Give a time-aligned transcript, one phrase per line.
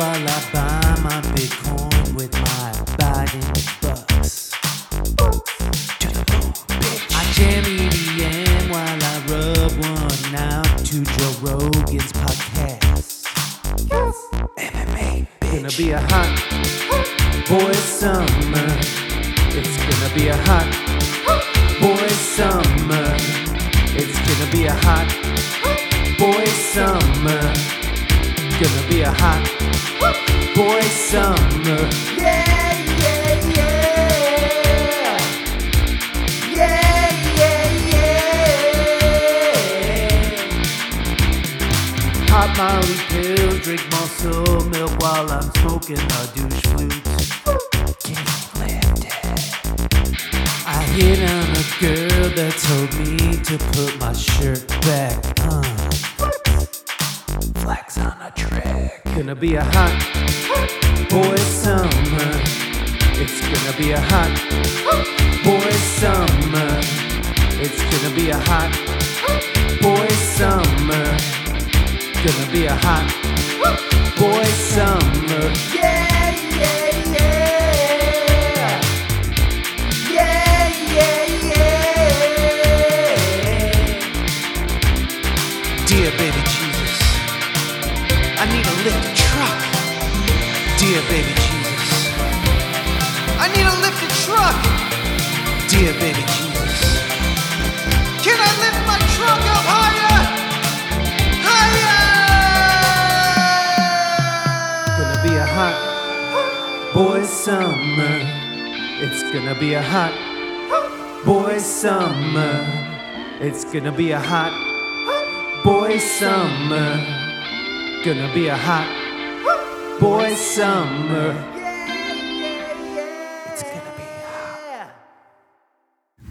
[0.00, 1.69] while I buy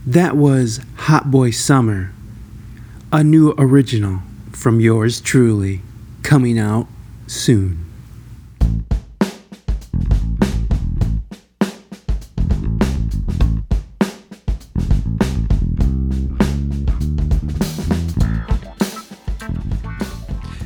[0.09, 2.11] That was Hot Boy Summer,
[3.11, 4.21] a new original
[4.51, 5.81] from yours truly,
[6.23, 6.87] coming out
[7.27, 7.85] soon.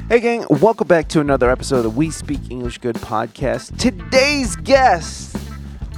[0.08, 3.78] Hey, gang, welcome back to another episode of the We Speak English Good podcast.
[3.78, 5.36] Today's guest,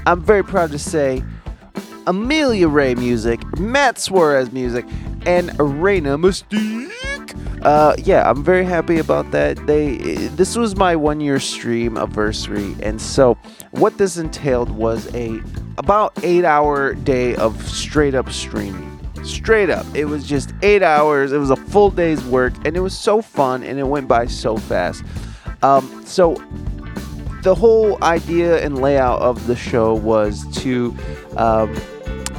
[0.07, 1.23] I'm very proud to say,
[2.07, 4.85] Amelia Ray music, Matt Suarez music,
[5.25, 6.91] and Raina Mystique.
[7.63, 9.65] Uh, yeah, I'm very happy about that.
[9.65, 9.97] They,
[10.35, 13.37] this was my one year stream anniversary, and so
[13.71, 15.41] what this entailed was a
[15.77, 18.91] about eight hour day of straight up streaming
[19.25, 22.79] straight up it was just eight hours it was a full day's work and it
[22.79, 25.03] was so fun and it went by so fast
[25.63, 26.35] um, so
[27.41, 30.95] the whole idea and layout of the show was to
[31.37, 31.75] um,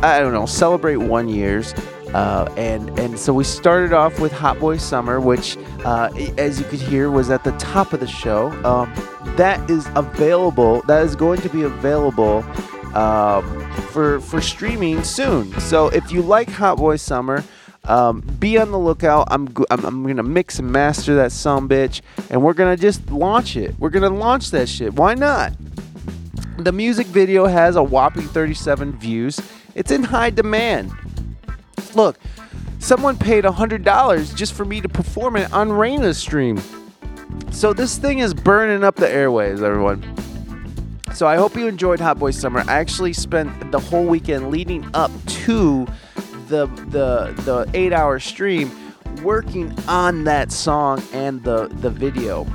[0.03, 1.75] i don't know celebrate one years
[2.15, 6.09] uh, and and so we started off with Hot Boy Summer, which, uh,
[6.39, 8.53] as you could hear, was at the top of the show.
[8.65, 8.93] Um,
[9.37, 10.83] that is available.
[10.87, 12.45] That is going to be available
[12.95, 15.53] um, for for streaming soon.
[15.61, 17.45] So if you like Hot Boy Summer,
[17.85, 19.29] um, be on the lookout.
[19.31, 23.56] I'm, I'm I'm gonna mix and master that some bitch, and we're gonna just launch
[23.56, 23.75] it.
[23.79, 24.95] We're gonna launch that shit.
[24.95, 25.53] Why not?
[26.59, 29.39] The music video has a whopping 37 views.
[29.76, 30.91] It's in high demand.
[31.94, 32.19] Look,
[32.78, 36.59] someone paid $100 just for me to perform it on Raina's stream.
[37.50, 40.03] So this thing is burning up the airwaves, everyone.
[41.12, 42.64] So I hope you enjoyed Hot Boy Summer.
[42.66, 45.10] I actually spent the whole weekend leading up
[45.44, 45.87] to
[46.48, 48.70] the the the eight hour stream
[49.22, 52.47] working on that song and the the video.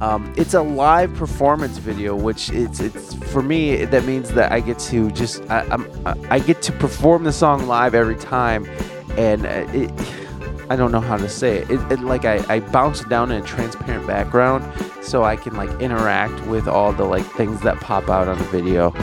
[0.00, 4.60] Um, it's a live performance video, which it's it's for me that means that I
[4.60, 5.88] get to just I, I'm
[6.30, 8.64] I get to perform the song live every time,
[9.16, 9.90] and uh, it.
[10.70, 11.70] I don't know how to say it.
[11.70, 14.70] It, it like I, I bounce down in a transparent background
[15.02, 18.44] so I can like interact with all the like things that pop out on the
[18.44, 18.94] video.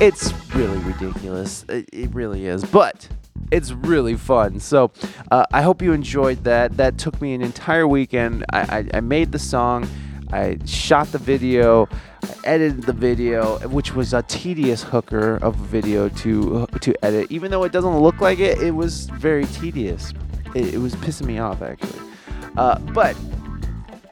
[0.00, 1.66] It's really ridiculous.
[1.68, 2.64] It, it really is.
[2.64, 3.06] But
[3.50, 4.60] it's really fun.
[4.60, 4.92] So
[5.30, 6.78] uh, I hope you enjoyed that.
[6.78, 8.46] That took me an entire weekend.
[8.50, 9.86] I, I, I made the song.
[10.34, 11.88] I shot the video,
[12.24, 17.30] I edited the video, which was a tedious hooker of a video to to edit.
[17.30, 20.12] Even though it doesn't look like it, it was very tedious.
[20.56, 22.00] It, it was pissing me off actually.
[22.56, 23.16] Uh, but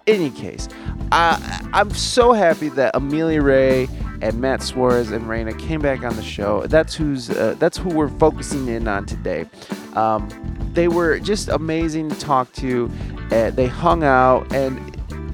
[0.07, 0.69] any case,
[1.11, 3.89] I, I'm so happy that Amelia Ray
[4.21, 6.65] and Matt Suarez and Raina came back on the show.
[6.67, 9.47] That's who's uh, that's who we're focusing in on today.
[9.95, 10.29] Um,
[10.73, 12.89] they were just amazing to talk to.
[13.29, 14.92] They hung out, and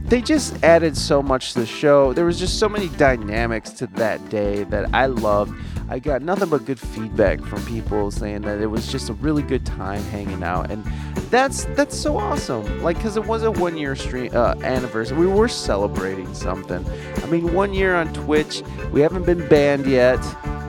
[0.08, 2.12] they just added so much to the show.
[2.14, 5.54] There was just so many dynamics to that day that I loved.
[5.90, 9.42] I got nothing but good feedback from people saying that it was just a really
[9.42, 10.84] good time hanging out, and
[11.30, 12.82] that's that's so awesome.
[12.82, 15.16] Like, cause it was a one year stream uh, anniversary.
[15.16, 16.84] We were celebrating something.
[17.22, 18.62] I mean, one year on Twitch.
[18.92, 20.20] We haven't been banned yet,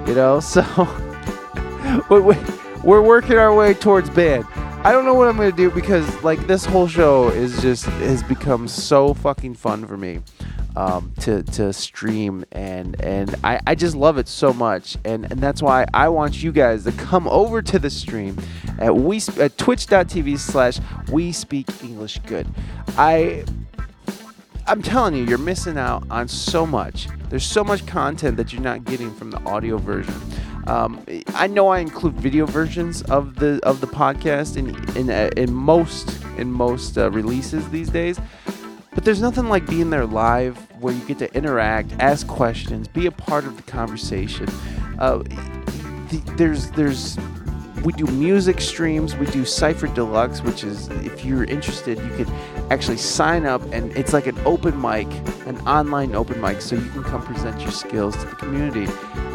[0.07, 0.41] you know.
[0.49, 0.63] So
[2.83, 4.43] we're working our way towards ban.
[4.81, 8.23] I don't know what I'm gonna do because like this whole show is just has
[8.23, 10.21] become so fucking fun for me
[10.77, 15.41] um, to to stream and and I, I just love it so much and and
[15.41, 18.37] that's why I want you guys to come over to the stream
[18.79, 20.79] at we at twitch.tv slash
[21.11, 22.47] we speak English good.
[22.97, 23.43] I
[24.65, 27.07] I'm telling you, you're missing out on so much.
[27.29, 30.13] There's so much content that you're not getting from the audio version.
[30.69, 35.31] Um, I know I include video versions of the of the podcast in in uh,
[35.35, 38.19] in most in most uh, releases these days,
[38.93, 43.07] but there's nothing like being there live where you get to interact, ask questions, be
[43.07, 44.47] a part of the conversation.
[44.99, 45.23] Uh,
[46.09, 47.17] th- there's there's
[47.83, 49.15] we do music streams.
[49.15, 52.29] We do Cipher Deluxe, which is if you're interested, you could
[52.69, 55.07] actually sign up, and it's like an open mic,
[55.47, 58.87] an online open mic, so you can come present your skills to the community.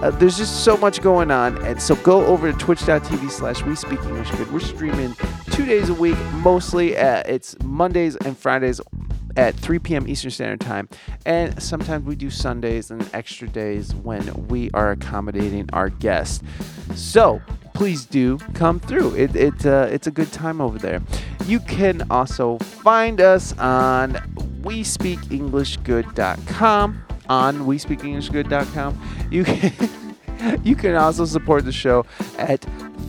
[0.03, 4.01] Uh, there's just so much going on, and so go over to twitch.tv/slash We Speak
[4.03, 4.53] English Good.
[4.53, 5.17] We're streaming
[5.51, 6.97] two days a week, mostly.
[6.97, 8.81] At, it's Mondays and Fridays
[9.37, 10.09] at 3 p.m.
[10.09, 10.89] Eastern Standard Time.
[11.27, 16.43] And sometimes we do Sundays and extra days when we are accommodating our guests.
[16.95, 17.43] So
[17.75, 19.15] please do come through.
[19.15, 21.03] It, it, uh, it's a good time over there.
[21.47, 24.15] You can also find us on
[24.63, 27.05] WeSpeakEnglishGood.com.
[27.29, 29.29] On WeSpeakEnglishGood.com.
[29.31, 29.45] You
[30.39, 30.61] can.
[30.65, 32.05] you can also support the show
[32.39, 32.61] at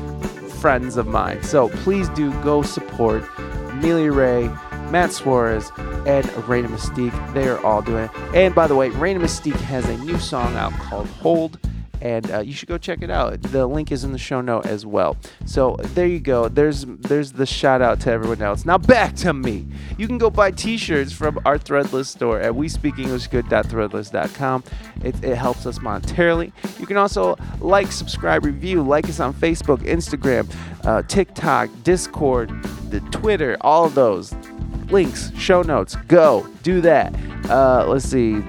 [0.60, 1.42] friends of mine.
[1.42, 3.24] So please do go support
[3.70, 4.50] Amelia Ray,
[4.90, 5.70] Matt Suarez,
[6.06, 7.34] and Raina Mystique.
[7.34, 8.10] They are all doing it.
[8.34, 11.58] And by the way, Raina Mystique has a new song out called Hold
[12.00, 13.42] and uh, you should go check it out.
[13.42, 15.16] The link is in the show note as well.
[15.46, 16.48] So there you go.
[16.48, 18.64] There's there's the shout out to everyone else.
[18.64, 19.66] Now back to me.
[19.96, 24.64] You can go buy T-shirts from our Threadless store at WeSpeakEnglishGood.threadless.com.
[25.04, 26.52] It, it helps us monetarily.
[26.78, 30.52] You can also like, subscribe, review, like us on Facebook, Instagram,
[30.84, 32.50] uh, TikTok, Discord,
[32.90, 34.34] the Twitter, all those
[34.90, 35.96] links, show notes.
[36.08, 37.14] Go do that.
[37.48, 38.42] Uh, let's see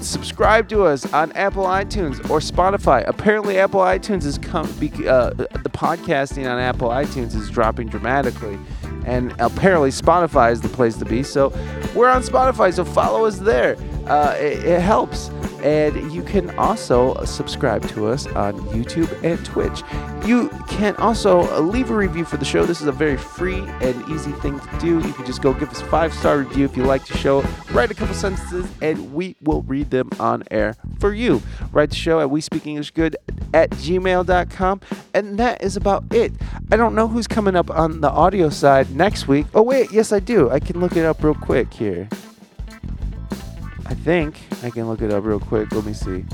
[0.00, 3.06] subscribe to us on Apple iTunes or Spotify.
[3.06, 4.70] Apparently, Apple iTunes is come.
[4.78, 8.58] Be, uh, the podcasting on Apple iTunes is dropping dramatically,
[9.04, 11.22] and apparently Spotify is the place to be.
[11.22, 11.50] So
[11.94, 13.76] we're on Spotify, so follow us there.
[14.06, 15.30] Uh, it, it helps.
[15.62, 19.82] And you can also subscribe to us on YouTube and Twitch.
[20.26, 22.64] You can also leave a review for the show.
[22.64, 25.00] This is a very free and easy thing to do.
[25.00, 27.42] You can just go give us a five star review if you like the show.
[27.72, 31.42] Write a couple sentences, and we will read them on air for you.
[31.72, 33.16] Write the show at we speak English good
[33.54, 34.80] at gmail.com.
[35.14, 36.32] And that is about it.
[36.70, 39.46] I don't know who's coming up on the audio side next week.
[39.54, 40.50] Oh, wait, yes, I do.
[40.50, 42.08] I can look it up real quick here.
[43.88, 45.72] I think I can look it up real quick.
[45.72, 46.24] Let me see.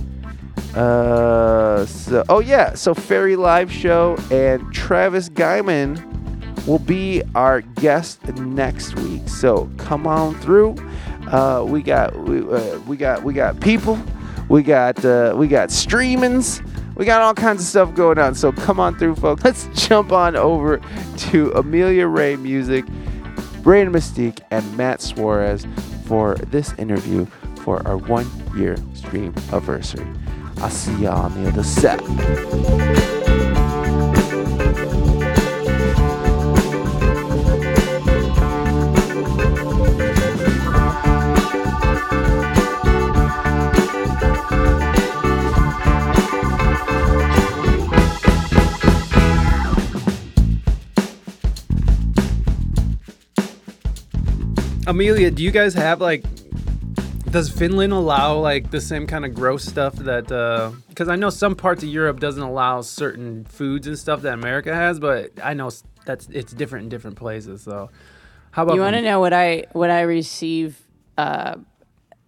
[0.74, 8.24] Uh, so oh yeah, so Fairy Live Show and Travis Guyman will be our guest
[8.38, 9.28] next week.
[9.28, 10.74] So come on through.
[11.28, 14.00] Uh, we got we, uh, we got we got people.
[14.48, 16.60] We got uh, we got streamings.
[16.96, 18.34] We got all kinds of stuff going on.
[18.34, 19.44] So come on through, folks.
[19.44, 20.80] Let's jump on over
[21.18, 22.84] to Amelia Ray Music,
[23.62, 25.66] Raina Mystique, and Matt Suarez
[26.04, 27.26] for this interview
[27.64, 30.06] for our one year stream anniversary.
[30.58, 32.00] I'll see y'all on the other side.
[54.86, 56.33] Amelia, do you guys have like
[57.34, 60.26] does Finland allow like the same kind of gross stuff that?
[60.88, 64.34] Because uh, I know some parts of Europe doesn't allow certain foods and stuff that
[64.34, 65.70] America has, but I know
[66.06, 67.62] that's it's different in different places.
[67.62, 67.90] So,
[68.52, 70.80] How about You want to know what I what I receive?
[71.18, 71.56] Uh,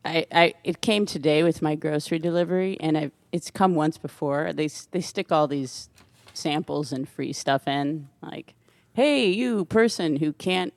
[0.04, 4.52] I, I it came today with my grocery delivery, and I it's come once before.
[4.52, 5.88] They they stick all these
[6.34, 8.54] samples and free stuff in, like,
[8.92, 10.75] hey, you person who can't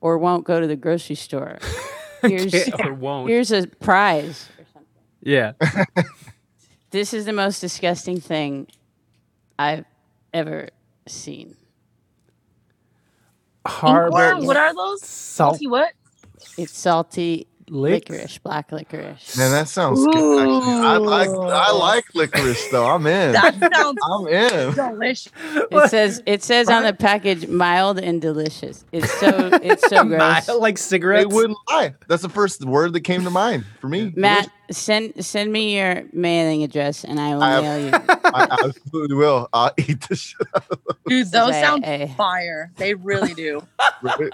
[0.00, 1.58] or won't go to the grocery store,
[2.30, 3.28] here's Can't or won't.
[3.28, 4.48] here's a prize.
[5.22, 5.52] Yeah.
[6.90, 8.66] This is the most disgusting thing
[9.58, 9.86] I've
[10.34, 10.68] ever
[11.08, 11.56] seen.
[13.66, 15.02] Harbor What, what are those?
[15.02, 15.92] salt Salty what?
[16.58, 18.08] It's salty licks.
[18.10, 19.36] licorice, black licorice.
[19.36, 20.14] Man, that sounds good.
[20.14, 20.86] Actually.
[20.86, 22.86] I like I like licorice though.
[22.86, 23.32] I'm in.
[23.32, 24.74] That sounds I'm in.
[24.74, 25.32] delicious.
[25.70, 28.84] It says it says on the package mild and delicious.
[28.92, 30.48] It's so it's so gross.
[30.48, 31.32] like They cigarettes.
[31.32, 31.94] wouldn't lie.
[32.08, 34.12] That's the first word that came to mind for me.
[34.16, 37.90] Matt, send send me your mailing address and I will I- mail you.
[38.34, 39.48] I absolutely will.
[39.52, 42.70] I'll eat the shit out of Dude, those a- sound a- fire.
[42.76, 43.62] They really do.
[44.04, 44.32] it.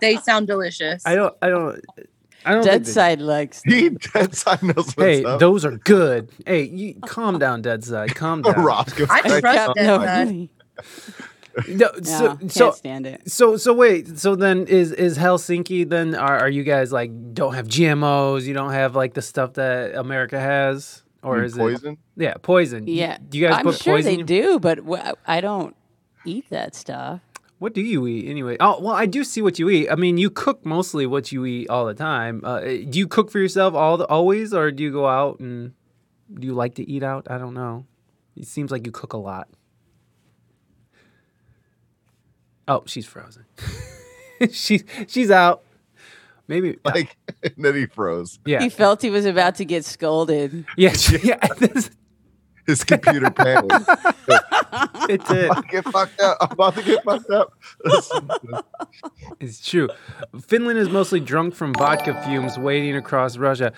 [0.00, 1.02] they sound delicious.
[1.06, 1.34] I don't.
[1.42, 1.82] I don't.
[2.44, 2.64] I don't.
[2.64, 3.62] Dead they- side likes.
[3.64, 5.40] He dead side knows what's Hey, up.
[5.40, 6.30] those are good.
[6.46, 8.14] Hey, you calm down, dead side.
[8.14, 8.54] Calm down.
[8.64, 9.06] Roscoe.
[9.08, 9.74] I Thank trust you.
[9.74, 10.28] Dead No, Side.
[10.28, 10.50] really.
[11.68, 13.30] No, No, so, can't so, stand it.
[13.30, 14.18] so, so wait.
[14.18, 15.88] So then, is is Helsinki?
[15.88, 18.42] Then are are you guys like don't have GMOs?
[18.44, 21.92] You don't have like the stuff that America has, or is poison?
[22.16, 22.88] it yeah poison?
[22.88, 24.14] Yeah, Do you guys I'm put sure poison?
[24.14, 25.76] they in- do, but wh- I don't
[26.26, 27.20] eat that stuff.
[27.64, 28.58] What do you eat anyway?
[28.60, 29.88] Oh, well, I do see what you eat.
[29.88, 32.42] I mean, you cook mostly what you eat all the time.
[32.44, 35.72] Uh, do you cook for yourself all the, always, or do you go out and
[36.30, 37.26] do you like to eat out?
[37.30, 37.86] I don't know.
[38.36, 39.48] It seems like you cook a lot.
[42.68, 43.46] Oh, she's frozen.
[44.52, 45.62] she's she's out.
[46.46, 48.40] Maybe Like, and then he froze.
[48.44, 50.66] yeah He felt he was about to get scolded.
[50.76, 50.92] yeah
[51.22, 51.38] yeah.
[52.66, 53.72] This- His computer panicked.
[55.08, 55.50] it did.
[55.50, 56.38] I get fucked up.
[56.40, 57.52] I'm about to get fucked up.
[59.40, 59.88] It's true.
[60.46, 63.72] Finland is mostly drunk from vodka fumes waiting across Russia.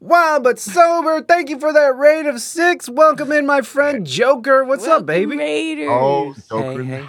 [0.00, 1.22] Wild but sober.
[1.22, 2.88] Thank you for that rate of six.
[2.88, 4.64] Welcome in, my friend Joker.
[4.64, 5.36] What's up, baby?
[5.36, 5.88] Raiders.
[5.90, 6.82] oh, Joker.
[6.84, 7.02] hey.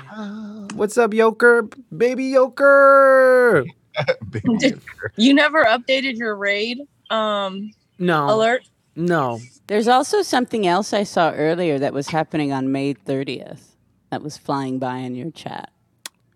[0.76, 1.68] What's up, Joker?
[1.96, 3.66] Baby Joker.
[4.30, 4.82] Baby Did-
[5.16, 8.34] You never updated your raid um No.
[8.34, 8.64] alert?
[8.96, 9.40] No.
[9.72, 13.68] There's also something else I saw earlier that was happening on May 30th
[14.10, 15.72] that was flying by in your chat.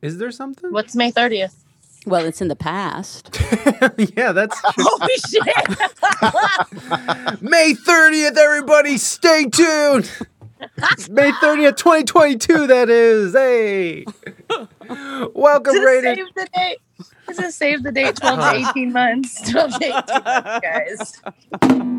[0.02, 0.72] Is there something?
[0.72, 1.54] What's May 30th?
[2.06, 3.38] Well, it's in the past.
[4.16, 4.58] yeah, that's.
[4.64, 5.44] Holy shit.
[7.42, 8.98] May 30th, everybody.
[8.98, 10.10] Stay tuned.
[10.60, 13.34] It's May 30th, 2022, that is.
[13.34, 14.06] Hey.
[15.34, 16.18] Welcome, Just Raiders.
[16.18, 16.78] save the date.
[17.28, 19.42] Just save the date 12 to 18 months.
[19.52, 21.22] 12 to 18 months, guys.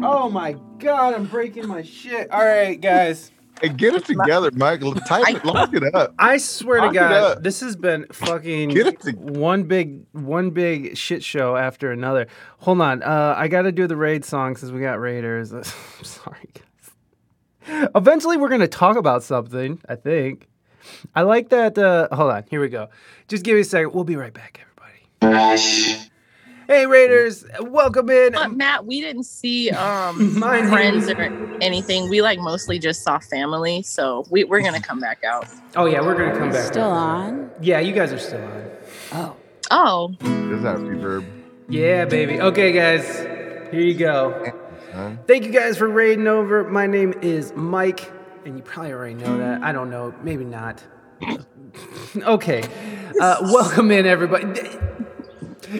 [0.04, 2.30] Oh my god, I'm breaking my shit.
[2.30, 3.30] All right, guys.
[3.60, 4.94] Hey, get it together, Michael.
[4.94, 6.14] Type it, lock it up.
[6.18, 10.02] I swear to Lock it God, this has been fucking Get it to- one big
[10.12, 12.26] one big shit show after another.
[12.58, 15.52] Hold on, uh, I got to do the raid song since we got raiders.
[15.54, 15.64] I'm
[16.02, 16.62] sorry, guys.
[17.68, 19.80] Eventually, we're gonna talk about something.
[19.88, 20.48] I think.
[21.14, 21.76] I like that.
[21.76, 22.88] Uh, hold on, here we go.
[23.28, 23.92] Just give me a second.
[23.92, 24.60] We'll be right back,
[25.20, 25.98] everybody.
[26.68, 28.32] Hey, Raiders, welcome in.
[28.32, 31.20] But Matt, we didn't see um My friends or
[31.60, 32.08] anything.
[32.08, 35.46] We like mostly just saw family, so we, we're gonna come back out.
[35.76, 36.66] Oh yeah, we're gonna come back.
[36.66, 36.72] Out.
[36.72, 37.50] Still on?
[37.60, 38.70] Yeah, you guys are still on.
[39.12, 39.36] Oh.
[39.70, 41.24] Oh, Is that reverb?
[41.68, 42.40] Yeah, baby.
[42.40, 43.16] Okay, guys,
[43.70, 44.52] here you go.
[44.96, 45.10] Huh?
[45.26, 46.64] Thank you guys for raiding over.
[46.64, 48.10] My name is Mike,
[48.46, 49.62] and you probably already know that.
[49.62, 50.82] I don't know, maybe not.
[52.16, 52.62] okay,
[53.20, 54.58] uh, welcome in, everybody.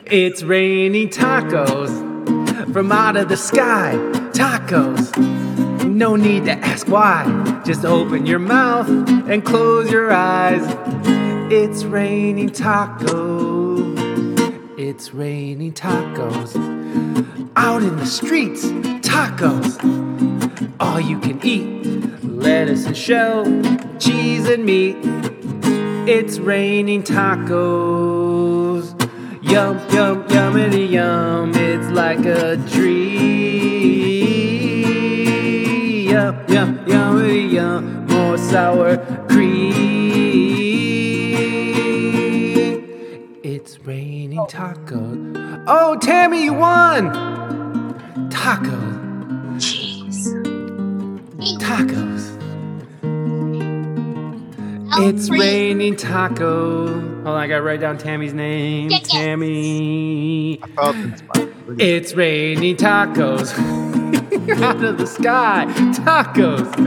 [0.05, 1.89] It's raining tacos
[2.75, 3.95] from out of the sky.
[4.35, 5.17] Tacos.
[5.87, 7.63] No need to ask why.
[7.65, 8.87] Just open your mouth
[9.31, 10.61] and close your eyes.
[11.51, 13.56] It's raining tacos.
[14.79, 16.55] It's raining tacos.
[17.57, 18.67] Out in the streets,
[19.01, 19.81] tacos.
[20.79, 21.87] All you can eat.
[22.23, 23.47] Lettuce and shell,
[23.99, 24.99] cheese and meat.
[26.07, 28.93] It's raining tacos.
[29.43, 31.53] Yum, yum, yummity yum.
[31.55, 33.47] It's like a dream.
[36.11, 38.07] Yum, yum, yummity yum.
[38.09, 39.96] More sour cream.
[44.55, 45.65] Raining tacos.
[45.67, 47.11] Oh, Tammy, you won!
[48.31, 49.59] Tacos.
[49.59, 50.27] jeez.
[51.61, 52.33] Tacos.
[54.99, 56.89] It's raining tacos.
[57.25, 58.89] Hold on, I gotta write down Tammy's name.
[58.91, 60.61] Tammy.
[60.63, 61.55] I felt inspired.
[61.67, 63.53] Look at- It's raining tacos.
[64.63, 65.67] Out of the sky.
[65.95, 66.79] Tacos.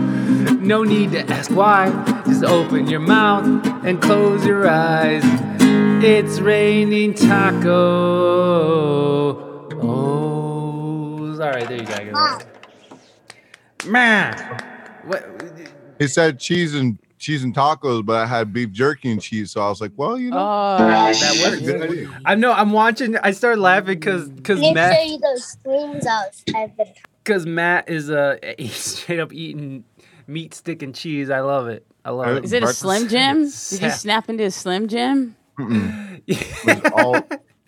[0.62, 1.90] No need to ask why.
[2.26, 3.46] Just open your mouth
[3.86, 5.24] and close your eyes.
[6.02, 7.70] It's raining taco.
[9.82, 11.94] Oh, all right, there you go.
[11.94, 12.48] I got it.
[13.86, 14.38] Man,
[15.06, 15.26] what?
[16.00, 19.62] He said cheese and cheese and tacos, but I had beef jerky and cheese, so
[19.62, 21.60] I was like, well, you know, Oh, That works.
[21.62, 22.22] good idea.
[22.26, 22.54] I know.
[22.54, 23.18] I'm watching.
[23.18, 28.10] I started laughing because because Make Matt sure you go screenshots every because Matt is
[28.10, 28.38] uh
[28.70, 29.84] straight up eating
[30.28, 31.30] meat, stick, and cheese.
[31.30, 31.86] I love it.
[32.06, 32.46] I love it.
[32.46, 33.40] Is it a Slim Jim?
[33.44, 33.50] Did you
[33.90, 33.92] Sap.
[34.00, 35.36] snap into a Slim Jim?
[36.28, 37.22] This is all,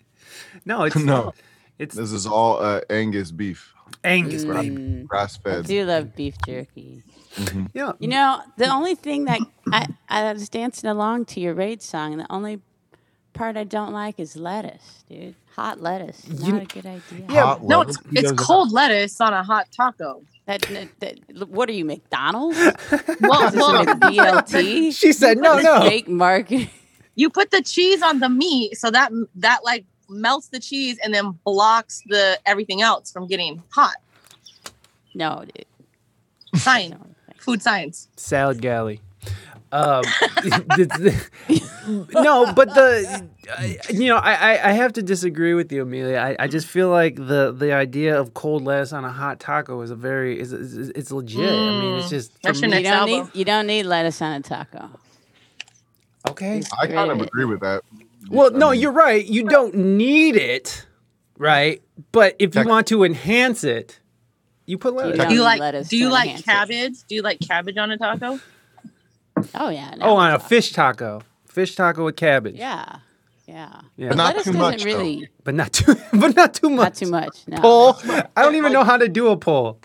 [0.64, 1.32] No, it's no,
[1.78, 4.54] It's this is all uh, Angus beef, Angus beef.
[4.54, 7.02] Mm, grass I do love beef jerky.
[7.74, 7.92] Yeah.
[7.98, 9.40] You know, the only thing that
[9.72, 12.60] I, I was dancing along to your raid song, and the only
[13.32, 15.34] part I don't like is lettuce, dude.
[15.56, 16.28] Hot lettuce.
[16.28, 17.26] Not You- a good idea.
[17.30, 18.38] Yeah, No, it's, it's does that.
[18.38, 20.22] cold lettuce on a hot taco.
[20.46, 22.58] That, that, that- what are you, McDonald's?
[23.20, 24.94] Well, Is well, BLT?
[24.94, 25.80] She said no, no.
[25.82, 26.68] Fake market.
[27.14, 31.12] You put the cheese on the meat, so that that like melts the cheese and
[31.14, 33.96] then blocks the everything else from getting hot.
[35.14, 35.66] No, dude.
[36.60, 37.06] Science, No.
[37.38, 38.08] food science.
[38.16, 39.00] Salad galley.
[39.72, 40.02] Um,
[42.12, 46.18] no, but the uh, you know I, I I have to disagree with you, Amelia.
[46.18, 49.80] I, I just feel like the the idea of cold lettuce on a hot taco
[49.80, 51.40] is a very is, is it's legit.
[51.50, 53.30] I mean, it's just That's your me- You next don't album.
[53.32, 54.90] need you don't need lettuce on a taco.
[56.28, 56.62] Okay.
[56.80, 57.82] I kind of agree with that.
[58.30, 59.24] Well, I no, mean, you're right.
[59.24, 60.86] You don't need it,
[61.38, 61.82] right?
[62.12, 63.98] But if you want to enhance it,
[64.66, 65.18] you put lettuce.
[65.18, 66.44] don't Do you like lettuce do you like enhance it.
[66.44, 67.04] cabbage?
[67.08, 68.38] Do you like cabbage on a taco?
[69.54, 69.94] Oh yeah.
[69.96, 72.56] no, Oh, on a it's- fish taco, fish taco with cabbage.
[72.56, 72.98] Yeah.
[73.46, 73.80] Yeah.
[73.96, 74.08] Yeah.
[74.10, 76.78] But not lettuce too much, really but not too, but not too much.
[76.84, 77.38] not too much.
[77.48, 77.58] No.
[77.60, 77.96] Poll.
[78.36, 79.80] I don't even know how to do a poll.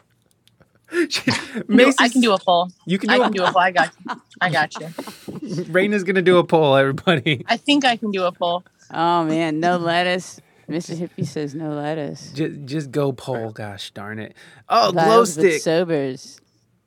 [1.68, 2.70] No, Macy's, I can do a poll.
[2.86, 3.62] You can I do can a do a poll.
[3.62, 4.16] I got you.
[4.42, 4.88] I got you.
[4.88, 7.44] Raina's gonna do a poll, everybody.
[7.48, 8.64] I think I can do a poll.
[8.94, 10.40] Oh man, no lettuce.
[10.70, 10.96] Mr.
[10.98, 12.32] Hippie says no lettuce.
[12.34, 13.52] Just, just go poll.
[13.52, 14.36] Gosh darn it.
[14.70, 15.62] Oh, glow Wild stick.
[15.62, 16.40] sobers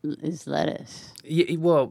[0.05, 1.13] is lettuce.
[1.25, 1.85] Yeah, well,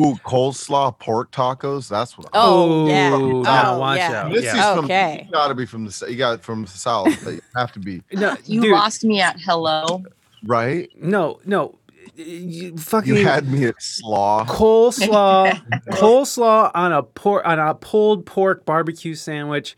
[0.00, 1.88] Ooh, coleslaw pork tacos.
[1.88, 2.28] That's what.
[2.32, 3.12] Oh, yeah.
[3.16, 4.22] Ooh, now Oh, watch yeah.
[4.24, 4.32] out.
[4.32, 4.70] This yeah.
[4.70, 4.84] is from.
[4.86, 5.22] Okay.
[5.26, 5.90] You gotta be from the.
[5.90, 7.20] s- You got it from the south.
[7.22, 10.02] They have to be No, You dude, lost me at hello.
[10.46, 10.88] Right.
[11.00, 11.78] no, no.
[12.14, 14.46] You fucking You had me at slaw.
[14.46, 19.76] coleslaw, coleslaw on a pork on a pulled pork barbecue sandwich.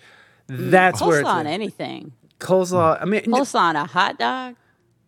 [0.49, 0.71] Mm.
[0.71, 1.53] That's where Coleslaw it's on at.
[1.53, 2.13] anything.
[2.39, 2.99] coleslaw.
[3.01, 4.55] I mean, Coleslaw on a hot dog.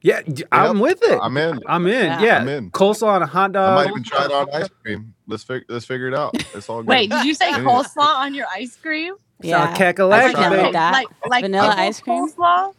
[0.03, 0.21] yeah,
[0.51, 0.83] I'm Yep.
[0.83, 1.19] with it.
[1.23, 1.61] I'm in.
[1.67, 1.93] I'm in.
[2.07, 2.21] Yeah.
[2.23, 2.71] Yeah, I'm in.
[2.73, 3.71] coleslaw on a hot dog.
[3.79, 5.15] I might even try it on ice cream.
[5.29, 5.67] Let's figure.
[5.69, 6.35] Let's figure it out.
[6.55, 6.89] It's all good.
[6.89, 7.59] Wait, did you say Yeah.
[7.61, 9.15] coleslaw on your ice cream?
[9.43, 9.77] Yeah, Yeah.
[9.77, 12.29] cackalacky, Like vanilla, like like vanilla ice cream.
[12.29, 12.75] Coleslaw?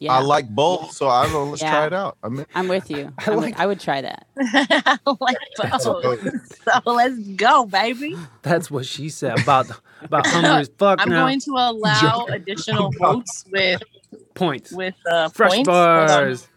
[0.00, 0.12] Yeah.
[0.12, 1.44] I like both, so I don't know.
[1.46, 1.70] Let's Yeah.
[1.72, 2.16] try it out.
[2.22, 2.46] I'm.
[2.54, 3.12] I'm with you.
[3.18, 4.26] I I, would, like- I would try that.
[4.38, 5.82] I like both.
[5.82, 8.14] So let's go, baby.
[8.42, 9.66] That's what she said about
[10.02, 11.24] about hungry as fuck I'm now.
[11.24, 13.82] going to allow additional votes with
[14.34, 14.70] Points.
[14.70, 15.68] with uh, Fresh points.
[15.68, 16.06] Hold on.
[16.06, 16.48] bars.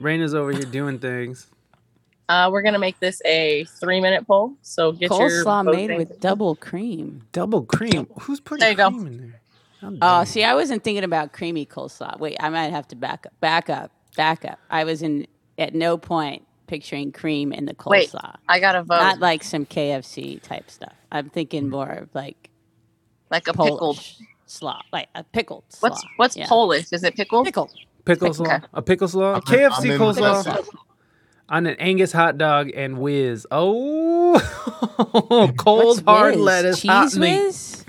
[0.00, 1.46] Raina's over here doing things.
[2.28, 4.54] Uh, we're gonna make this a three minute poll.
[4.62, 7.22] So get your Coleslaw made with double cream.
[7.32, 8.06] Double cream.
[8.20, 8.90] Who's putting There you go.
[8.90, 9.40] cream in there?
[9.84, 12.18] How Oh, uh, dare see, I wasn't thinking about creamy coleslaw.
[12.18, 13.38] Wait, I might have to back up.
[13.40, 13.90] Back up.
[14.16, 14.58] Back up.
[14.70, 15.26] I was in
[15.58, 18.08] at no point picturing cream in the Wait.
[18.10, 18.36] coleslaw.
[18.48, 20.94] I got to vote Not like some KFC type stuff.
[21.12, 22.50] I'm thinking more of like
[23.30, 24.00] like a pickled.
[24.46, 25.88] Slaw, like a pickled slaw.
[25.88, 26.46] What's what's Yeah.
[26.48, 26.92] Polish?
[26.92, 27.46] Is it pickled?
[27.46, 27.70] Pickle.
[28.04, 28.34] Pickle Okay.
[28.36, 28.60] slaw?
[28.74, 29.32] A pickle slaw?
[29.34, 30.66] I'm- KFC I'm coleslaw
[31.48, 33.46] on an Angus hot dog and whiz.
[33.50, 34.38] Oh,
[35.58, 36.42] cold What's hard whiz?
[36.44, 37.83] lettuce, Cheese hot meat.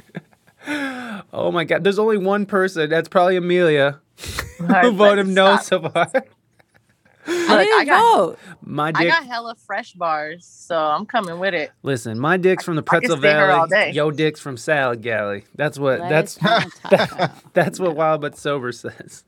[0.68, 1.22] Whiz?
[1.34, 2.90] Oh my god, there's only one person.
[2.90, 4.00] That's probably Amelia
[4.58, 6.10] who Alright, voted no so far.
[7.28, 8.40] I Look, didn't I got- vote.
[8.62, 11.72] My I got hella fresh bars, so I'm coming with it.
[11.82, 13.86] Listen, my dick's from the I can Pretzel stay here all Valley.
[13.86, 13.92] day.
[13.96, 15.44] Yo, dick's from Salad Galley.
[15.56, 16.00] That's what.
[16.02, 17.34] Lettuce That's on a taco.
[17.54, 19.24] that's what Wild but Sober says.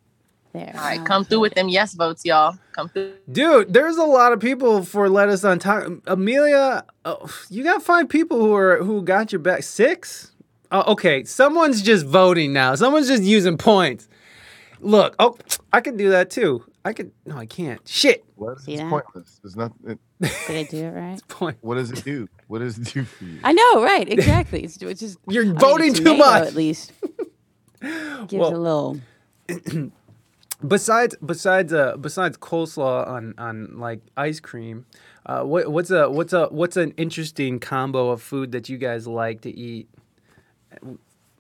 [0.54, 0.71] There.
[0.76, 2.58] All right, I'll come through with them yes votes, y'all.
[2.73, 3.13] Come through.
[3.32, 5.84] Dude, there's a lot of people for lettuce on top.
[6.08, 9.63] Amelia, oh, you got five people who are who got your back.
[9.63, 10.32] Six?
[10.71, 12.75] Oh, okay, someone's just voting now.
[12.75, 14.08] Someone's just using points.
[14.82, 15.38] Look, oh,
[15.73, 16.63] I could do that too.
[16.86, 17.12] I could.
[17.25, 17.86] No, I can't.
[17.88, 18.23] Shit.
[18.36, 18.89] What is it's that?
[18.89, 19.39] pointless.
[19.43, 19.71] It's not.
[19.86, 21.27] It, Did I do it right?
[21.27, 21.58] Point.
[21.62, 22.27] what does it do?
[22.47, 23.39] What does it do for you?
[23.43, 24.08] I know, right?
[24.12, 24.63] Exactly.
[24.63, 26.47] It's, it's just You're I mean, a voting too much.
[26.47, 26.91] At least
[27.82, 28.99] gives Well- a little.
[30.67, 34.88] Besides, besides, uh, besides coleslaw on on like ice cream,
[35.27, 39.06] uh, what what's a what's a what's an interesting combo of food that you guys
[39.06, 39.88] like to eat?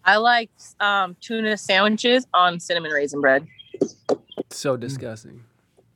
[0.05, 3.45] I like um, tuna sandwiches on cinnamon raisin bread.
[4.49, 5.43] So disgusting.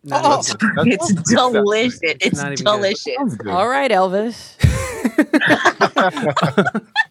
[0.04, 0.42] Not Oh,
[0.82, 2.00] even- it's delicious.
[2.04, 3.14] It's not delicious.
[3.18, 3.38] Sounds.
[3.48, 4.56] All right, Elvis.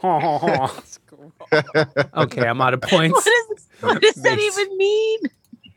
[2.16, 3.14] okay, I'm out of points.
[3.14, 5.20] What, is, what does that even mean?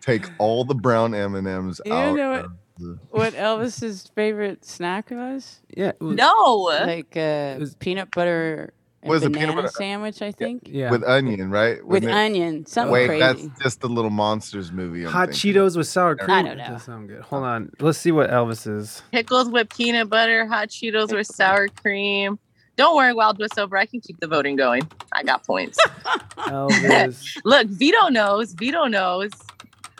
[0.01, 2.15] Take all the brown M and M's You out.
[2.15, 5.59] know what- of the- What Elvis's favorite snack was?
[5.75, 5.93] Yeah.
[5.99, 6.53] was- No.
[6.63, 10.63] Like uh, was- peanut butter and Was it banana peanut butter- sandwich, I think.
[10.65, 10.91] Yeah.
[10.91, 11.77] With onion, right?
[11.85, 13.19] With Wasn't it- onion, something Wait, crazy.
[13.47, 15.05] that's just the Little Monsters movie.
[15.05, 15.53] I'm Hot thinking.
[15.53, 16.29] Cheetos with sour cream.
[16.29, 16.67] I don't know.
[16.67, 17.21] Does sound good.
[17.21, 17.71] Hold on.
[17.79, 19.01] Let's see what Elvis is.
[19.11, 22.37] Pickles with peanut butter, hot Cheetos with sour cream.
[22.77, 23.75] Don't worry, Wild West over.
[23.77, 24.81] I can keep the voting going.
[25.11, 25.77] I got points.
[26.37, 27.37] Elvis.
[27.45, 28.53] Look, Vito knows.
[28.53, 29.31] Vito knows.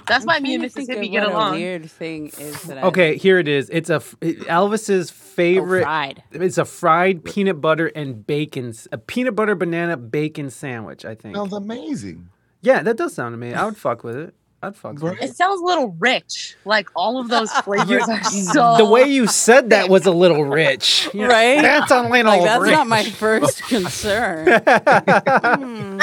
[0.08, 1.54] That's I'm why me and trying to think Mississippi get along.
[1.56, 3.70] A weird thing is that I Okay, here it is.
[3.70, 5.84] It's a f- Elvis's Oh, favorite.
[5.84, 6.24] fried.
[6.32, 11.06] It's a fried peanut butter and bacon, s- a peanut butter banana bacon sandwich.
[11.06, 11.36] I think.
[11.36, 12.30] Sounds amazing.
[12.62, 13.58] Yeah, that does sound amazing.
[13.58, 14.36] I would fuck with it.
[14.64, 15.36] I'd fuck with It it.
[15.36, 16.56] sounds a little rich.
[16.66, 18.78] Like all of those flavors are so.
[18.78, 21.10] the way you said that was a little rich.
[21.16, 21.62] You know, Right?
[21.62, 22.72] That's a little Like that's rich.
[22.72, 24.62] not my first concern.
[24.68, 26.00] Hmm.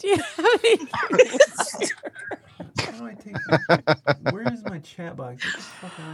[0.00, 0.88] Do you have any?
[4.30, 5.44] Where is my chat box?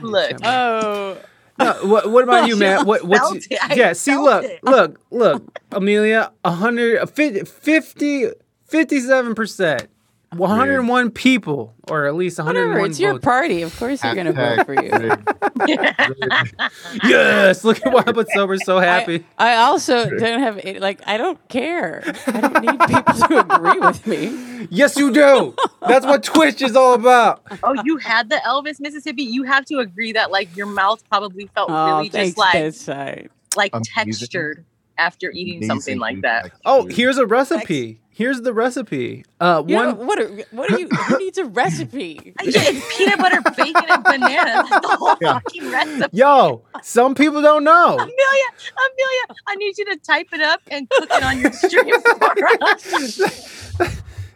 [0.03, 0.33] Look.
[0.45, 1.19] Oh,
[1.59, 2.87] No, what, what about you, Matt?
[2.87, 3.59] What, what's felt it.
[3.63, 3.93] I yeah?
[3.93, 4.63] See, look, it.
[4.63, 8.29] look, look, Amelia, 100, 50,
[8.67, 9.89] 57 percent,
[10.35, 12.87] 101 people, or at least 101 whatever.
[12.91, 13.63] It's your party.
[13.63, 15.13] Of course, you're gonna vote for you.
[17.05, 19.25] Yes, look at why I put sober so happy.
[19.39, 22.03] I, I also don't have it- like I don't care.
[22.27, 24.67] I don't need people to agree with me.
[24.71, 25.55] yes, you do.
[25.87, 27.43] That's what Twitch is all about.
[27.63, 29.23] oh, you had the Elvis Mississippi.
[29.23, 32.53] You have to agree that like your mouth probably felt Oh, really thanks, just like
[32.55, 33.31] bedside.
[33.57, 33.93] like Amazing.
[33.95, 34.65] textured
[34.99, 36.23] after eating something Amazing.
[36.23, 36.53] like that.
[36.65, 38.01] Oh, here's a recipe.
[38.17, 39.27] Here's the recipe.
[39.41, 40.19] Uh, You know, what?
[40.19, 40.89] Are, what are you?
[40.89, 42.33] Who needs a recipe?
[42.43, 44.65] Yeah, it's peanut butter, bacon, and banana.
[44.67, 46.17] That's the whole fucking recipe.
[46.17, 47.93] Yo, some people don't know.
[48.01, 52.01] Amelia, Amelia, I need you to type it up and cook it on your stream
[52.01, 53.21] for us.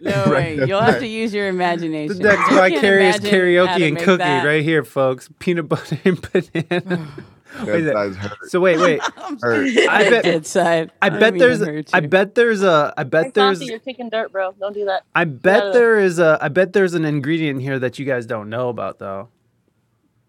[0.03, 0.67] No Right, way.
[0.67, 2.19] You'll have to use your imagination.
[2.21, 4.45] That's I can't vicarious karaoke and cookie that.
[4.47, 5.31] right here, folks.
[5.39, 7.09] Peanut butter and banana.
[7.59, 8.51] Wait, That that- size hurt.
[8.51, 9.01] so wait, wait.
[9.19, 10.23] I bet.
[10.25, 10.93] Dead side.
[11.03, 11.59] I bet there's.
[11.61, 12.95] to I bet there's a.
[12.97, 13.59] I bet there's.
[13.59, 14.53] Coffee, you're kicking dirt, bro.
[14.59, 15.03] Don't do that.
[15.15, 16.39] I bet gotta- there is a.
[16.41, 19.29] I bet there's an ingredient here that you guys don't know about though.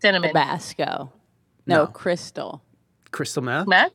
[0.01, 0.29] Cinnamon.
[0.29, 1.11] Tabasco.
[1.67, 1.87] No, No.
[1.87, 2.63] crystal.
[3.11, 3.67] Crystal meth.
[3.67, 3.91] Matt,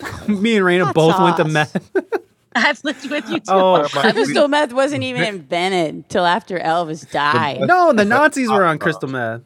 [0.28, 1.90] Me and Raina Hot both went to meth.
[2.54, 3.44] I've lived with you too.
[3.52, 7.60] oh Crystal meth wasn't even invented till after Elvis died.
[7.60, 9.42] no, the Nazis were on crystal meth.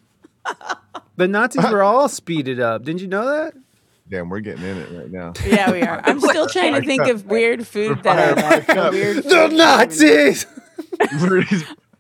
[1.17, 2.83] The Nazis were all speeded up.
[2.85, 3.55] Didn't you know that?
[4.09, 5.33] Damn, we're getting in it right now.
[5.47, 6.03] Yeah, we are.
[6.05, 8.67] I'm still trying to think of weird food that I like.
[8.67, 10.47] Fire Weird The Nazis.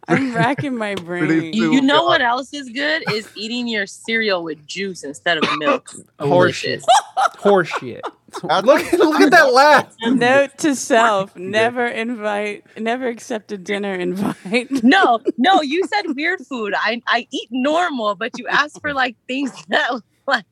[0.06, 1.52] Pretty- I'm racking my brain.
[1.52, 5.44] You, you know what else is good is eating your cereal with juice instead of
[5.58, 5.90] milk.
[6.20, 6.82] Horseshit.
[7.36, 8.00] Horseshit.
[8.42, 9.94] That's- Look, look at that laugh.
[10.06, 14.68] Note to self: never invite, never accept a dinner invite.
[14.82, 16.74] No, no, you said weird food.
[16.76, 20.44] I I eat normal, but you asked for like things that like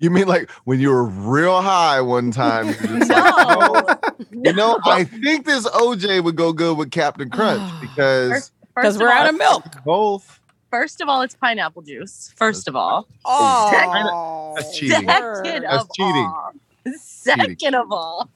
[0.00, 2.66] You mean like when you were real high one time?
[2.66, 3.48] you're just like,
[4.30, 4.42] no.
[4.44, 9.06] You know, I think this OJ would go good with Captain Crunch because Because we're
[9.12, 9.64] all, out of milk.
[9.84, 10.40] both.
[10.70, 12.32] First of all, it's pineapple juice.
[12.36, 15.00] First of all, Oh, That's cheating.
[15.00, 16.14] second That's of cheating.
[16.26, 16.52] all,
[16.96, 18.30] second of all,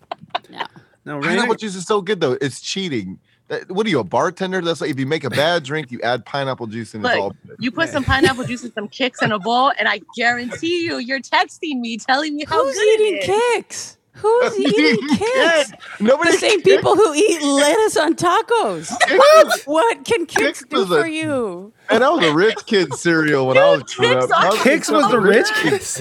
[1.07, 2.37] No, Pineapple Raina, juice is so good though.
[2.41, 3.19] It's cheating.
[3.61, 4.61] That- What are you, a bartender?
[4.61, 7.23] That's like if you make a bad drink, you add pineapple juice and it's Look,
[7.23, 10.85] all you put some pineapple juice and some Kix in a bowl, and I guarantee
[10.85, 13.65] you, you're texting me telling me how Who's good eating it is.
[13.65, 13.97] Kix?
[14.17, 15.73] Who's eating Kix?
[16.01, 16.77] Nobody The same cares.
[16.77, 18.93] people who eat lettuce on tacos.
[19.11, 19.63] What?
[19.65, 21.73] What can Kix Kix do was a- for you?
[21.91, 24.25] And that was a rich kid cereal when I was growing up.
[24.25, 26.01] Kix That are Kix was the rich kids.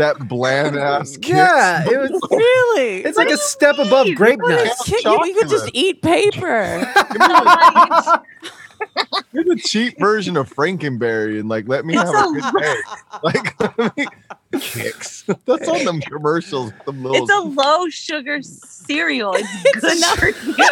[0.00, 0.18] Kids.
[0.18, 1.28] That bland ass Kix.
[1.28, 2.28] Yeah, it was.
[2.30, 3.04] Really?
[3.04, 4.82] It's like a step above grape What is nuts.
[4.84, 5.04] kick?
[5.04, 6.92] You, you could just eat paper.
[9.32, 12.74] You're the cheap version of Frankenberry and like let me have a a- good day.
[13.22, 14.06] Like me-
[14.54, 15.24] Kix.
[15.44, 16.72] That's on them commercials.
[16.86, 19.34] The little It's a low sugar cereal.
[19.36, 20.66] It's good not- for you.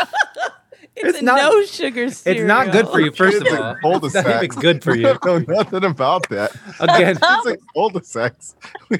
[1.00, 2.42] It's, It's not- no sugar cereal.
[2.42, 3.70] It's not good for you, first of all.
[3.72, 4.54] in cul-de-sacs.
[4.56, 5.18] Not good for We you.
[5.22, 6.52] don't know nothing about that.
[6.80, 8.54] Again, It's like cul-de-sacs.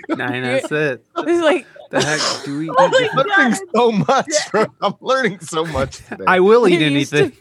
[0.08, 0.42] nine.
[0.42, 1.04] That's it.
[1.18, 2.70] It's like The heck do we?
[2.78, 4.50] Oh my Learning god, so much.
[4.50, 4.66] bro.
[4.80, 6.24] I'm learning so much today.
[6.26, 7.32] I will eat you're anything.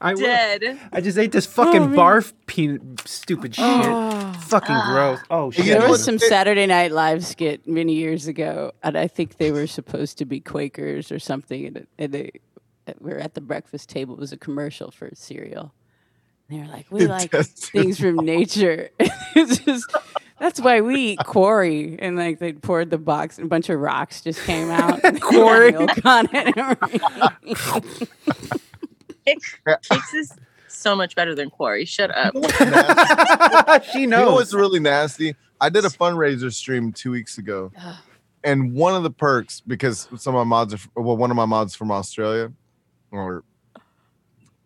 [0.00, 0.20] I will.
[0.20, 0.78] dead.
[0.92, 3.82] I just ate this fucking Oh, barf peanut stupid oh.
[3.82, 3.90] shit.
[3.90, 4.32] Oh.
[4.42, 4.92] Fucking ah.
[4.92, 5.20] gross.
[5.30, 5.64] Oh shit.
[5.66, 9.66] There was some Saturday Night Live skit many years ago, and I think they were
[9.66, 11.64] supposed to be Quakers or something.
[11.66, 12.30] And, and they
[13.00, 14.14] we were at the breakfast table.
[14.14, 15.72] It was a commercial for cereal,
[16.48, 18.90] And they were like, we like things from nature.
[18.98, 19.92] it's just
[20.38, 21.96] that's why we eat quarry.
[21.98, 25.00] And like they poured the box and a bunch of rocks just came out.
[25.04, 25.72] and they had Quarry?
[25.72, 26.54] milk on it.
[29.26, 30.32] Kix is
[30.68, 31.84] so much better than Quarry.
[31.84, 32.34] Shut up.
[32.34, 33.94] she knows.
[33.94, 34.34] You know knows.
[34.34, 35.34] what's really nasty?
[35.60, 37.72] I did a fundraiser stream two weeks ago,
[38.44, 41.46] and one of the perks because some of my mods are well, one of my
[41.46, 42.52] mods from Australia,
[43.16, 43.44] or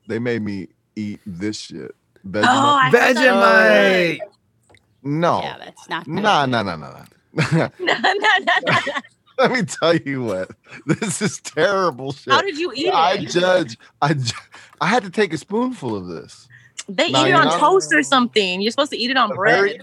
[0.09, 1.95] they made me eat this shit.
[2.25, 2.45] Oh, Vegemite.
[2.45, 3.17] Oh, I heard that.
[3.17, 4.19] Vegemite.
[5.03, 6.15] no, yeah, that's not good.
[6.15, 7.69] nah, nah, nah, nah, nah.
[7.81, 8.79] No, no, no, no.
[9.39, 10.51] Let me tell you what.
[10.87, 12.31] This is terrible shit.
[12.33, 13.31] How did you eat I it?
[13.31, 13.79] judge.
[14.03, 14.35] I ju-
[14.83, 16.47] I had to take a spoonful of this.
[16.89, 18.61] They No, eat it on not- toast or something.
[18.61, 19.55] You're supposed to eat it on A bread.
[19.61, 19.81] very-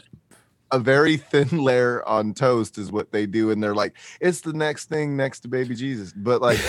[0.71, 4.53] A very thin layer on toast is what they do, and they're like, it's the
[4.53, 6.13] next thing next to baby Jesus.
[6.15, 6.59] But like,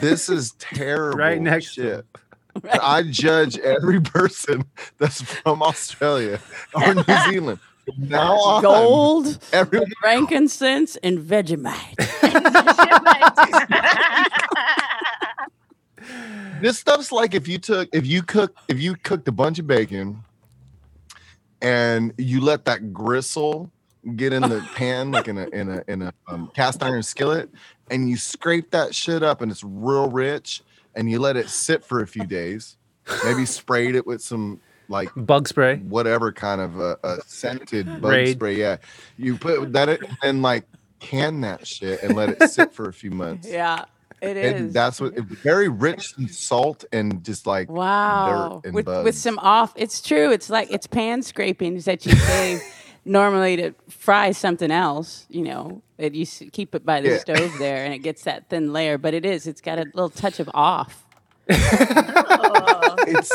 [0.00, 1.18] this is terrible.
[1.18, 2.06] Right next to shit.
[2.70, 4.64] And I judge every person
[4.98, 6.40] that's from Australia
[6.74, 7.58] or New Zealand.
[7.98, 11.98] Now on, Gold, everyone frankincense, and Vegemite.
[16.62, 19.66] this stuff's like if you took if you cook if you cooked a bunch of
[19.66, 20.22] bacon
[21.64, 23.70] and you let that gristle
[24.16, 27.50] get in the pan like in a in a in a um, cast iron skillet
[27.90, 30.62] and you scrape that shit up and it's real rich
[30.94, 32.76] and you let it sit for a few days
[33.24, 35.76] maybe sprayed it with some like Bug spray.
[35.78, 38.36] whatever kind of uh, a scented bug Raid.
[38.36, 38.76] spray yeah
[39.16, 40.64] you put that in and like
[41.00, 43.86] can that shit and let it sit for a few months yeah,
[44.26, 48.60] it and that's what it's very rich in salt and just like Wow.
[48.64, 50.30] and With with some off it's true.
[50.32, 52.62] It's like it's pan scrapings that you save
[53.04, 55.82] normally to fry something else, you know.
[55.98, 57.18] It you keep it by the Yeah.
[57.18, 60.08] stove there and it gets that thin layer, but it is it's got a little
[60.10, 61.04] touch of off.
[61.48, 63.30] it's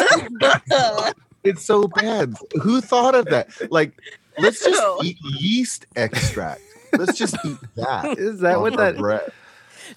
[1.43, 2.33] it's so bad.
[2.61, 3.49] Who thought of that?
[3.71, 3.93] Like,
[4.37, 6.61] let's just eat yeast extract.
[6.97, 8.17] Let's just eat that.
[8.17, 9.31] Is that what that- bread.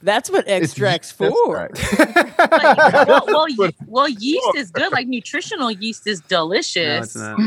[0.03, 1.67] That's what extract's yeast for.
[1.67, 2.39] extract.
[2.53, 4.93] Like, well, well, ye- well, yeast is good.
[4.93, 7.07] Like nutritional yeast is No, delicious.
[7.07, 7.39] it's not.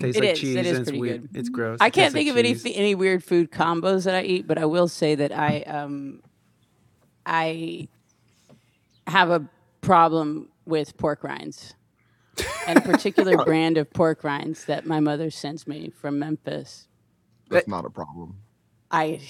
[0.00, 0.38] Tastes It like is.
[0.40, 1.32] cheese It is and it's pretty weird.
[1.32, 1.38] good.
[1.40, 1.78] It's gross.
[1.80, 4.58] I can't tastes think like of any any weird food combos that I eat, but
[4.58, 6.22] I will say that I um
[7.26, 7.88] I
[9.06, 9.48] have a
[9.80, 11.74] problem with pork rinds.
[12.66, 16.88] And a particular brand of pork rinds that my mother sends me from Memphis.
[17.50, 18.36] That's not a problem.
[18.92, 19.20] I,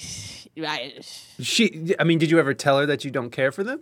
[0.59, 0.93] I
[1.41, 1.95] She.
[1.99, 3.81] I mean, did you ever tell her that you don't care for them?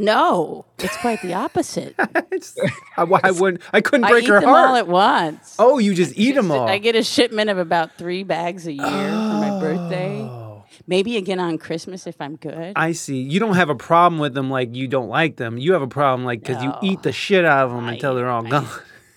[0.00, 1.94] no, it's quite the opposite.
[1.98, 3.62] I, I wouldn't.
[3.72, 4.78] I couldn't I break eat her them all heart.
[4.78, 5.56] at once.
[5.58, 6.68] oh, you just eat them all.
[6.68, 10.20] I get a shipment of about three bags a year for my birthday.
[10.20, 10.64] Oh.
[10.86, 12.74] Maybe again on Christmas if I'm good.
[12.76, 13.20] I see.
[13.20, 15.58] You don't have a problem with them like you don't like them.
[15.58, 18.14] You have a problem like because you eat the shit out of them I- until
[18.14, 18.68] they're all I- gone.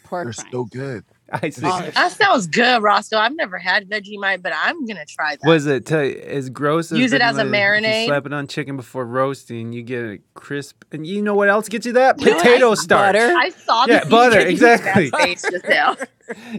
[0.06, 1.06] pork They're so good.
[1.32, 1.62] I see.
[1.65, 3.17] Oh, That sounds good, Roscoe.
[3.17, 5.48] I've never had Vegemite, but I'm gonna try that.
[5.48, 5.98] Was it to,
[6.30, 8.02] as gross as Use it as a marinade?
[8.02, 9.72] You slap it on chicken before roasting.
[9.74, 12.20] You get it crisp, and you know what else gets you that?
[12.20, 12.38] You know?
[12.38, 13.13] Potato I- starch.
[13.15, 13.34] butter.
[13.38, 15.10] I saw Yeah, that you butter, said you used that exactly.
[15.12, 15.96] face just now.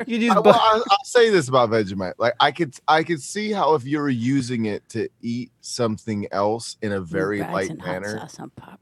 [0.06, 2.12] You just I, bu- well, I, I'll say this about Vegemite.
[2.18, 6.26] Like, I could, I could see how if you were using it to eat something
[6.30, 8.78] else in a very light manner, sauce on popcorn.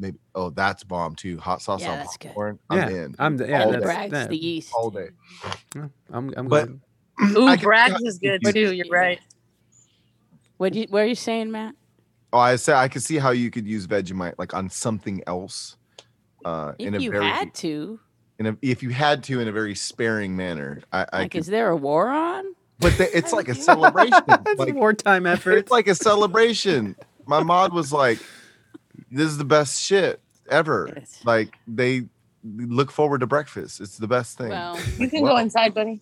[0.00, 0.18] Maybe.
[0.34, 1.38] Oh, that's bomb too.
[1.38, 2.28] Hot sauce Yeah, on that's good.
[2.28, 2.58] popcorn.
[2.72, 3.14] yeah, I'm in.
[3.18, 3.86] I'm the- yeah, All that's, day.
[3.86, 4.72] Bragg's that- the yeast.
[4.74, 5.08] all day.
[6.12, 6.80] I'm, I'm But- good.
[7.36, 8.72] Ooh, I Bragg's is good you- too.
[8.74, 9.20] You're right.
[10.56, 11.74] What you what are you saying, Matt?
[12.32, 15.76] Oh, I said I could see how you could use Vegemite like on something else.
[16.44, 18.00] Uh, in a If you very, had to,
[18.38, 20.80] in a, if you had to, in a very sparing manner.
[20.90, 22.44] I, I like, could, is there a war on?
[22.78, 24.22] but the, it's like a celebration.
[24.26, 25.52] That's like, a wartime effort.
[25.58, 26.96] it's like a celebration.
[27.26, 28.18] My mod was like,
[29.10, 31.20] "This is the best shit ever." Yes.
[31.24, 32.04] Like they
[32.44, 33.80] look forward to breakfast.
[33.80, 34.48] It's the best thing.
[34.50, 36.00] Well, You can Well- go inside, buddy.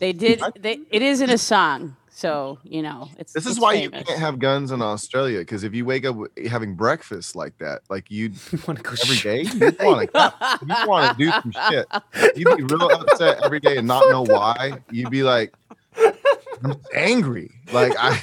[0.00, 0.40] they did.
[0.58, 3.32] They it is in a song, so you know it's.
[3.32, 4.00] this is it's why famous.
[4.00, 7.80] you can't have guns in Australia because if you wake up having breakfast like that,
[7.90, 11.24] like you you want to go every sh- day, you want to you want to
[11.24, 11.86] do some shit.
[12.36, 14.78] You'd be real upset every day and not know why.
[14.92, 15.52] You'd be like,
[16.62, 17.50] I'm angry.
[17.72, 18.20] Like I,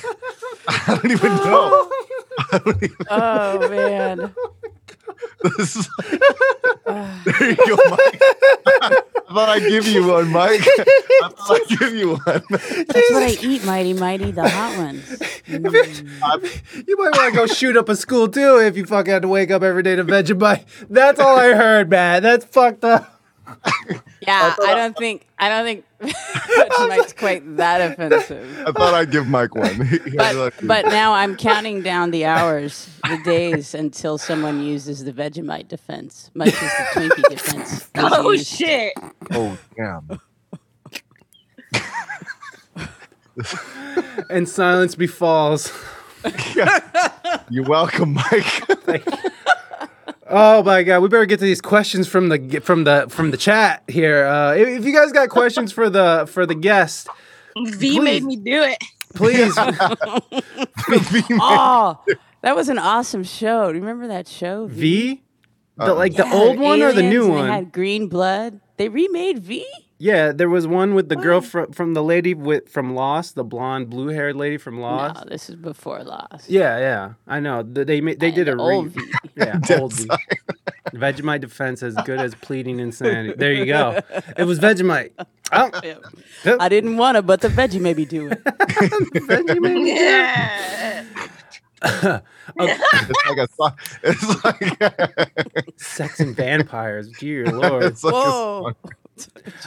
[0.68, 1.92] I don't even know.
[2.52, 4.36] I don't even, Oh man.
[5.44, 5.90] this is
[6.86, 8.22] there you go, Mike.
[8.82, 10.62] I thought I'd give you one, Mike.
[10.62, 12.44] I thought I'd give you one.
[12.50, 15.04] That's what I eat, mighty mighty, the hot ones.
[15.48, 16.88] Mm.
[16.88, 19.28] You might want to go shoot up a school too if you fucking had to
[19.28, 20.66] wake up every day to Vegemite.
[20.90, 22.24] That's all I heard, man.
[22.24, 23.19] That's fucked up.
[24.22, 28.64] Yeah, I don't think I don't think Vegemite's quite quite that offensive.
[28.66, 29.90] I thought I'd give Mike one.
[30.16, 35.68] But, but now I'm counting down the hours, the days until someone uses the Vegemite
[35.68, 37.90] defense, much as the Twinkie defense.
[37.96, 38.48] Oh used.
[38.48, 38.94] shit!
[39.32, 40.20] oh damn.
[44.30, 45.72] And silence befalls.
[47.50, 48.64] You're welcome, Mike.
[50.32, 53.38] Oh my god, we better get to these questions from the from the from the
[53.38, 54.26] chat here.
[54.26, 57.08] Uh, if, if you guys got questions for the for the guest,
[57.58, 58.00] V Please.
[58.00, 58.78] made me do it.
[59.16, 59.58] please.
[61.42, 62.00] Oh,
[62.42, 63.70] that was an awesome show.
[63.72, 64.68] Do you remember that show?
[64.68, 65.22] v,
[65.78, 65.94] the Uh-oh.
[65.96, 67.48] like the old one or the new one?
[67.48, 68.60] They had green blood.
[68.78, 69.66] They remade V.
[70.02, 73.44] Yeah, there was one with the girl from from the lady with from Lost, the
[73.44, 75.26] blonde blue haired lady from Lost.
[75.26, 76.50] No, this is before Lost.
[76.50, 77.64] Yeah, yeah, I know.
[77.64, 79.02] Th- They ma- they And did a re- old V.
[79.36, 80.08] yeah old V.
[80.94, 83.34] Vegemite defense as good as pleading insanity.
[83.38, 84.00] There you go.
[84.38, 85.12] It was Vegemite.
[85.52, 85.70] Oh,
[86.60, 88.42] I didn't want to, but the veggie made me do it.
[88.46, 89.86] Vegemite.
[89.86, 91.04] Yeah.
[92.58, 97.10] It's like a so- it's like Sex and vampires.
[97.20, 97.84] Dear lord.
[97.84, 98.74] it's like a Whoa.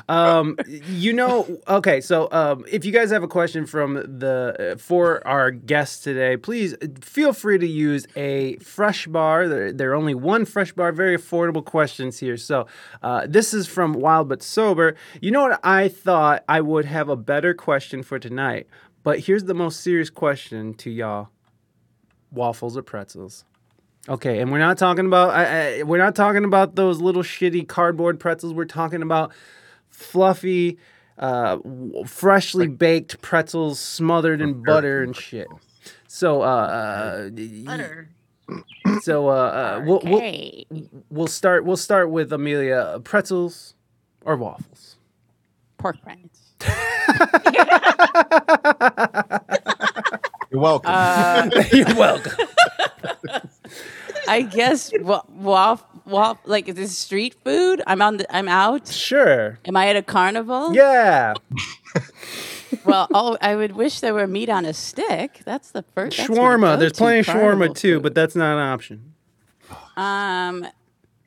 [0.08, 4.78] Um you know okay so um if you guys have a question from the uh,
[4.78, 9.48] for our guests today please uh, feel free to use a fresh bar.
[9.48, 12.36] There, there are only one fresh bar very affordable questions here.
[12.36, 12.66] So
[13.02, 14.96] uh, this is from wild but sober.
[15.20, 18.66] You know what i thought i would have a better question for tonight?
[19.02, 21.28] But here's the most serious question to y'all.
[22.30, 23.44] Waffles or pretzels
[24.08, 27.68] Okay, and we're not talking about I, I, we're not talking about those little shitty
[27.68, 28.52] cardboard pretzels.
[28.52, 29.32] We're talking about
[29.90, 30.78] fluffy,
[31.18, 35.46] uh, w- freshly baked pretzels smothered in butter and shit.
[36.08, 38.08] So, uh, uh, Butter.
[39.02, 40.64] so uh, uh, we'll, we'll
[41.10, 43.00] we'll start we'll start with Amelia.
[43.04, 43.74] Pretzels
[44.24, 44.96] or waffles?
[45.78, 46.40] Pork rinds.
[50.50, 50.90] You're welcome.
[50.92, 52.32] Uh, You're welcome.
[54.28, 57.82] I guess wa- waff, waff, like is this street food?
[57.86, 58.88] I'm on the, I'm out.
[58.88, 59.58] Sure.
[59.64, 60.74] Am I at a carnival?
[60.74, 61.34] Yeah.
[62.86, 65.42] Well, oh, I would wish there were meat on a stick.
[65.44, 66.16] That's the first.
[66.16, 66.78] that's Shawarma.
[66.78, 68.02] There's plenty of shawarma too, food.
[68.02, 69.12] but that's not an option.
[69.94, 70.66] Um,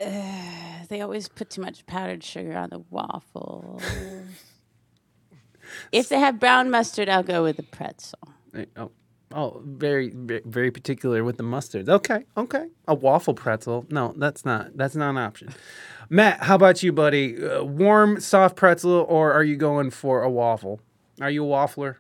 [0.02, 3.84] uh, they always put too much powdered sugar on the waffles.
[5.92, 8.18] if they have brown mustard, I'll go with the pretzel.
[8.56, 8.90] Eh, Oh,
[9.36, 11.88] oh, very, ve- very particular with the mustard.
[11.90, 12.68] Okay, okay.
[12.88, 13.86] A waffle pretzel.
[13.90, 14.76] No, that's not.
[14.76, 15.50] That's not an option.
[16.10, 17.44] Matt, how about you, buddy?
[17.44, 20.80] Uh, warm, soft pretzel, or are you going for a waffle?
[21.22, 21.98] Are you a waffler?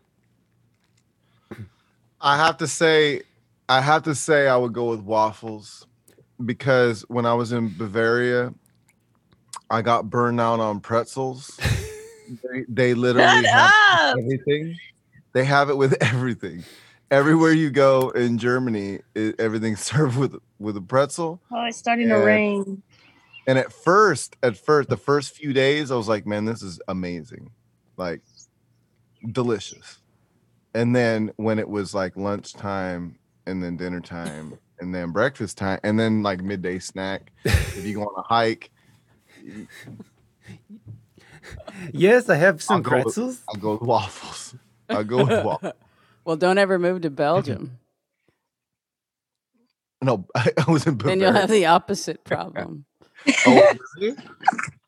[2.21, 3.21] I have to say,
[3.69, 5.85] I have to say, I would go with waffles
[6.43, 8.53] because when I was in Bavaria,
[9.69, 11.59] I got burned out on pretzels.
[12.51, 14.17] they, they literally Shut have up.
[14.19, 14.77] everything.
[15.33, 16.63] They have it with everything.
[17.11, 21.41] Everywhere you go in Germany, it, everything's served with with a pretzel.
[21.51, 22.19] Oh, it's starting Yeah.
[22.19, 22.81] to rain.
[23.47, 26.79] And at first, at first, the first few days, I was like, man, this is
[26.87, 27.51] amazing.
[27.95, 28.21] Like
[29.31, 29.99] delicious.
[30.73, 35.79] And then when it was like lunchtime and then dinner time and then breakfast time
[35.83, 38.71] and then like midday snack, if you go on a hike,
[41.93, 43.41] Yes, I have some I'll go with- pretzels.
[43.47, 44.55] I'll go with waffles.
[44.89, 45.73] I'll go with waffles.
[46.25, 47.79] Well, don't ever move to Belgium.
[50.01, 52.85] No, I, I was in then you'll have the opposite problem.
[53.47, 53.63] Oh,
[53.97, 54.15] really?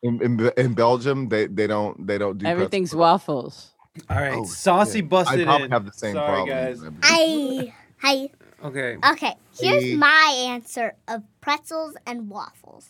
[0.03, 2.51] in, in, in Belgium, they, they don't they don't do pretzel.
[2.61, 3.71] Everything's waffles.
[4.09, 5.09] All right, Oh, saucy shit.
[5.09, 5.71] busted I probably in.
[5.71, 6.47] have the same Sorry, problem.
[6.49, 6.83] guys.
[7.01, 8.29] I, hi.
[8.63, 9.95] Okay, Okay, here's Hey.
[9.95, 12.89] my answer of pretzels and waffles.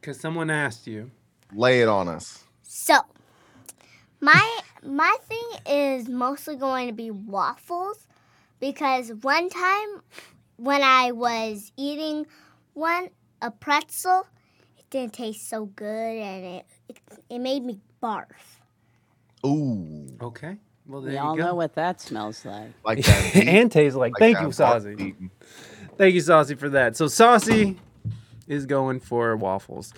[0.00, 1.10] because someone asked you.
[1.54, 2.44] Lay it on us.
[2.62, 2.98] So,
[4.20, 8.06] my my thing is mostly going to be waffles
[8.60, 10.02] because one time
[10.56, 12.26] when I was eating
[12.74, 13.08] one
[13.40, 14.26] a pretzel,
[14.78, 15.86] it didn't taste so good
[16.18, 16.98] and it it,
[17.30, 18.26] it made me barf.
[19.44, 21.42] Ooh, Okay, well there We you all go.
[21.44, 22.70] know what that smells like.
[22.84, 23.30] like that.
[23.34, 24.12] beat, and tastes like.
[24.12, 25.14] like Thank you, bark Saucy.
[25.98, 26.96] Thank you, Saucy, for that.
[26.96, 27.76] So Saucy
[28.48, 29.92] is going for waffles.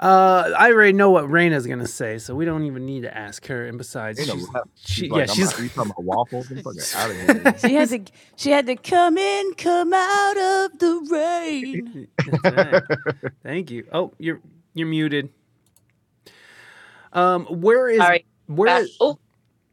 [0.00, 3.46] Uh, I already know what Raina's gonna say, so we don't even need to ask
[3.48, 3.66] her.
[3.66, 4.68] And besides, Ain't she's, rap.
[4.74, 6.50] she, like, yeah, I'm she's not- talking about waffles?
[6.50, 7.58] I'm fucking out of here.
[7.68, 8.00] She had to.
[8.36, 12.08] She had to come in, come out of the rain.
[12.42, 12.82] That's right.
[13.42, 13.86] Thank you.
[13.92, 14.40] Oh, you're
[14.72, 15.28] you're muted.
[17.12, 18.24] Um, where is Sorry.
[18.46, 18.72] where?
[18.72, 19.18] That- Is, oh,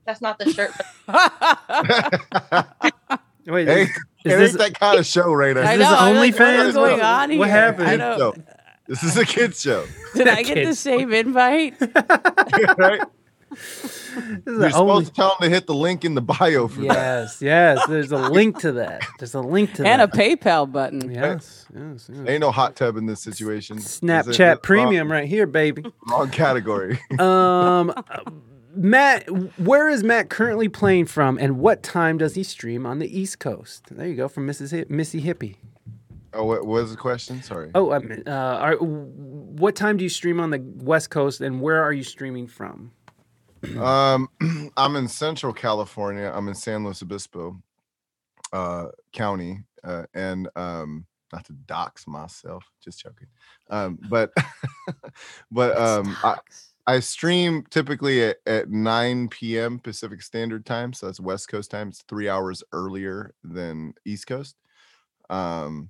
[0.05, 0.71] that's not the shirt.
[3.45, 3.89] wait, Hey, is,
[4.25, 5.63] it is this that kind of show, Raina.
[5.65, 5.95] I this know.
[5.97, 6.57] I'm like, OnlyFans?
[6.57, 7.57] what is going What- on what here?
[7.57, 8.43] happened?
[8.89, 9.03] I Kids don't- show.
[9.03, 9.85] This is a kids show,
[10.15, 11.75] Did I get the same invite?
[12.77, 13.01] right?
[13.49, 15.05] You're the supposed only.
[15.05, 16.85] to tell them to hit the link in the bio for that.
[16.88, 17.85] Yes, yes.
[17.88, 19.03] There's a link to that.
[19.19, 19.88] There's a link to that.
[19.88, 20.07] and a.
[20.07, 21.11] PayPal button.
[21.11, 22.27] Yes, yes, yes.
[22.27, 23.77] Ain't no hot tub in this situation.
[23.77, 25.85] Snapchat it's Premium wrong, right here, baby.
[26.09, 26.99] wrong category.
[27.19, 27.93] Um,
[28.75, 29.27] Matt,
[29.59, 33.39] where is Matt currently playing from, and what time does he stream on the East
[33.39, 33.83] Coast?
[33.89, 34.71] There you go, from Mrs.
[34.77, 35.55] Hi- Missy Hippie.
[36.34, 37.41] Oh, what was the question?
[37.41, 37.71] Sorry.
[37.75, 41.61] Oh, I mean, uh, are, what time do you stream on the West Coast, and
[41.61, 42.91] where are you streaming from?
[43.78, 44.30] Um,
[44.78, 46.32] I'm in Central California.
[46.34, 47.61] I'm in San Luis Obispo
[48.53, 53.28] uh, County, uh, and um, not to dox myself, just joking.
[53.69, 54.32] Um, but
[55.51, 56.38] but um, I,
[56.86, 59.80] I stream typically at, at 9 p.m.
[59.80, 61.89] Pacific Standard Time, so that's West Coast time.
[61.89, 64.55] It's three hours earlier than East Coast.
[65.30, 65.89] Um,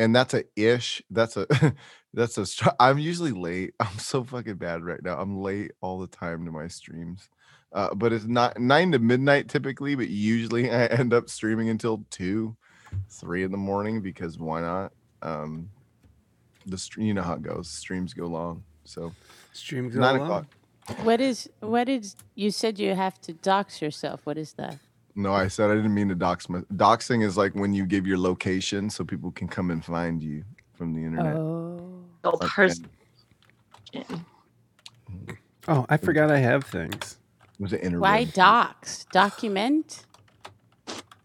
[0.00, 1.02] and that's a ish.
[1.10, 1.46] That's a
[2.14, 2.46] that's a.
[2.46, 3.74] str- I'm usually late.
[3.80, 5.18] I'm so fucking bad right now.
[5.18, 7.28] I'm late all the time to my streams.
[7.72, 12.04] Uh, but it's not nine to midnight typically, but usually I end up streaming until
[12.10, 12.56] two,
[13.08, 14.92] three in the morning because why not?
[15.22, 15.70] Um,
[16.66, 17.68] the stream, you know how it goes.
[17.68, 19.12] Streams go long, so
[19.52, 20.22] Stream go nine long.
[20.22, 20.46] o'clock.
[21.04, 24.22] What is what is you said you have to dox yourself?
[24.24, 24.78] What is that?
[25.16, 26.48] No, I said I didn't mean to dox.
[26.48, 30.22] My, doxing is like when you give your location so people can come and find
[30.22, 30.44] you
[30.74, 31.42] from the internet.
[31.42, 32.04] Oh.
[32.24, 32.48] Oh, Okay.
[32.56, 32.90] person.
[35.68, 37.18] Oh, I forgot I have things.
[37.58, 38.00] It was an internet.
[38.00, 39.06] Why dox?
[39.12, 40.06] Document?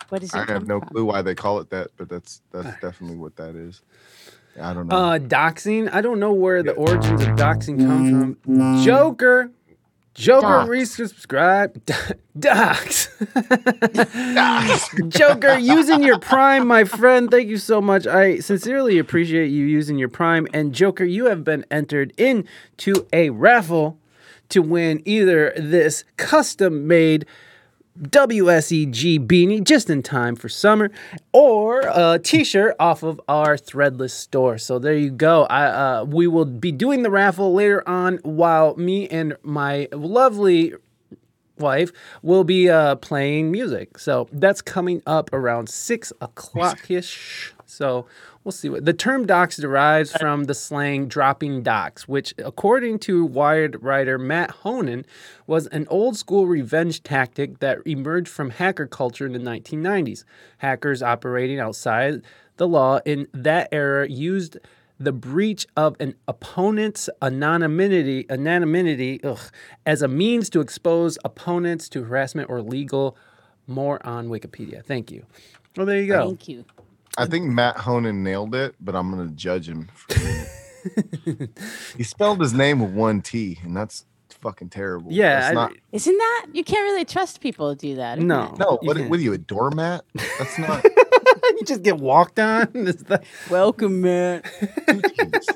[0.10, 0.90] What is does it I have come no from?
[0.92, 3.82] clue why they call it that, but that's that's definitely what that is.
[4.62, 4.96] I don't know.
[4.98, 5.90] Uh, doxing.
[5.94, 8.38] I don't know where the origins of doxing come from.
[8.72, 9.52] Joker.
[10.16, 10.70] Joker, Dox.
[10.70, 12.18] resubscribe.
[12.40, 13.10] Docs.
[15.10, 17.30] Joker, using your Prime, my friend.
[17.30, 18.08] Thank you so much.
[18.08, 20.48] I sincerely appreciate you using your Prime.
[20.54, 24.00] And Joker, you have been entered into a raffle
[24.50, 27.26] to win either this custom made
[28.00, 30.92] WSEG beanie just in time for summer,
[31.32, 34.58] or a T-shirt off of our Threadless store.
[34.58, 35.44] So there you go.
[35.46, 40.74] I uh, we will be doing the raffle later on, while me and my lovely
[41.58, 41.92] wife
[42.22, 43.98] will be uh, playing music.
[43.98, 47.54] So that's coming up around six o'clock ish.
[47.66, 48.08] So
[48.46, 53.26] we'll see what the term docs derives from the slang dropping docs, which, according to
[53.26, 55.06] Wired writer Matt Honan,
[55.48, 60.24] was an old school revenge tactic that emerged from hacker culture in the 1990s.
[60.60, 62.22] Hackers operating outside
[62.58, 64.58] the law in that era used
[64.98, 69.52] the breach of an opponent's anonymity, anonymity ugh,
[69.86, 73.18] as a means to expose opponents to harassment or legal.
[73.68, 74.86] More on Wikipedia.
[74.86, 75.26] Thank you.
[75.76, 76.28] Well, there you go.
[76.28, 76.66] Thank you.
[77.18, 79.90] I think Matt Honan nailed it, but I'm gonna judge him.
[79.94, 80.16] For
[81.98, 84.06] he spelled his name with one T, and that's
[84.42, 85.12] fucking terrible.
[85.12, 85.74] Yeah, That's I- not.
[85.92, 88.18] Isn't that you can't really trust people to do that?
[88.18, 88.52] isn't No.
[88.54, 88.60] it?
[88.60, 89.10] No, You what can't.
[89.10, 90.06] with you a doormat?
[90.38, 90.84] That's not
[91.44, 92.68] you just get walked on.
[92.74, 94.46] The- Welcome, Matt.
[94.88, 95.48] two T's.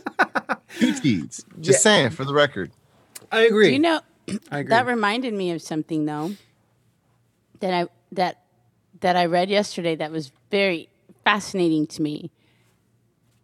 [0.80, 1.46] Two T's.
[1.60, 2.72] Just saying for the record.
[3.32, 3.68] I agree.
[3.68, 4.02] Do you know
[4.52, 4.70] I agree.
[4.70, 6.32] that reminded me of something though
[7.60, 8.42] that I that
[9.02, 10.90] that I read yesterday that was very
[11.34, 12.32] fascinating to me.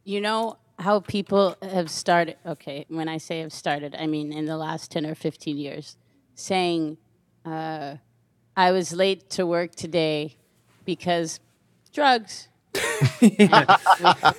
[0.03, 4.45] You know how people have started okay, when I say have started, I mean in
[4.45, 5.97] the last 10 or 15 years
[6.33, 6.97] saying
[7.45, 7.95] uh,
[8.57, 10.35] I was late to work today
[10.83, 11.39] because
[11.93, 12.49] drugs
[13.21, 13.69] with-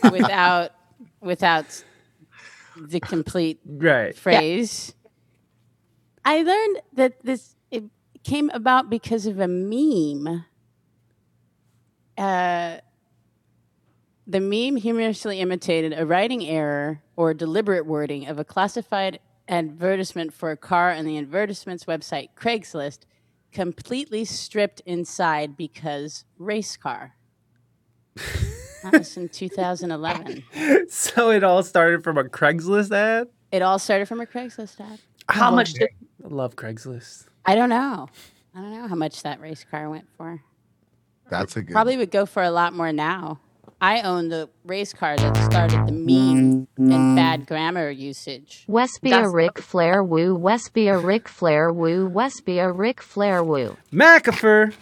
[0.11, 0.73] without
[1.21, 1.85] without
[2.77, 4.15] the complete right.
[4.17, 4.95] phrase.
[6.25, 7.85] I learned that this it
[8.25, 10.45] came about because of a meme.
[12.19, 12.79] Uh,
[14.27, 20.51] the meme humorously imitated a writing error or deliberate wording of a classified advertisement for
[20.51, 23.01] a car on the advertisement's website Craigslist,
[23.53, 27.15] completely stripped inside because race car.
[28.83, 30.43] that was in 2011.
[30.89, 33.29] So it all started from a Craigslist ad.
[33.51, 35.01] It all started from a Craigslist ad.
[35.29, 35.89] How much did
[36.25, 37.27] I love Craigslist.
[37.45, 38.09] I don't know.
[38.55, 40.43] I don't know how much that race car went for.
[41.29, 41.73] That's a good.
[41.73, 43.41] Probably would go for a lot more now.
[43.81, 48.65] I own the race car that started the meme and bad grammar usage.
[48.69, 53.77] Westbia That's- Ric Flair woo, Westbia Ric Flair woo, Westbia Ric Flair woo.
[53.93, 54.75] McAfee.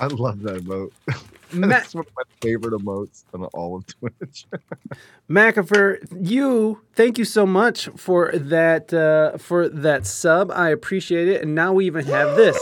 [0.00, 0.92] I love that emote.
[1.52, 4.46] Ma- That's one of my favorite emotes on all of Twitch.
[5.28, 10.50] McAfee, you thank you so much for that uh, for that sub.
[10.52, 11.42] I appreciate it.
[11.42, 12.56] And now we even have this.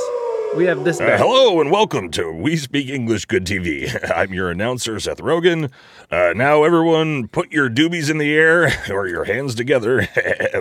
[0.57, 1.01] We have this.
[1.01, 3.89] Uh, hello and welcome to We Speak English Good TV.
[4.15, 5.71] I'm your announcer, Seth Rogen.
[6.11, 10.03] Uh, now, everyone, put your doobies in the air or your hands together,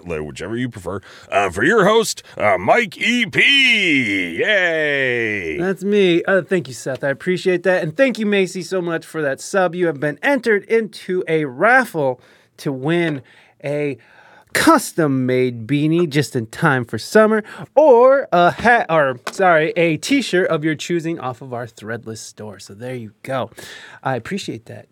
[0.03, 3.35] whichever you prefer, uh, for your host, uh, Mike EP.
[3.35, 5.57] Yay!
[5.57, 6.23] That's me.
[6.23, 7.03] Uh, thank you, Seth.
[7.03, 7.83] I appreciate that.
[7.83, 9.75] And thank you, Macy, so much for that sub.
[9.75, 12.21] You have been entered into a raffle
[12.57, 13.21] to win
[13.63, 13.97] a
[14.57, 17.43] custom made beanie just in time for summer
[17.75, 22.57] or a hat or sorry a t-shirt of your choosing off of our threadless store.
[22.57, 23.51] So there you go.
[24.03, 24.87] I appreciate that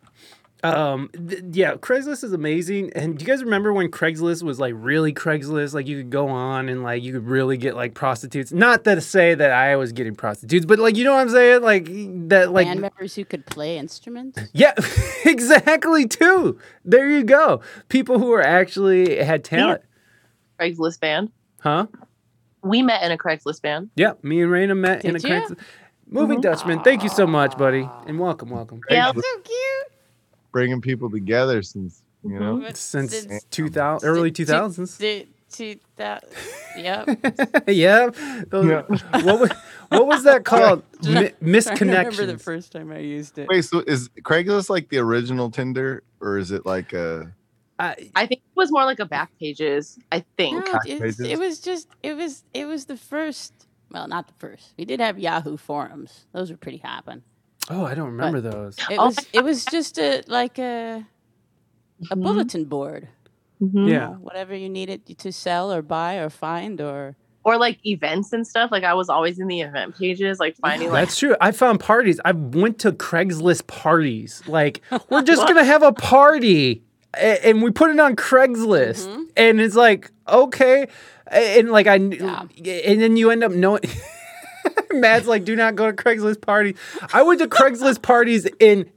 [0.73, 4.73] um th- yeah craigslist is amazing and do you guys remember when craigslist was like
[4.77, 8.51] really craigslist like you could go on and like you could really get like prostitutes
[8.51, 11.61] not to say that i was getting prostitutes but like you know what i'm saying
[11.61, 11.85] like
[12.29, 14.39] that like Band members who could play instruments.
[14.53, 14.73] yeah
[15.25, 19.81] exactly too there you go people who are actually had talent
[20.59, 21.31] Craigslist band.
[21.59, 21.87] huh
[22.61, 23.89] We met in a Craigslist band.
[23.95, 25.39] yeah me and Raina met in a Did ya?
[25.41, 25.57] craigslist
[26.07, 29.11] moving dutchman thank you so much buddy and welcome welcome Yeah.
[29.11, 29.91] So cute.
[30.55, 32.39] Bringing people together since you mm-hmm.
[32.39, 32.57] know.
[32.61, 36.21] But since since- 2000 early 2000s two- two thou-
[36.77, 37.09] Yep.
[37.67, 38.09] yeah.
[38.47, 39.51] Those- What, was,
[39.89, 40.81] what was that called?
[41.03, 43.49] Mi- I remember the first time I used it.
[43.49, 47.33] Wait, so is Craigslist like the original Tinder, or is it like a?
[47.77, 49.99] I, I think it was more like a back pages.
[50.09, 50.65] I think.
[50.65, 51.19] No, it, was- pages?
[51.19, 53.67] it was just it was it was the first.
[53.91, 54.73] Well, not the first.
[54.77, 56.27] We did have Yahoo forums.
[56.31, 57.23] Those were pretty hopping.
[57.69, 58.77] Oh, I don't remember those.
[58.89, 61.05] It Oh was it was just a like a
[62.11, 62.23] a Mhm.
[62.23, 63.07] bulletin board.
[63.61, 63.89] Mhm.
[63.89, 64.09] Yeah.
[64.15, 68.71] Whatever you needed to sell or buy or find or Or like events and stuff.
[68.71, 71.35] Like I was always in the event pages, like finding like That's true.
[71.39, 72.19] I found parties.
[72.25, 74.41] I went to Craigslist parties.
[74.47, 76.83] Like, we're just going to have a party.
[77.15, 79.07] a- And we put it on Craigslist.
[79.07, 79.21] Mm-hmm.
[79.37, 80.87] And it's like, okay.
[81.27, 82.45] And like, I, Yeah.
[82.57, 83.81] and then you end up knowing.
[84.91, 86.77] Matt's like, do not go to Craigslist parties.
[87.13, 88.89] I went to Craigslist parties in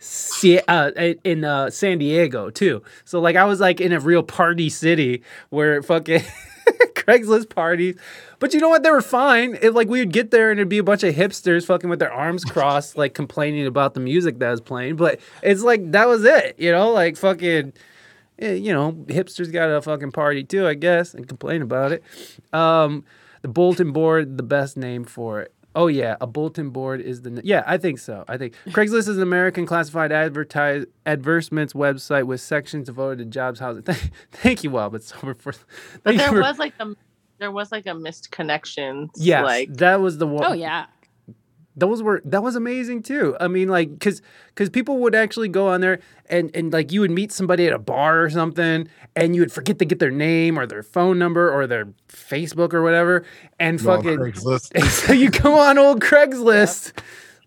[0.68, 0.90] uh,
[1.24, 2.82] in uh, San Diego too.
[3.04, 6.22] So like, I was like in a real party city where fucking
[6.94, 7.96] Craigslist parties.
[8.38, 8.82] But you know what?
[8.84, 9.58] They were fine.
[9.60, 11.98] It, like we would get there and it'd be a bunch of hipsters fucking with
[11.98, 14.96] their arms crossed, like complaining about the music that was playing.
[14.96, 16.54] But it's like that was it.
[16.58, 17.72] You know, like fucking.
[18.38, 22.04] eh, You know, hipsters got a fucking party too, I guess, and complain about it.
[22.52, 23.04] Um,
[23.42, 25.52] the bulletin board, the best name for it.
[25.74, 27.62] Oh yeah, a bulletin board is the yeah.
[27.66, 28.24] I think so.
[28.26, 33.60] I think Craigslist is an American classified advertise advertisements website with sections devoted to jobs,
[33.60, 33.82] housing.
[33.82, 34.94] Thank, thank you, Bob.
[34.94, 35.52] It's over for.
[36.02, 36.94] but there for- was like a
[37.38, 39.10] there was like a missed connection.
[39.14, 40.44] Yes, Like that was the one.
[40.44, 40.86] oh yeah.
[41.78, 43.36] Those were that was amazing too.
[43.40, 44.22] I mean, like, cause,
[44.54, 47.72] cause people would actually go on there and and like you would meet somebody at
[47.72, 51.18] a bar or something, and you would forget to get their name or their phone
[51.18, 53.24] number or their Facebook or whatever,
[53.58, 54.18] and Go fucking.
[54.18, 54.72] Craigslist.
[54.74, 56.92] And so you come on old Craigslist.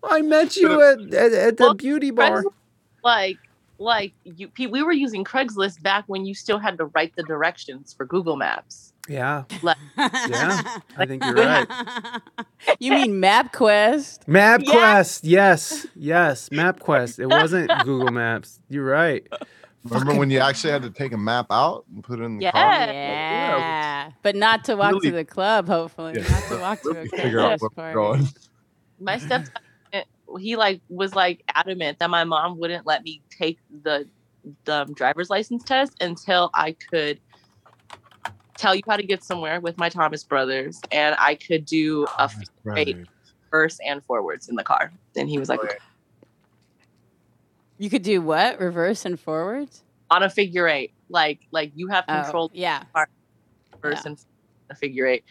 [0.02, 2.42] I met you at at, at the Well, beauty bar.
[2.42, 2.52] Craigslist,
[3.04, 3.38] like
[3.78, 7.92] like you we were using Craigslist back when you still had to write the directions
[7.92, 8.91] for Google Maps.
[9.08, 10.78] Yeah, Like yeah.
[10.96, 11.66] I think you're right.
[12.78, 14.26] you mean MapQuest?
[14.26, 17.18] MapQuest, yes, yes, MapQuest.
[17.18, 18.60] It wasn't Google Maps.
[18.68, 19.26] You're right.
[19.84, 22.44] Remember when you actually had to take a map out and put it in the
[22.44, 22.52] Yeah.
[22.52, 22.92] car?
[22.92, 24.10] Yeah.
[24.22, 26.14] But not to walk Really- to the club, hopefully.
[26.16, 26.28] Yeah.
[26.30, 27.94] Not to walk to a Really figure out Craigslist where party.
[27.94, 28.28] going.
[29.00, 29.46] my step
[30.38, 34.08] he like was like adamant that my mom wouldn't let me take the
[34.64, 37.20] the driver's license test until I could
[38.56, 42.24] tell you how to get somewhere with my Thomas brothers and I could do a
[42.24, 42.96] f- Right.
[43.50, 44.92] reverse and forwards in the car.
[45.16, 45.78] And he was like Right.
[47.78, 48.60] You could do what?
[48.60, 49.82] Reverse and forwards?
[50.10, 50.92] on a figure eight.
[51.08, 52.82] Like like you have Oh, control yeah.
[53.72, 54.10] reverse yeah.
[54.10, 54.24] and
[54.68, 55.24] a figure eight.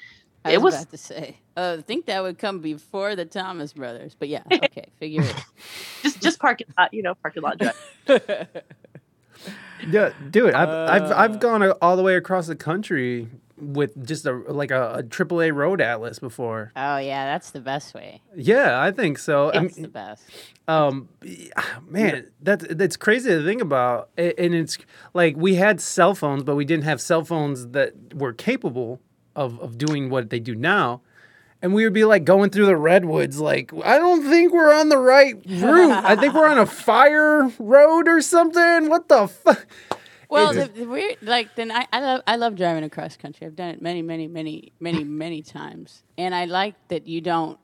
[0.43, 1.37] I It was, was- about to say.
[1.55, 4.15] Uh, I think that would come before the Thomas brothers.
[4.17, 4.85] But yeah, okay.
[4.99, 5.35] Figure it
[6.01, 7.59] Just just parking lot, you know, parking lot
[8.07, 8.47] drive.
[9.83, 9.89] It.
[9.89, 11.15] Yeah, dude, I've I've Uh.
[11.17, 13.27] I've gone all the way across the country
[13.57, 16.71] with just a like a, a AAA road atlas before.
[16.75, 17.25] oh, yeah.
[17.25, 18.21] That's the best way.
[18.35, 19.51] Yeah, I think so.
[19.53, 20.23] I mean, the best.
[20.67, 21.09] um,
[21.87, 24.09] man, that's that's crazy to think about.
[24.17, 24.77] And it's
[25.13, 28.99] like we had cell phones, but we didn't have cell phones that were capable
[29.35, 31.01] of of doing what they do now.
[31.61, 34.89] And we would be like going through the redwoods, like I don't think we're on
[34.89, 36.03] the right route.
[36.03, 38.89] I think we're on a fire road or something.
[38.89, 39.67] What the fuck?
[40.31, 43.45] Well, It's- the, the weird, like, then I, I love, I love driving across country.
[43.45, 47.59] I've done it many, many, many, many, many times, and I like that you don't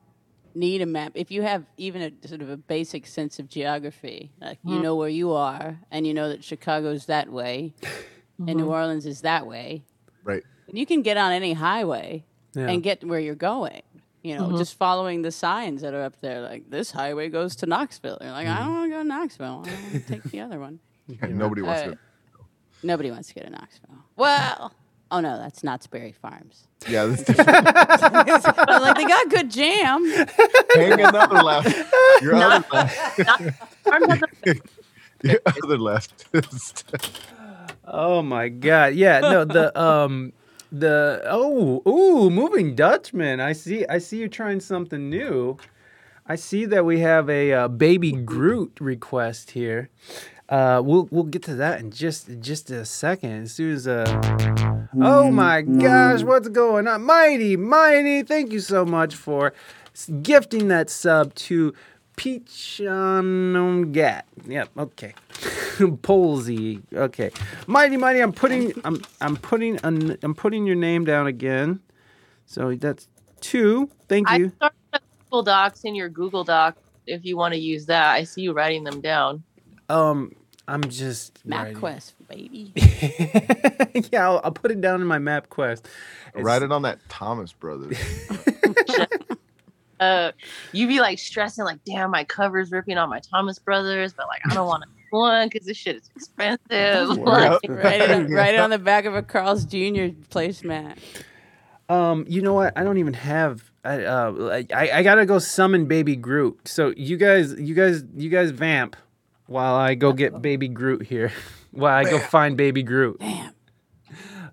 [0.53, 4.31] need a map if you have even a sort of a basic sense of geography.
[4.41, 4.83] Like you mm.
[4.83, 7.73] know where you are, and you know that Chicago's that way,
[8.37, 8.69] and New mm-hmm.
[8.69, 9.85] Orleans is that way.
[10.25, 10.43] Right.
[10.67, 12.67] And you can get on any highway Yeah.
[12.67, 13.81] and get where you're going.
[14.27, 14.57] You know, Mhm.
[14.57, 18.17] just following the signs that are up there, like this highway goes to Knoxville.
[18.21, 19.63] You're like, I don't want to go to Knoxville.
[19.65, 20.79] I want to take the other one.
[21.21, 21.97] And nobody wants Uh, to.
[22.83, 24.03] Nobody wants to go to Knoxville.
[24.17, 24.73] Well,
[25.11, 26.67] oh no, that's Knott's Berry Farms.
[26.89, 27.47] Yeah, that's different.
[28.83, 30.05] Like they got good jam.
[30.75, 31.75] Hang another left.
[32.21, 32.95] Your other left.
[33.83, 34.21] Farms
[35.23, 36.25] Your other left.
[37.85, 38.93] Oh my god.
[38.95, 40.33] Yeah, no, the um
[40.71, 43.39] the oh ooh, moving Dutchman.
[43.39, 45.57] I see I see you trying something new.
[46.25, 49.89] I see that we have a uh, baby Groot request here.
[50.49, 53.43] Uh, we'll we'll get to that in just just a second.
[53.43, 54.05] As soon as uh,
[55.01, 57.03] oh my gosh, what's going on?
[57.03, 59.53] Mighty, mighty, thank you so much for
[60.21, 61.73] gifting that sub to
[62.17, 64.23] Peachongat.
[64.47, 65.13] Yep, okay.
[65.77, 66.81] Polsey.
[66.91, 67.31] Okay.
[67.67, 71.79] Mighty, mighty, I'm putting I'm I'm putting an, I'm putting your name down again.
[72.47, 73.07] So that's
[73.39, 73.89] two.
[74.09, 74.51] Thank I you.
[74.55, 78.15] started a Google Docs in your Google Doc if you want to use that.
[78.15, 79.43] I see you writing them down.
[79.89, 80.33] Um,
[80.67, 81.47] I'm just.
[81.47, 82.73] MapQuest, baby.
[84.11, 85.83] yeah, I'll, I'll put it down in my MapQuest.
[86.35, 87.97] Write it on that Thomas Brothers.
[89.99, 90.31] Uh,
[90.71, 94.41] you be like stressing, like, damn, my cover's ripping on my Thomas Brothers, but like,
[94.49, 97.17] I don't want to one because this shit is expensive.
[97.25, 100.13] Like, write, it on, on the back of a Carl's Jr.
[100.29, 100.97] placemat.
[101.89, 102.77] Um, you know what?
[102.77, 103.71] I don't even have.
[103.85, 106.67] I uh, I, I gotta go summon Baby Groot.
[106.67, 108.97] So you guys, you guys, you guys vamp
[109.45, 111.31] while I go get Baby Groot here.
[111.71, 113.19] while I go find Baby Groot.
[113.21, 113.53] Damn.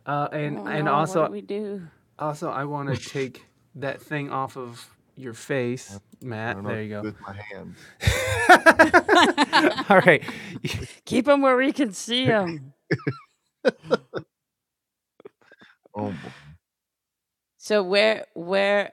[0.07, 1.83] Uh, and Oh, and also what do we do?
[2.19, 6.63] also I want to take that thing off of your face, Matt.
[6.63, 7.03] There you go.
[7.03, 7.79] With my hands.
[9.91, 10.23] All right.
[11.05, 12.73] Keep them where we can see them.
[15.95, 16.15] Oh, boy.
[17.59, 18.93] So where where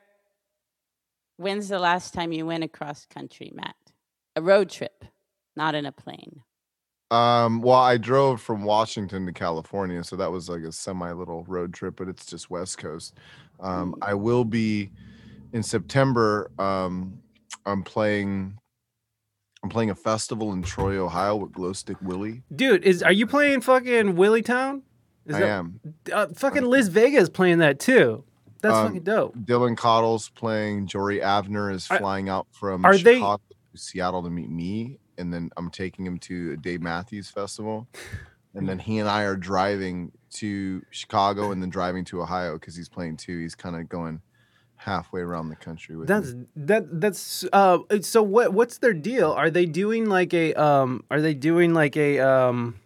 [1.37, 3.75] when's the last time you went across country, Matt?
[4.35, 5.03] A road trip,
[5.55, 6.41] not in a plane.
[7.09, 11.43] Um, well, I drove from Washington to California, so that was like a semi little
[11.43, 13.15] road trip, but it's just West Coast.
[13.59, 14.91] Um, I will be
[15.53, 16.51] in September.
[16.59, 17.19] Um,
[17.65, 18.57] I'm playing.
[19.63, 22.41] I'm playing a festival in Troy, Ohio, with Glowstick Willie.
[22.55, 24.81] Dude, is are you playing fucking Willie Town?
[25.27, 25.79] Is I that- am.
[26.11, 28.23] Uh, fucking Liz Vega is playing that too.
[28.61, 29.35] That's Um, fucking dope.
[29.37, 30.87] Dylan Cottle's playing.
[30.87, 33.37] Jory Avner is Are- flying out from are they- to
[33.75, 37.87] Seattle to meet me, and then I'm taking him to a Dave Matthews Festival,
[38.55, 42.75] and then he and I are driving to Chicago and then driving to Ohio because
[42.75, 43.37] he's playing too.
[43.37, 44.21] He's kind of going
[44.81, 46.45] halfway around the country with That's me.
[46.55, 49.31] that that's uh so what what's their deal?
[49.31, 52.79] Are they doing like a um are they doing like a um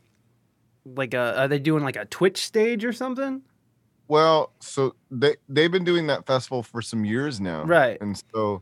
[0.86, 3.42] like a are they doing like a Twitch stage or something?
[4.10, 7.98] Well, so they they've been doing that festival for some years now, Right.
[8.02, 8.62] And so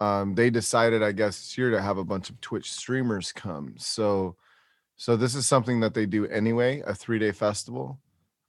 [0.00, 3.74] um, they decided, I guess, this year to have a bunch of Twitch streamers come.
[3.76, 4.36] So
[4.96, 8.00] so this is something that they do anyway, a three day festival.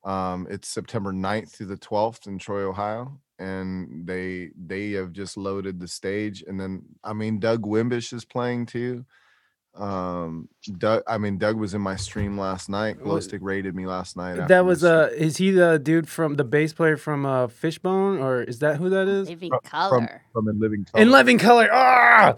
[0.05, 3.19] Um, it's September 9th through the 12th in Troy, Ohio.
[3.37, 6.41] And they they have just loaded the stage.
[6.47, 9.03] And then I mean Doug Wimbish is playing too.
[9.75, 10.47] Um
[10.77, 12.95] Doug I mean Doug was in my stream last night.
[13.01, 14.47] Well, Glowstick raided me last night.
[14.47, 14.93] That was stream.
[14.93, 18.77] uh is he the dude from the bass player from uh Fishbone or is that
[18.77, 19.27] who that is?
[19.27, 20.21] Living from color.
[20.31, 21.01] from in living color.
[21.01, 21.69] In Living Color.
[21.73, 22.35] Ah!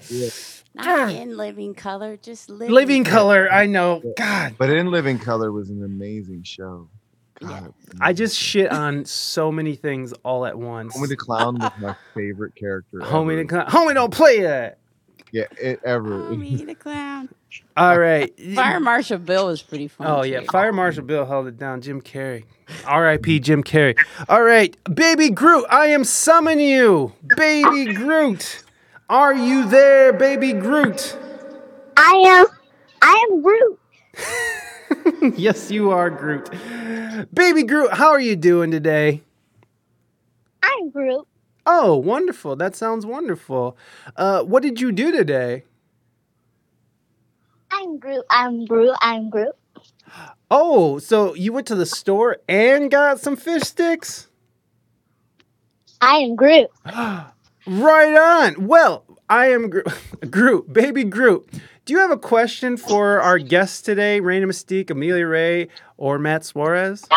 [0.74, 3.52] Not in living color, just living, Living Color.
[3.52, 4.02] I know.
[4.18, 4.56] God.
[4.58, 6.90] But in living color was an amazing show.
[7.42, 7.50] Yes.
[7.50, 10.96] God, uh, I just shit on so many things all at once.
[10.98, 13.00] Homie the Clown was my favorite character.
[13.00, 13.44] Homie ever.
[13.44, 13.68] the clown.
[13.68, 14.80] Homie don't play that.
[15.32, 16.10] Yeah, it ever.
[16.32, 17.30] Homie the clown.
[17.78, 18.34] All right.
[18.56, 20.10] Fire Marshal Bill was pretty funny.
[20.10, 20.48] Oh yeah, too.
[20.48, 21.82] Fire Marshal Bill held it down.
[21.82, 22.44] Jim Carrey,
[22.86, 23.40] R.I.P.
[23.40, 23.98] Jim Carrey.
[24.30, 28.64] All right, Baby Groot, I am summoning you, Baby Groot.
[29.10, 31.18] Are you there, Baby Groot?
[31.96, 32.46] I am.
[33.02, 33.80] I am Groot.
[35.36, 36.50] yes, you are Groot.
[37.34, 39.24] Baby Groot, how are you doing today?
[40.64, 41.28] I'm Groot.
[41.66, 42.56] Oh, wonderful.
[42.56, 43.78] That sounds wonderful.
[44.16, 45.64] Uh, what did you do today?
[47.72, 48.24] I'm Groot.
[48.30, 48.96] I'm Groot.
[49.02, 49.56] I'm Groot.
[50.50, 54.28] Oh, so you went to the store and got some fish sticks?
[56.02, 56.68] I am Groot.
[57.70, 58.66] Right on.
[58.66, 59.84] Well, I am Gro-
[60.30, 61.50] Groot, baby Groot.
[61.88, 66.44] Do you have a question for our guests today, Raina Mystique, Amelia Ray, or Matt
[66.44, 67.08] Suarez?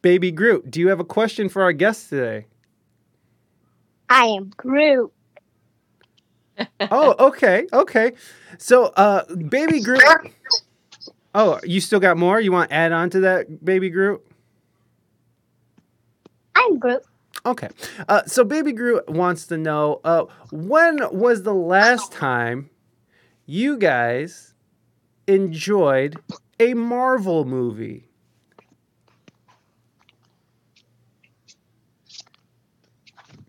[0.00, 2.46] Baby Groot, do you have a question for our guests today?
[4.08, 5.12] I am Groot.
[6.80, 8.12] Oh, okay, okay.
[8.56, 10.02] So, uh, Baby Groot,
[11.34, 12.40] Oh, you still got more?
[12.40, 14.26] You want to add on to that, Baby Groot?
[16.56, 17.02] I'm Groot.
[17.46, 17.68] Okay.
[18.08, 22.70] Uh, so Baby Groot wants to know uh, when was the last time
[23.46, 24.54] you guys
[25.26, 26.16] enjoyed
[26.58, 28.08] a Marvel movie?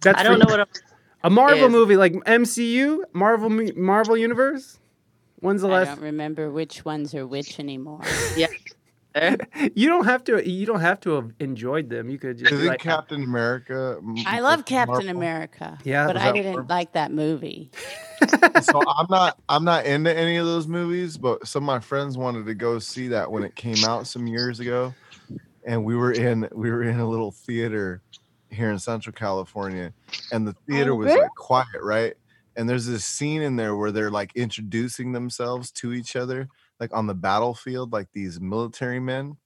[0.01, 0.67] That's I don't for- know what I'm.
[1.23, 1.71] a Marvel is.
[1.71, 4.79] movie like MCU, Marvel Marvel Universe.
[5.39, 5.87] When's the I last?
[5.89, 8.01] I don't remember which ones are which anymore.
[9.15, 9.37] Eh?
[9.73, 10.47] You don't have to.
[10.47, 12.09] You don't have to have enjoyed them.
[12.09, 12.89] You could just Is be it like, oh.
[12.89, 13.99] Captain America?
[14.25, 15.09] I love Captain Marvel?
[15.09, 15.79] America.
[15.83, 16.05] Yeah.
[16.05, 16.67] but I didn't Marvel?
[16.69, 17.71] like that movie.
[18.61, 22.17] so I'm not I'm not into any of those movies, but some of my friends
[22.17, 24.93] wanted to go see that when it came out some years ago,
[25.65, 28.01] and we were in we were in a little theater
[28.49, 29.93] here in Central California,
[30.31, 32.13] and the oh, theater was like quiet, right?
[32.57, 36.47] And there's this scene in there where they're like introducing themselves to each other,
[36.79, 39.37] like on the battlefield, like these military men.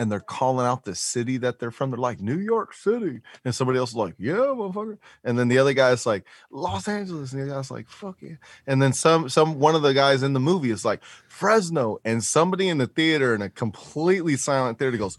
[0.00, 1.90] And they're calling out the city that they're from.
[1.90, 5.58] They're like New York City, and somebody else is like, "Yeah, motherfucker." And then the
[5.58, 8.36] other guy's like, "Los Angeles," and the guy's like, "Fuck yeah."
[8.68, 12.22] and then some some one of the guys in the movie is like Fresno, and
[12.22, 15.18] somebody in the theater in a completely silent theater goes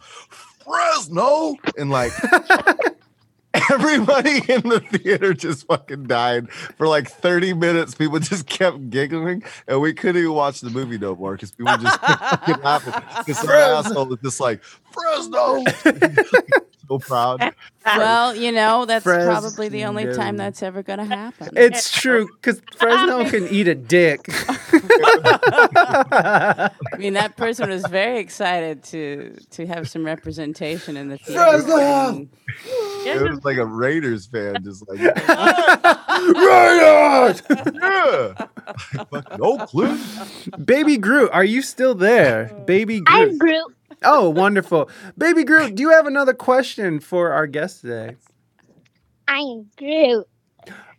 [0.64, 2.14] Fresno, and like
[3.70, 7.95] everybody in the theater just fucking died for like 30 minutes.
[7.95, 11.78] People just kept giggling, and we couldn't even watch the movie no more because people
[11.78, 12.93] just fucking laughing.
[13.20, 15.64] Because some asshole was just like Fresno,
[16.88, 17.54] so proud.
[17.86, 21.50] Well, you know, that's probably the only time that's ever going to happen.
[21.56, 24.20] It's true because Fresno can eat a dick.
[25.82, 26.70] I
[27.00, 31.64] mean, that person was very excited to to have some representation in the theater.
[31.64, 32.28] Fresno!
[33.06, 35.00] It was like a Raiders fan, just like
[36.36, 37.42] Raiders!
[37.74, 38.34] yeah,
[39.10, 40.00] fucking Oakland.
[40.64, 42.54] Baby Groot, are you still there?
[42.68, 43.74] Baby I'm Groot.
[44.02, 44.12] Groot.
[44.14, 44.89] Oh, wonderful.
[45.18, 48.16] Baby Groot, do you have another question for our guest today?
[49.28, 50.26] I'm Groot.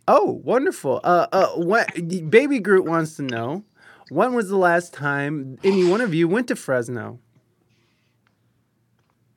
[0.07, 0.99] Oh, wonderful.
[1.03, 1.87] Uh, uh, what,
[2.29, 3.63] Baby Groot wants to know
[4.09, 7.19] when was the last time any one of you went to Fresno?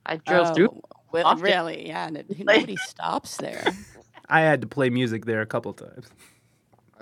[0.06, 0.80] I drove oh, through.
[1.12, 2.06] Well, really, yeah.
[2.06, 3.64] n- Nobody stops there.
[4.28, 6.08] I had to play music there a couple times.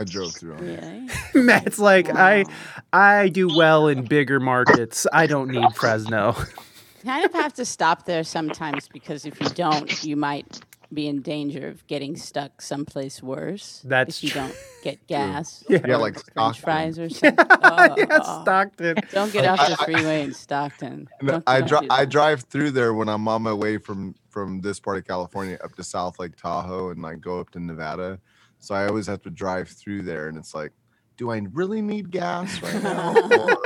[0.03, 0.55] I drove through.
[0.55, 0.61] on.
[0.61, 1.09] Really?
[1.47, 2.45] Matt's like, I,
[2.93, 5.07] I do well in bigger markets.
[5.13, 6.37] I don't need Fresno.
[7.05, 10.61] You kind of have to stop there sometimes because if you don't, you might
[10.95, 13.83] be in danger of getting stuck someplace worse.
[13.85, 14.41] That's if you true.
[14.43, 15.65] don't get gas.
[15.69, 15.81] Yeah.
[15.85, 16.63] Yeah, like French Stockton.
[16.63, 17.45] fries or something.
[17.61, 18.99] Oh, yeah, Stockton.
[19.11, 21.09] Don't get I- off the I- freeway in Stockton.
[21.21, 21.87] No, Don't- I don't drive.
[21.91, 25.59] I drive through there when I'm on my way from from this part of California
[25.65, 28.21] up to South Lake Tahoe and like go up to Nevada.
[28.63, 30.71] So I always have to drive through there, and it's like,
[31.17, 33.13] do I really need gas right now?
[33.15, 33.59] Or-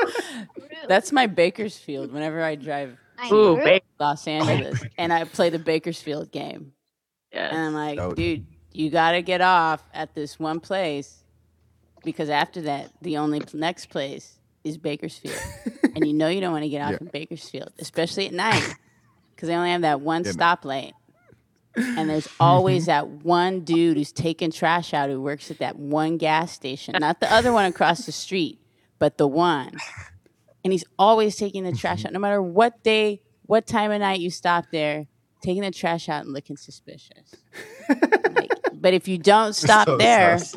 [0.89, 2.13] That's my Bakersfield.
[2.13, 3.83] Whenever I drive I'm Ooh, babe.
[4.01, 6.73] Los Angeles and I play the Bakersfield game,
[7.33, 7.53] Yes.
[7.53, 8.13] and I'm like, Oh.
[8.13, 11.23] dude, you gotta get off at this one place
[12.05, 15.39] because after that, the only pl- next place is Bakersfield,
[15.95, 16.99] and you know you don't want to get off Yeah.
[17.03, 18.75] in Bakersfield, especially at night,
[19.35, 20.33] because they only have that one Yeah, man.
[20.35, 20.93] stop lane.
[21.77, 22.43] And there's mm-hmm.
[22.43, 26.95] always that one dude who's taking trash out who works at that one gas station,
[26.99, 28.61] not the other one across the street,
[28.99, 29.77] but the one.
[30.65, 32.09] And he's always taking the trash mm-hmm.
[32.09, 35.07] out, no matter what day, what time of night you stop there,
[35.43, 37.35] taking the trash out and looking suspicious.
[37.89, 40.57] Like, but if you don't stop So there, sus.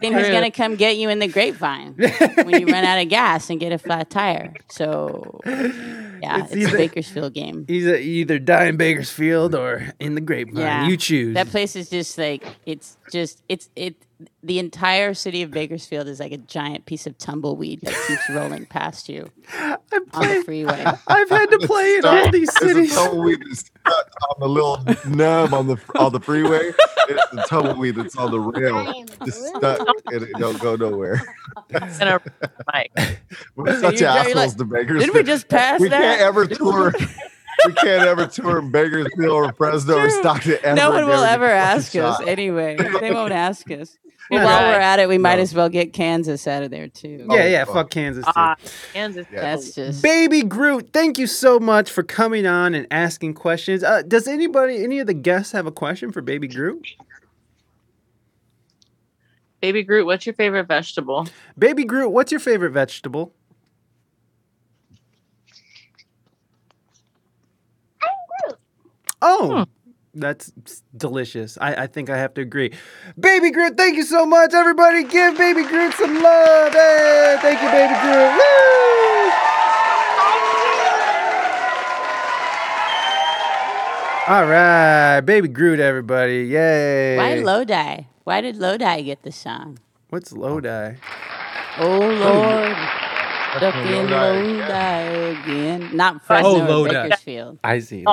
[0.00, 3.50] Then he's gonna come get you in the grapevine when you run out of gas
[3.50, 4.52] and get a flat tire.
[4.70, 7.64] So yeah, It's it's, either- a Bakersfield game.
[7.68, 10.62] He's a, either die in Bakersfield or in the grapevine.
[10.62, 11.34] Yeah, You choose.
[11.34, 13.96] That place is just like it's just it's it.
[14.42, 18.66] The entire city of Bakersfield is like a giant piece of tumbleweed that keeps rolling
[18.66, 19.78] past you I've,
[20.12, 20.84] on the freeway.
[21.06, 22.94] I've had to play in all these There's a cities.
[22.94, 26.72] tumbleweed that's stuck on the little nub on the on the freeway.
[27.08, 29.56] It's the tumbleweed that's on the rail, I'm just Groot.
[29.56, 31.22] stuck, and it don't go nowhere.
[31.70, 32.20] And a
[32.72, 32.92] mic.
[33.56, 35.00] We're So such you're- you're assholes like, to Bakersfield.
[35.00, 36.00] Didn't we just pass we that?
[36.00, 36.92] can't ever tour.
[37.66, 40.58] we can't ever tour in Bakersfield or Fresno or Stockton.
[40.62, 42.28] Ever no one will ever ask fucking us shot.
[42.28, 42.76] anyway.
[43.00, 43.96] They won't ask us.
[44.30, 45.42] Well, while we're at it, we might No.
[45.42, 47.26] as well get Kansas out of there too.
[47.30, 47.74] Yeah, yeah, fuck.
[47.74, 48.24] fuck Kansas.
[48.24, 48.32] Too.
[48.34, 48.56] Ah,
[48.92, 49.26] Kansas.
[49.30, 49.40] Yeah.
[49.40, 53.84] That's just Baby Groot, thank you so much for coming on and asking questions.
[53.84, 56.86] Uh, does anybody, any of the guests, have a question for Baby Groot?
[59.60, 61.26] Baby Groot, what's your favorite vegetable?
[61.58, 63.32] Baby Groot, what's your favorite vegetable?
[69.22, 69.66] Oh,
[70.14, 70.52] that's
[70.96, 71.58] delicious.
[71.60, 72.72] I, I think I have to agree.
[73.18, 74.54] Baby Groot, thank you so much.
[74.54, 76.72] Everybody give Baby Groot some love.
[76.72, 78.32] Hey, thank you, Baby Groot.
[78.34, 78.94] Woo!
[84.26, 86.46] All right, Baby Groot, everybody.
[86.46, 87.18] Yay.
[87.18, 88.06] Why Lodi?
[88.24, 89.78] Why did Lodi get the song?
[90.08, 90.96] What's Lodi?
[91.76, 92.76] Oh, oh Lord.
[93.56, 94.60] Stuck Lodi
[95.40, 95.94] again.
[95.94, 96.94] Not oh, Fresno oh, Lodi.
[96.94, 97.58] Bakersfield.
[97.62, 98.04] I see.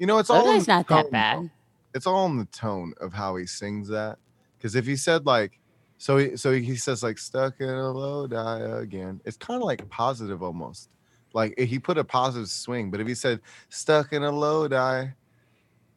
[0.00, 1.50] You know, it's all in Lodi's the not that bad.
[1.94, 4.16] It's all in the tone of how he sings that.
[4.56, 5.60] Because if he said like,
[5.98, 9.20] so he so he says like stuck in a low die again.
[9.26, 10.88] It's kind of like positive almost.
[11.34, 12.90] Like he put a positive swing.
[12.90, 15.14] But if he said stuck in a low die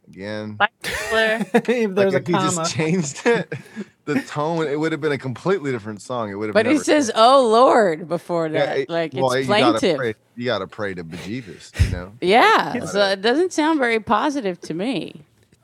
[0.07, 1.45] again, Bachelor.
[1.53, 3.53] if there's like a if he just changed it,
[4.05, 6.29] the tone, it would have been a completely different song.
[6.31, 6.53] It would have.
[6.53, 8.77] Been, but he never- says, "Oh Lord," before Yeah, that.
[8.79, 9.97] it- like well, it's you gotta plaintive.
[9.97, 12.13] pray- You gotta pray to bejeebus, you know.
[12.21, 15.21] Yeah, so it doesn't sound very positive to me.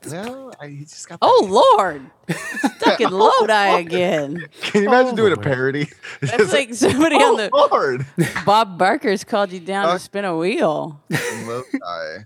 [0.09, 1.19] well, I, he just got.
[1.21, 2.01] Oh Lord,
[2.77, 4.45] stuck in Lodi again.
[4.61, 5.89] Can you imagine Oh, doing a parody?
[6.21, 8.05] It's That's just like somebody oh, on the Lord.
[8.45, 11.01] Bob Barker's called you down Uh, to spin a wheel.
[11.09, 12.23] Lodi.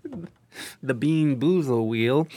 [0.84, 2.28] the Bean Boozle wheel.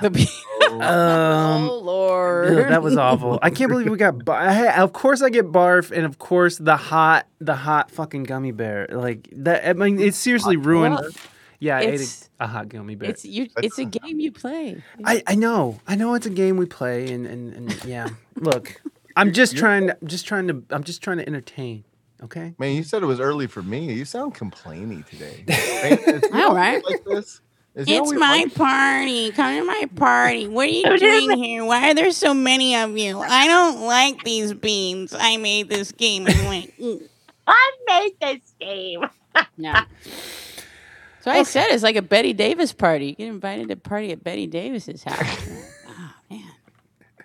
[0.00, 0.26] The Bean.
[0.68, 3.38] Um, oh Lord, Ugh, that was awful.
[3.40, 4.22] I can't believe we got.
[4.22, 8.24] Bar- hey, of course, I get barf, and of course, the hot, the hot fucking
[8.24, 8.86] gummy bear.
[8.90, 9.66] Like that.
[9.66, 10.96] I mean, it seriously ruined.
[10.96, 11.10] Well,
[11.58, 13.08] Yeah, I ate it's- a, a hot gummy bear.
[13.08, 13.48] It's you.
[13.62, 14.82] It's a game you play.
[15.06, 18.10] I, I know, I know, it's a game we play, and and, and yeah.
[18.36, 18.82] Look,
[19.16, 21.84] I'm just trying to, I'm just trying to, I'm just trying to entertain.
[22.22, 22.52] Okay.
[22.58, 23.90] Man, you said it was early for me.
[23.94, 25.44] You sound complainy today.
[25.48, 26.84] Man, is he All always right.
[26.84, 27.40] Like this?
[27.74, 29.30] Is It's my like- party.
[29.32, 30.48] Come to my party.
[30.48, 31.64] What are you doing here?
[31.64, 33.20] Why are there so many of you?
[33.20, 35.14] I don't like these beans.
[35.16, 36.76] I made this game and went.
[36.80, 37.02] "Mm."
[37.46, 39.04] I made this game.
[39.56, 39.74] No.
[41.20, 43.06] So I said it's like a Bette Davis party.
[43.06, 45.48] You get invited to a party at Bette Davis's house.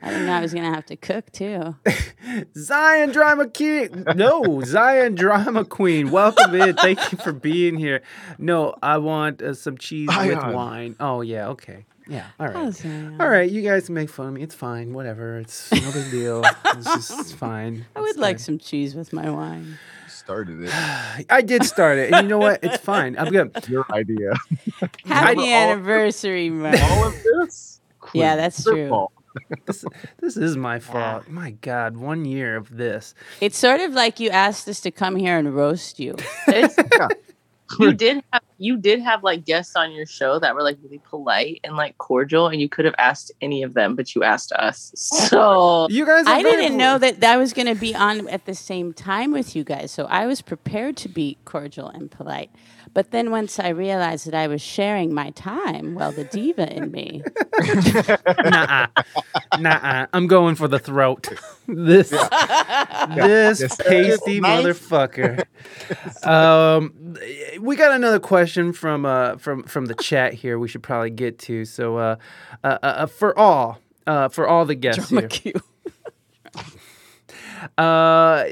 [0.03, 1.75] man, I didn't know I was gonna have to cook too.
[2.57, 4.03] Zion Drama King.
[4.15, 6.11] No, Zion Drama Queen.
[6.11, 6.75] Welcome in.
[6.75, 8.01] Thank you for being here.
[8.37, 10.53] No, I want uh, some cheese with Zion.
[10.53, 10.95] wine.
[10.99, 11.85] Oh yeah, okay.
[12.07, 12.55] Yeah, all right.
[12.57, 13.17] Oh, Zion.
[13.21, 14.41] All right, you guys make fun of me.
[14.41, 14.93] It's fine.
[14.93, 15.39] Whatever.
[15.39, 16.43] It's no big deal.
[16.65, 17.85] It's just it's fine.
[17.95, 18.43] I It's would like fine.
[18.43, 19.77] some cheese with my wine.
[20.09, 20.71] started it?
[21.29, 22.59] I did start it, and you know what?
[22.63, 23.17] It's fine.
[23.17, 23.51] I'm good.
[23.69, 24.33] Your idea.
[25.05, 26.81] Happy anniversary, Mike.
[26.83, 27.79] All of this?
[28.13, 28.89] Yeah, that's Your true.
[28.89, 29.13] fault.
[29.65, 29.85] This,
[30.19, 31.27] this is my fault.
[31.27, 33.15] My God, one year of this.
[33.39, 36.15] It's sort of like you asked us to come here and roast you.
[36.47, 36.75] It's,
[37.79, 40.99] you did have you did have like guests on your show that were like really
[41.09, 44.51] polite and like cordial, and you could have asked any of them, but you asked
[44.53, 44.91] us.
[45.33, 46.25] So You guys.
[46.27, 48.93] Are I didn't pol- know that I was going to be on at the same
[48.93, 52.51] time with you guys, so I was prepared to be cordial and polite.
[52.93, 56.91] But then once I realized that I was sharing my time, well, the diva in
[56.91, 57.23] me.
[57.63, 58.87] Nuh-uh.
[59.59, 60.07] Nuh-uh.
[60.13, 61.27] I'm going for the throat.
[61.67, 62.19] This, this
[63.61, 63.77] Yes.
[63.77, 64.63] pasty Nice.
[64.65, 65.43] motherfucker.
[66.27, 67.15] Um,
[67.63, 70.59] we got another question from uh from from the chat here.
[70.59, 71.63] We should probably get to.
[71.63, 72.15] So uh,
[72.63, 75.29] uh, uh for all uh for all the guests Drama here.
[75.29, 75.53] cue.
[77.77, 78.43] Uh,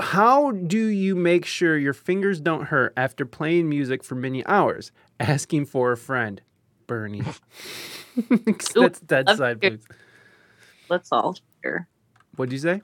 [0.00, 4.90] how do you make sure your fingers don't hurt after playing music for many hours?
[5.20, 6.42] Asking for a friend,
[6.88, 7.22] Bernie.
[8.74, 9.86] That's dead side, please.
[10.88, 11.86] let's all share.
[12.34, 12.82] What'd you say?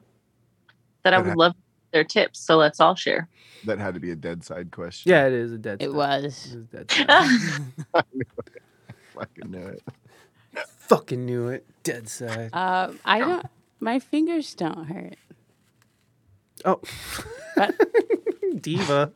[1.03, 1.57] That I would love
[1.93, 2.40] their tips.
[2.40, 3.28] So let's all share.
[3.64, 5.11] That had to be a dead side question.
[5.11, 5.80] Yeah, it is a dead.
[5.80, 5.97] It side.
[5.97, 6.24] was.
[6.24, 6.90] It is dead.
[7.95, 8.05] side.
[9.14, 9.82] Fucking knew it.
[10.78, 11.66] Fucking knew it.
[11.84, 12.51] Dead side.
[12.53, 13.47] Uh, I don't.
[13.80, 15.16] My fingers don't hurt.
[16.64, 16.80] Oh,
[18.61, 19.12] diva.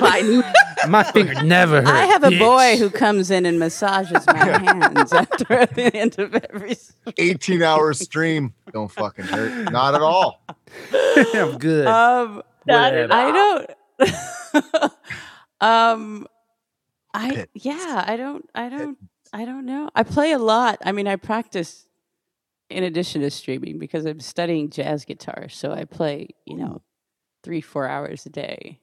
[0.00, 0.42] I knew
[0.88, 1.88] My finger never hurt.
[1.88, 2.38] I have a bitch.
[2.38, 6.70] boy who comes in and massages my hands after the end of every.
[6.72, 8.52] s- 18 hour stream.
[8.72, 9.72] Don't fucking hurt.
[9.72, 10.42] Not at all.
[11.34, 11.86] I'm good.
[11.86, 13.12] Um, Not at Whatever.
[13.14, 13.32] I
[14.00, 14.92] don't.
[15.60, 16.26] um,
[17.14, 17.50] I Pit.
[17.54, 18.48] yeah, I don't.
[18.54, 18.98] I don't.
[19.32, 19.90] I don't know.
[19.94, 20.78] I play a lot.
[20.84, 21.86] I mean, I practice
[22.70, 25.48] in addition to streaming because I'm studying jazz guitar.
[25.48, 26.82] So I play, you know,
[27.42, 28.80] three four hours a day,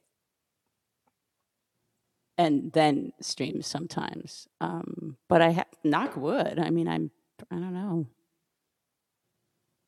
[2.38, 4.46] and then stream sometimes.
[4.60, 6.58] Um, but I knock wood.
[6.58, 7.10] I mean, I'm.
[7.50, 8.06] I don't know.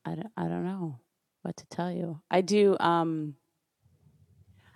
[0.04, 0.30] I don't.
[0.36, 0.98] I don't know
[1.42, 2.20] what to tell you.
[2.30, 2.76] I do.
[2.80, 3.36] Um,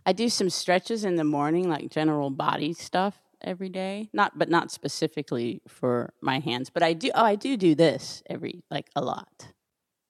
[0.05, 4.11] I do some stretches in the morning, like general body stuff every day.
[4.13, 6.71] Not, but not specifically for my hands.
[6.71, 7.11] But I do.
[7.15, 9.49] Oh, I do do this every like a lot.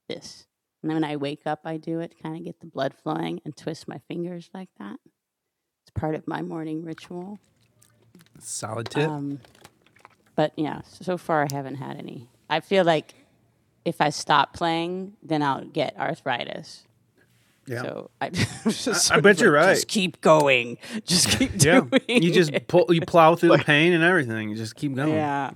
[0.09, 0.47] This,
[0.83, 2.21] and then when I wake up, I do it.
[2.21, 4.99] Kind of get the blood flowing and twist my fingers like that.
[5.85, 7.39] It's part of my morning ritual.
[8.43, 9.09] Solid tip.
[9.09, 9.40] Um,
[10.36, 12.28] but yeah, so far I haven't had any.
[12.51, 13.14] I feel like
[13.84, 16.84] if I stop playing, then I'll get arthritis.
[17.66, 17.82] Yeah.
[17.82, 18.28] So I,
[18.64, 19.74] just I bet you're right.
[19.74, 20.78] Just keep going.
[21.07, 22.22] Just keep Yeah, doing.
[22.22, 24.49] you just pull, you plow through the pain and everything.
[24.51, 25.12] You just keep going.
[25.14, 25.51] Yeah.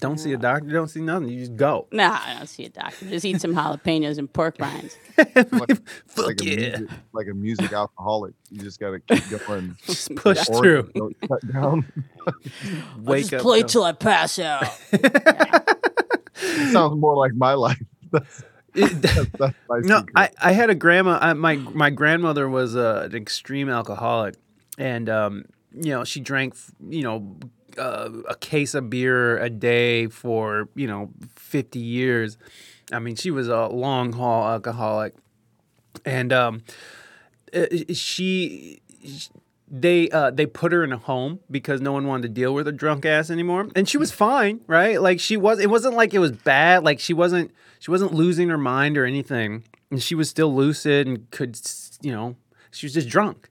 [0.00, 0.68] Don't see a doctor.
[0.70, 1.28] Don't see nothing.
[1.28, 1.86] You just go.
[1.92, 3.08] Nah, I don't see a doctor.
[3.08, 4.96] Just eat some jalapenos and pork rinds.
[5.18, 8.34] like, Fuck like a music, like a music alcoholic.
[8.50, 9.76] You just gotta keep going.
[9.86, 10.90] Just push Or through.
[10.94, 11.92] don't cut down.
[12.98, 13.40] Wake just up.
[13.42, 13.66] play go.
[13.68, 14.64] till I pass out.
[14.92, 17.80] It sounds more like my life.
[18.10, 18.42] That's,
[18.74, 20.04] that's, that's my no.
[20.16, 21.18] I, I had a grandma.
[21.20, 24.36] I, my my grandmother was uh, an extreme alcoholic,
[24.78, 25.44] and um,
[25.74, 26.54] you know she drank
[26.88, 27.36] you know
[27.80, 32.38] a case of beer a day for you know fifty years.
[32.92, 35.14] I mean, she was a long haul alcoholic,
[36.04, 36.62] and um,
[37.54, 38.80] uh, she
[39.70, 42.66] they uh, they put her in a home because no one wanted to deal with
[42.66, 45.00] a drunk ass anymore, and she was fine, right?
[45.00, 45.60] Like she was.
[45.60, 46.82] It wasn't like it was bad.
[46.82, 51.06] Like she wasn't she wasn't losing her mind or anything, and she was still lucid
[51.06, 51.58] and could
[52.02, 52.36] you know
[52.72, 53.48] she was just drunk,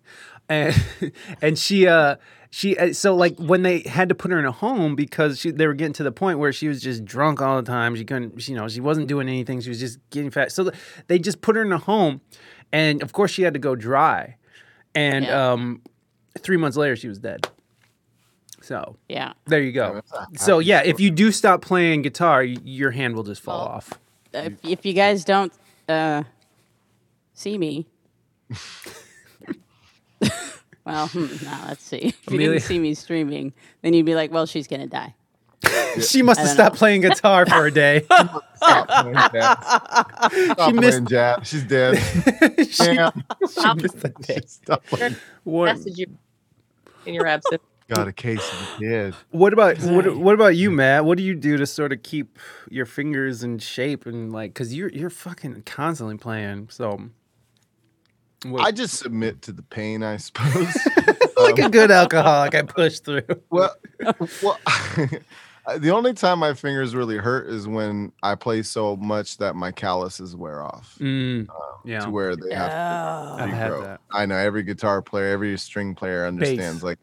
[0.49, 0.75] and
[1.41, 2.17] and she uh
[2.51, 5.51] she uh, so like when they had to put her in a home because she
[5.51, 7.95] they were getting to the point where she was just drunk all the time.
[7.95, 9.61] She couldn't you know she wasn't doing anything.
[9.61, 10.51] She was just getting fat.
[10.51, 10.71] So
[11.07, 12.21] they just put her in a home,
[12.71, 14.35] and of course she had to go dry,
[14.95, 15.51] and Yeah.
[15.51, 15.81] um
[16.39, 17.47] three months later she was dead.
[18.61, 19.33] So Yeah.
[19.45, 20.01] there you go.
[20.35, 23.93] So yeah, if you do stop playing guitar, your hand will just fall Well, off.
[24.33, 25.51] If, if you guys don't
[25.87, 26.23] uh,
[27.33, 27.87] see me,
[30.89, 31.97] well, hmm, no, let's see.
[32.27, 35.15] If you Amelia- didn't see me streaming, then you'd be like, well, she's gonna die.
[36.01, 38.01] She must I have don't stopped playing guitar for a day.
[38.55, 39.57] Stop playing jazz.
[40.51, 41.47] Stop missed- playing jazz.
[41.47, 41.97] She's dead.
[42.69, 43.11] she, Damn.
[43.51, 44.39] she missed the day.
[44.45, 45.15] Stop playing.
[45.43, 46.05] What, Message you
[47.05, 47.61] in your absence.
[47.89, 49.15] Got a case of the dead.
[49.31, 51.05] what about what, what about you, Matt?
[51.05, 52.37] What do you do to sort of keep
[52.69, 56.67] your fingers in shape and like because you're you're fucking constantly playing.
[56.69, 57.09] So
[58.45, 60.75] what- I just submit to the pain, I suppose.
[61.37, 63.21] like a good alcoholic, I push through.
[63.49, 63.75] well,
[64.43, 64.57] well
[65.77, 69.71] the only time my fingers really hurt is when I play so much that my
[69.71, 71.47] calluses wear off Mm,
[71.85, 73.37] yeah, to where they have Oh.
[73.37, 73.83] to I've had regrow.
[73.83, 74.01] that.
[74.11, 76.81] I know every guitar player, every string player understands.
[76.83, 76.97] Like,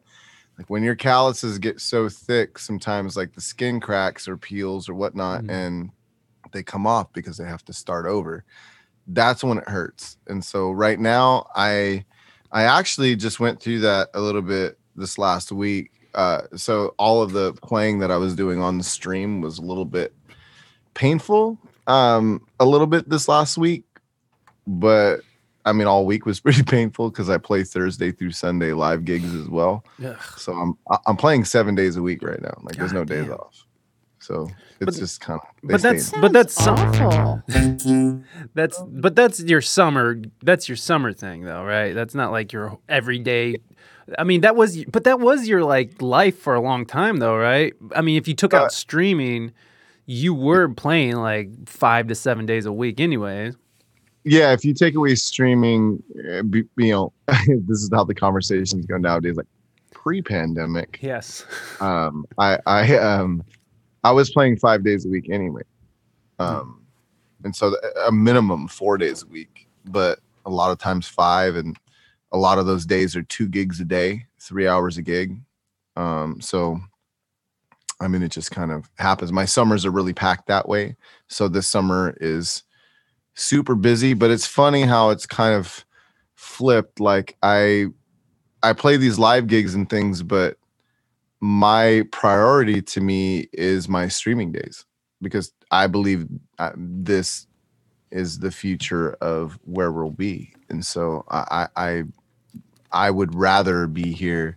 [0.59, 4.95] like when your calluses get so thick, sometimes like the skin cracks or peels or
[4.95, 5.51] whatnot, Mhm.
[5.51, 5.91] and
[6.53, 8.43] they come off because they have to start over.
[9.07, 10.17] That's when it hurts.
[10.27, 12.05] And so right now, I
[12.53, 15.91] I actually just went through that a little bit this last week.
[16.15, 19.63] Uh, so all of the playing that I was doing on the stream was a
[19.63, 20.15] little bit
[20.95, 23.85] painful, um, a little bit this last week,
[24.67, 25.21] but
[25.67, 29.35] I mean, all week was pretty painful because I play Thursday through Sunday live gigs
[29.35, 29.85] as well.
[30.03, 30.17] Ugh.
[30.37, 32.59] So I'm I'm playing seven days a week right now.
[32.63, 33.66] Like there's no God days off.
[34.27, 34.49] So
[34.81, 35.47] it's But- just kind of.
[35.63, 37.43] but that's but that's some, awful.
[38.55, 41.93] that's but that's your summer that's your summer thing though, right?
[41.95, 43.57] That's not like your everyday.
[44.19, 47.37] I mean, that was but that was your like life for a long time though,
[47.37, 47.73] right?
[47.95, 49.53] I mean, if you took Uh, out streaming,
[50.07, 53.55] you were playing like five to seven days a week, anyways.
[54.25, 54.53] yeah.
[54.53, 56.43] If you take away streaming, uh,
[56.77, 57.13] you know,
[57.69, 59.37] this is how the conversations go nowadays.
[59.37, 59.47] Like
[59.93, 61.45] pre-pandemic, Yes.
[61.81, 63.43] um, I I um
[64.05, 65.63] I was playing five days a week anyway,
[66.39, 66.83] um,
[67.45, 67.77] and so
[68.07, 71.77] a minimum four days a week, but a lot of times five, and
[72.33, 75.41] a lot of those days are two gigs a day, three hours a gig.
[75.97, 76.79] Um, so,
[78.01, 79.33] I mean, it just kind of happens.
[79.33, 80.97] My summers are really packed that way.
[81.29, 82.63] So this summer is
[83.35, 85.85] super busy, but it's funny how it's kind of
[86.35, 87.01] flipped.
[87.01, 87.87] Like I,
[88.63, 90.59] I play these live gigs and things, but
[91.41, 94.85] my priority to me is my streaming days
[95.21, 96.27] because I believe
[96.59, 97.47] uh, this
[98.11, 102.05] is the future of where we'll be, and so I, I,
[102.93, 104.57] I, would rather be here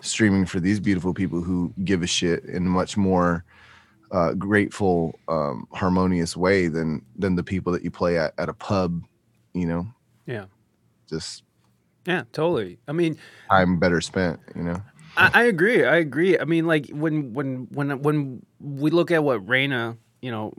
[0.00, 3.44] streaming for these beautiful people who give a shit in a much more
[4.12, 8.54] uh, grateful, um, harmonious way than than the people that you play at at a
[8.54, 9.04] pub,
[9.54, 9.86] you know.
[10.26, 10.46] Yeah.
[11.08, 11.44] Just
[12.06, 12.78] Yeah, totally.
[12.88, 14.82] I mean, time better spent, you know.
[15.20, 15.84] I, I agree.
[15.84, 16.38] I agree.
[16.38, 20.54] I mean, like when when when when we look at what Raina, you know,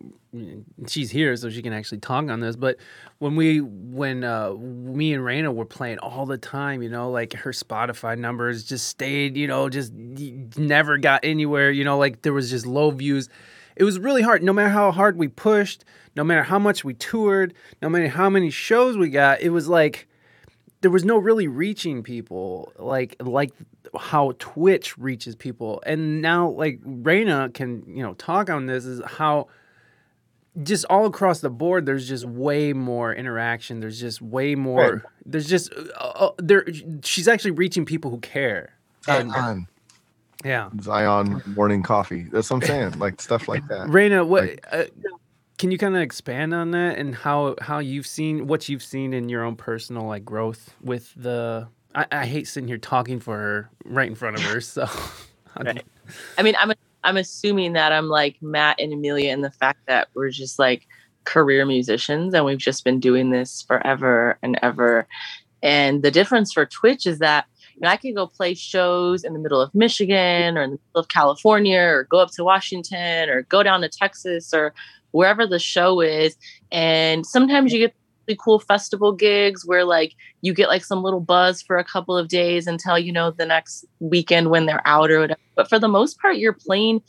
[0.87, 2.55] she's here, so she can actually talk on this.
[2.55, 2.77] But
[3.17, 7.33] when we when uh, me and Raina were playing all the time, you know, like
[7.33, 11.71] her Spotify numbers just stayed, you know, just never got anywhere.
[11.71, 13.29] You know, like there was just low views.
[13.75, 14.43] It was really hard.
[14.43, 15.85] No matter how hard we pushed,
[16.15, 19.67] no matter how much we toured, no matter how many shows we got, it was
[19.67, 20.07] like
[20.81, 23.51] there was no really reaching people like like
[23.97, 25.81] how Twitch reaches people.
[25.85, 29.47] And now like Raina can, you know, talk on this is how
[30.63, 35.47] just all across the board there's just way more interaction there's just way more there's
[35.47, 36.65] just uh, uh, there
[37.03, 38.73] she's actually reaching people who care
[39.07, 39.67] and Zion,
[40.43, 42.23] yeah Zion morning coffee.
[42.33, 42.99] That's what I'm saying.
[42.99, 43.87] Like stuff like that.
[43.87, 44.83] Raina, what Like- uh,
[45.61, 49.13] can you kind of expand on that and how how you've seen what you've seen
[49.13, 53.37] in your own personal like growth with the I, I hate sitting here talking for
[53.37, 54.87] her right in front of her so
[55.59, 55.83] Right.
[56.37, 60.09] I mean, I'm I'm assuming that I'm like Matt and Amelia in the fact that
[60.13, 60.87] we're just like
[61.23, 65.07] career musicians and we've just been doing this forever and ever.
[65.63, 67.45] And the difference for Twitch is that
[67.75, 70.79] you know, I can go play shows in the middle of Michigan or in the
[70.87, 74.73] middle of California or go up to Washington or go down to Texas or
[75.11, 76.35] wherever the show is.
[76.71, 77.95] And sometimes you get
[78.27, 82.17] really cool festival gigs where like you get like some little buzz for a couple
[82.17, 85.39] of days until you know the next weekend when they're out or whatever.
[85.55, 87.01] But for the most part, you're playing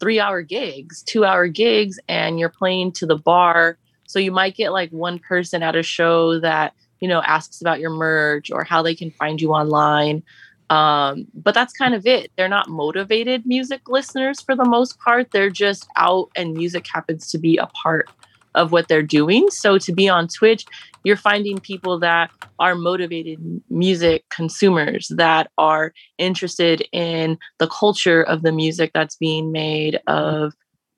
[0.00, 3.78] three hour gigs, two hour gigs, and you're playing to the bar.
[4.06, 7.80] So you might get like one person at a show that, you know, asks about
[7.80, 10.22] your merch or how they can find you online.
[10.68, 12.32] Um, but that's kind of it.
[12.36, 15.30] They're not motivated music listeners for the most part.
[15.30, 18.10] They're just out and music happens to be a part
[18.56, 19.48] of what they're doing.
[19.50, 20.64] So to be on Twitch,
[21.04, 23.38] you're finding people that are motivated
[23.70, 30.54] music consumers that are interested in the culture of the music that's being made, of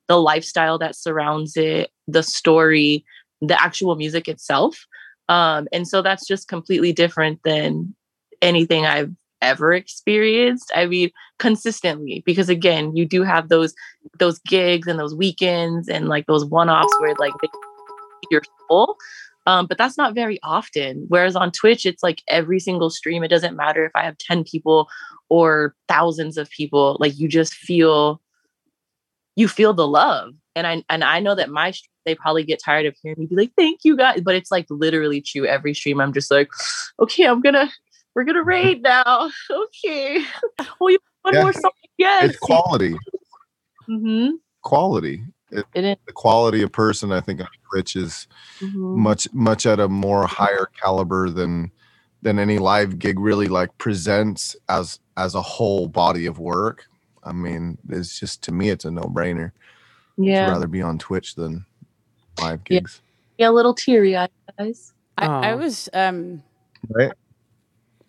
[0.06, 3.04] the lifestyle that surrounds it, the story,
[3.42, 4.86] the actual music itself.
[5.28, 7.94] Um, and so that's just completely different than
[8.40, 9.12] anything I've
[9.42, 10.70] ever experienced.
[10.74, 13.74] I mean, consistently, because again, you do have those
[14.18, 17.32] those gigs and those weekends and like those one-offs where like
[18.30, 18.96] your soul.
[19.46, 21.06] Um, but that's not very often.
[21.08, 23.24] Whereas on Twitch, it's like every single stream.
[23.24, 24.90] It doesn't matter if I have 10 people
[25.30, 28.20] or thousands of people, like you just feel
[29.36, 30.34] you feel the love.
[30.56, 33.26] And I and I know that my stream, they probably get tired of hearing me
[33.26, 34.20] be like, thank you guys.
[34.20, 35.46] But it's like literally true.
[35.46, 36.50] Every stream, I'm just like,
[37.00, 37.70] okay, I'm gonna
[38.14, 39.30] we're gonna raid now.
[39.50, 40.24] Okay.
[40.80, 41.42] Oh, you one Yeah.
[41.42, 41.70] more song.
[41.96, 42.30] Yes.
[42.30, 42.96] It's quality.
[43.88, 44.36] Mm-hmm.
[44.62, 45.24] Quality.
[45.50, 45.96] It, It is.
[46.06, 48.28] the quality of person I think on Twitch is
[48.60, 48.96] Mhm.
[48.96, 51.70] much much at a more higher caliber than
[52.22, 56.86] than any live gig really like presents as as a whole body of work.
[57.24, 59.52] I mean, it's just to me it's a no-brainer.
[60.16, 60.46] Yeah.
[60.46, 61.64] I'd rather be on Twitch than
[62.40, 63.00] live gigs.
[63.38, 64.92] Yeah, a little teary eyed, guys.
[65.16, 65.56] I, I Oh.
[65.58, 66.42] was um
[66.90, 67.12] Right?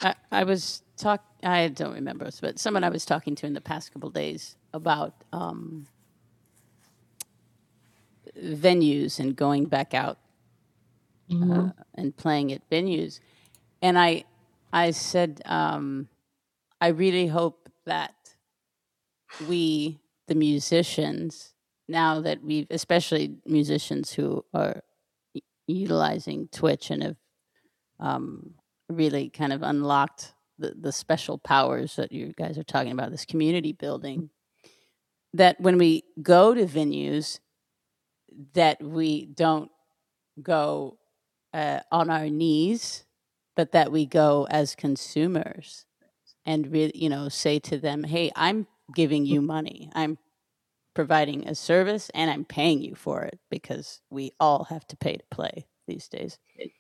[0.02, 3.62] I, I was talk I don't remember, but someone I was talking to in the
[3.62, 5.88] past couple days about um,
[8.38, 10.20] venues and going back out
[11.32, 13.20] uh, and playing at venues,
[13.82, 14.26] and I
[14.74, 16.10] I said um,
[16.82, 18.16] I really hope that
[19.48, 21.54] we the musicians
[21.88, 24.82] now that we've especially musicians who are
[25.68, 27.18] utilizing Twitch and have
[28.00, 28.56] um,
[28.90, 33.26] really kind of unlocked the, the special powers that you guys are talking about, this
[33.26, 34.30] community building.
[35.34, 37.40] That when we go to venues,
[38.54, 39.72] that we don't
[40.42, 40.98] go
[41.54, 43.06] uh, on our knees,
[43.56, 45.86] but that we go as consumers
[46.46, 49.92] and really, you know, say to them, "Hey, I'm giving you money.
[49.94, 50.18] I'm
[50.96, 55.18] providing a service, and I'm paying you for it because we all have to pay
[55.18, 56.40] to play these days."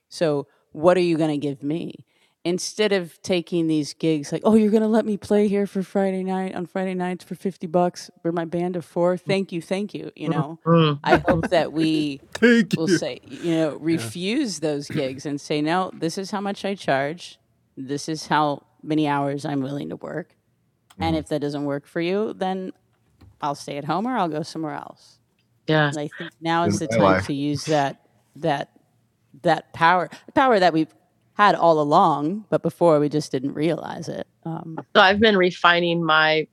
[0.10, 2.05] So, what are you going to give me?
[2.45, 5.84] Instead of taking these gigs like, oh, you're going to let me play here for
[5.84, 9.15] Friday night on Friday nights for 50 bucks for my band of four.
[9.15, 9.22] Mm.
[9.22, 9.61] Thank you.
[9.61, 10.11] Thank you.
[10.15, 10.39] You mm-hmm.
[10.39, 10.99] know, Mm.
[11.03, 15.91] I hope that we Thank will say, you know, refuse those gigs and say, no,
[15.93, 17.38] this is how much I charge.
[17.76, 20.36] This is how many hours I'm willing to work.
[20.97, 21.20] And mm-hmm.
[21.20, 22.72] if that doesn't work for you, then
[23.41, 25.19] I'll stay at home or I'll go somewhere else.
[25.68, 25.89] Yeah.
[25.89, 27.27] And I think now is the time life.
[27.27, 28.02] to use that
[28.38, 28.72] that
[29.43, 30.93] that power power that we've
[31.34, 34.27] had all along, but before we just didn't realize it.
[34.43, 36.47] Um, So I've been refining my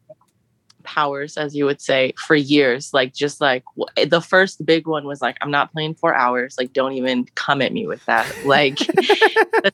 [0.84, 2.94] powers, as you would say, for years.
[2.94, 6.54] Like, just like w- the first big one was like, I'm not playing four hours.
[6.56, 8.32] Like, don't even come at me with that.
[8.46, 9.72] Like, the,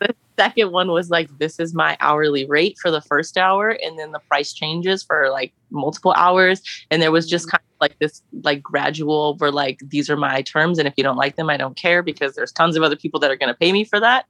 [0.00, 3.68] the second one was like, this is my hourly rate for the first hour.
[3.68, 6.62] And then the price changes for like multiple hours.
[6.90, 10.42] And there was just kind of like this, like, gradual where like, these are my
[10.42, 10.78] terms.
[10.78, 13.20] And if you don't like them, I don't care because there's tons of other people
[13.20, 14.26] that are going to pay me for that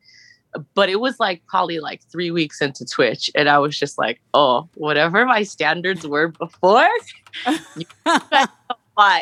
[0.74, 4.20] but it was like probably like three weeks into Twitch, and I was just like,
[4.34, 6.88] oh, whatever my standards were before,
[7.76, 8.48] you guys?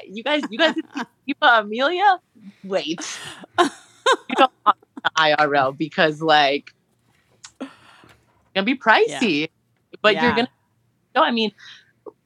[0.08, 0.74] You guys, you guys,
[1.24, 2.18] you Amelia,
[2.64, 3.18] wait,
[3.60, 6.74] you don't want the IRL because like
[7.60, 7.70] it's
[8.56, 9.48] gonna be pricey,
[10.02, 10.50] but you're gonna.
[11.14, 11.52] No, I mean,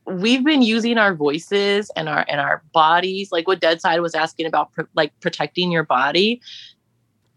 [0.06, 4.14] we've been using our voices and our and our bodies like what dead side was
[4.14, 6.40] asking about like protecting your body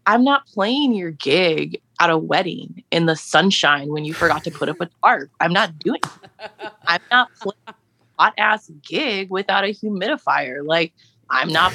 [0.06, 4.50] i'm not playing your gig at a wedding in the sunshine when you forgot to
[4.50, 6.50] put up a tarp i'm not doing it.
[6.86, 7.74] i'm not playing a
[8.18, 10.92] hot ass gig without a humidifier like
[11.30, 11.72] i'm not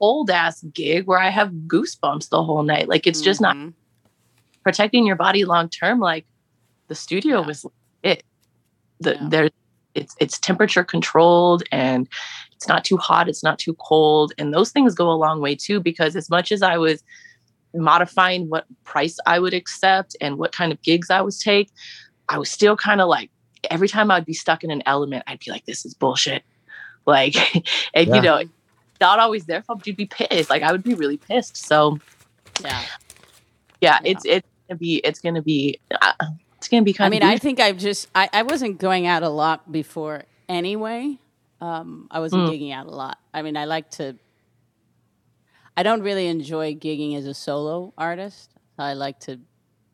[0.00, 3.72] old ass gig where i have goosebumps the whole night like it's just not Mhm.
[4.62, 6.24] protecting your body long term like
[6.88, 7.46] the studio Yeah.
[7.46, 7.66] was
[8.04, 8.22] it
[9.00, 9.28] the Yeah.
[9.28, 9.50] there
[9.94, 12.08] it's it's temperature controlled and
[12.52, 15.54] it's not too hot it's not too cold and those things go a long way
[15.54, 17.02] too because as much as i was
[17.74, 21.70] modifying what price i would accept and what kind of gigs i would take
[22.28, 23.30] i was still kind of like
[23.70, 26.42] every time i'd be stuck in an element i'd be like this is bullshit
[27.06, 27.34] like
[27.94, 28.14] and Yeah.
[28.16, 28.42] you know
[29.00, 31.98] not always their fault but you'd be pissed like i would be really pissed so
[32.62, 32.70] Yeah.
[32.70, 32.82] yeah,
[33.80, 33.98] Yeah.
[34.04, 36.12] it's it's gonna be it's gonna be uh,
[36.64, 39.22] it's gonna be kind I mean, I think I've just I, I wasn't going out
[39.22, 41.18] a lot before anyway.
[41.60, 42.50] Um, I wasn't Mm.
[42.50, 43.18] gigging out a lot.
[43.34, 44.16] I mean, I like to.
[45.76, 48.50] I don't really enjoy gigging as a solo artist.
[48.78, 49.40] I like to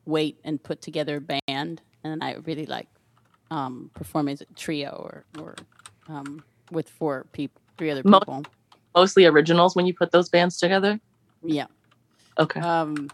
[0.06, 2.86] wait and put together a band, and I really like
[3.51, 5.56] um, performing as a trio or or
[6.09, 8.44] um, with four people, three other people.
[8.94, 11.01] mostly originals when you put those bands together.
[11.42, 11.66] Yeah.
[12.38, 12.60] Okay.
[12.60, 13.10] Um,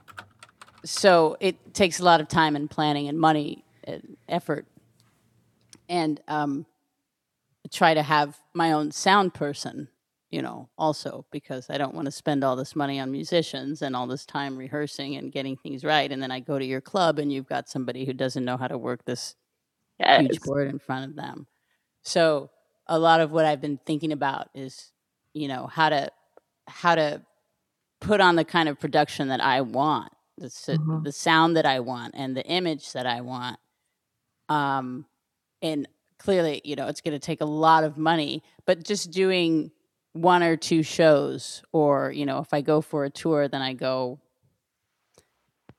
[0.88, 4.66] so it takes a lot of time and planning and money and effort.
[5.88, 6.66] And um,
[7.72, 9.88] try to have my own sound person,
[10.30, 13.94] you know, also because I don't want to spend all this money on musicians and
[13.94, 16.10] all this time rehearsing and getting things right.
[16.10, 18.68] And then I go to your club and you've got somebody who doesn't know how
[18.68, 19.36] to work this
[19.98, 21.46] huge board in front of them.
[22.02, 22.50] So
[22.86, 24.92] a lot of what I've been thinking about is,
[25.32, 26.10] you know, how to
[26.68, 27.22] how to
[28.00, 31.04] put on the kind of production that I want, the Mhm.
[31.04, 33.58] the sound that I want, and the image that I want.
[34.48, 35.06] Um,
[35.62, 35.88] and
[36.18, 39.70] clearly, you know, it's going to take a lot of money, but just doing
[40.12, 43.72] one or two shows, or you know, if I go for a tour, then I
[43.72, 44.18] go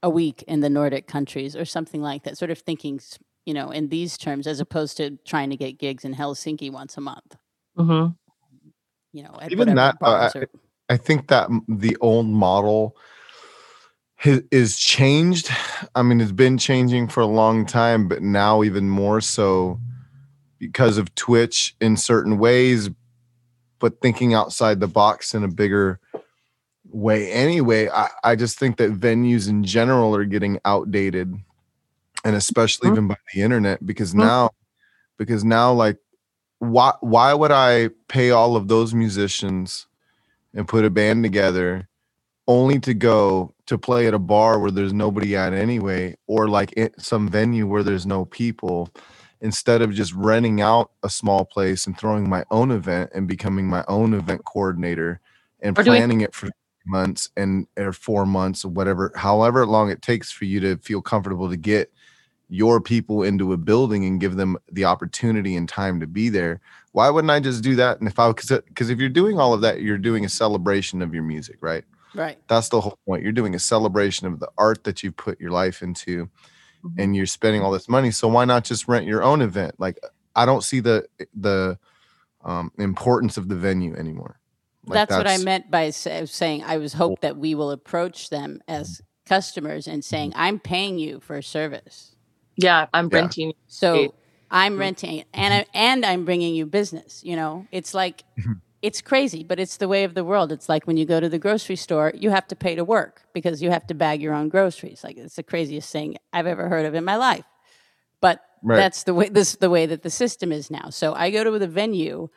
[0.03, 2.37] a week in the Nordic countries or something like that.
[2.37, 2.99] Sort of thinking,
[3.45, 6.97] you know, in these terms, as opposed to trying to get gigs in Helsinki once
[6.97, 7.35] a month.
[7.75, 8.07] hmm
[9.13, 10.45] You know, Even that, uh, I-
[10.89, 12.95] I think that the old model
[14.25, 15.49] is changed.
[15.95, 19.79] I mean, it's been changing for a long time, but now even more so
[20.59, 22.89] because of Twitch in certain ways,
[23.79, 25.99] but thinking outside the box in a bigger
[26.89, 27.31] way.
[27.31, 31.35] Anyway, I, I just think that venues in general are getting outdated,
[32.25, 32.93] and especially Mhm.
[32.93, 34.19] even by the internet, because Mhm.
[34.21, 34.49] now,
[35.17, 35.97] because now, like,
[36.59, 39.85] why why would I pay all of those musicians?
[40.53, 41.87] and put a band together
[42.47, 46.73] only to go to play at a bar where there's nobody at anyway or like
[46.73, 48.89] in some venue where there's no people
[49.41, 53.67] instead of just renting out a small place and throwing my own event and becoming
[53.67, 55.19] my own event coordinator
[55.61, 56.49] and planning it for
[56.85, 61.01] months and or 4 months or whatever however long it takes for you to feel
[61.01, 61.91] comfortable to get
[62.49, 66.61] your people into a building and give them the opportunity and time to be there
[66.93, 67.99] why wouldn't i just do that?
[67.99, 71.13] And if i because if you're doing all of that you're doing a celebration of
[71.13, 71.83] your music right
[72.17, 72.37] right.
[72.47, 75.51] that's the whole point you're doing a celebration of the art that you put your
[75.51, 76.29] life into
[76.83, 76.93] Mhm.
[76.99, 79.97] and you're spending all this money so why not just rent your own event like
[80.35, 81.77] i don't see the the
[82.43, 84.39] um importance of the venue anymore
[84.85, 88.29] Like, that's, what I meant by sa- saying I was hope that we will approach
[88.29, 92.15] them as customers and saying I'm paying you for a service.
[92.55, 93.19] Yeah, I'm Yeah.
[93.21, 93.53] renting.
[93.67, 94.15] So
[94.49, 97.21] I'm renting and I, and I'm bringing you business.
[97.25, 98.23] You know, it's like.
[98.81, 100.51] It's crazy, but it's the way of the world.
[100.51, 103.23] It's like when you go to the grocery store, you have to pay to work
[103.33, 105.03] because you have to bag your own groceries.
[105.03, 107.45] Like it's the craziest thing I've ever heard of in my life.
[108.21, 108.77] But Right.
[108.77, 110.89] that's the way this the way that the system is now.
[110.89, 112.29] So I go to the venue.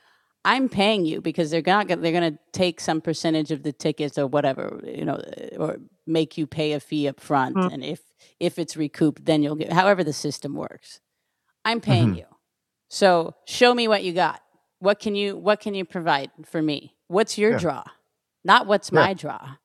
[0.45, 4.17] I'm paying you because they're not they're going to take some percentage of the tickets
[4.19, 5.21] or whatever, you know,
[5.59, 5.77] or
[6.07, 7.57] make you pay a fee up front.
[7.57, 7.73] Mm.
[7.73, 8.01] And if
[8.39, 11.01] if it's recouped, then you'll get however the system works.
[11.65, 12.19] I'm paying Mhm.
[12.19, 12.27] you.
[12.89, 14.41] So show me what you got.
[14.81, 16.95] What can you what can you provide for me?
[17.09, 17.59] What's your Yeah.
[17.59, 17.85] draw?
[18.45, 19.01] Not what's Yeah.
[19.01, 19.57] my draw.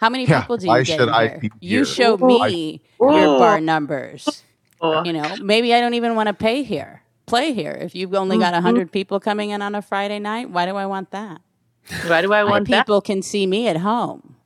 [0.00, 1.40] How many Yeah, people do why you get should in I here?
[1.60, 2.26] You show Ooh.
[2.26, 3.38] me your Ooh.
[3.38, 4.42] bar numbers.
[4.82, 7.02] You know, maybe I don't even want to pay here.
[7.26, 7.78] Play here.
[7.80, 8.62] If you've only got a Mhm.
[8.64, 11.40] 100 people coming in on a Friday night, why do I want that?
[12.08, 12.86] why do I want that?
[12.86, 14.36] people can see me at home.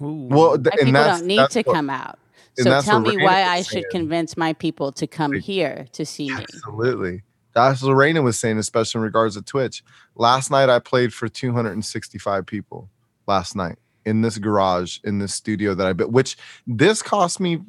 [0.00, 0.26] Ooh.
[0.30, 2.18] well th- My and people that's, don't need to what- come out.
[2.58, 5.40] So tell me why I should convince my people to come Right.
[5.42, 6.42] here to see me.
[6.42, 7.22] Absolutely.
[7.54, 9.82] That's what Raina was saying, especially in regards to Twitch.
[10.14, 12.88] Last night I played for 265 people
[13.26, 17.60] last night in this garage, in this studio that I built, which this cost me,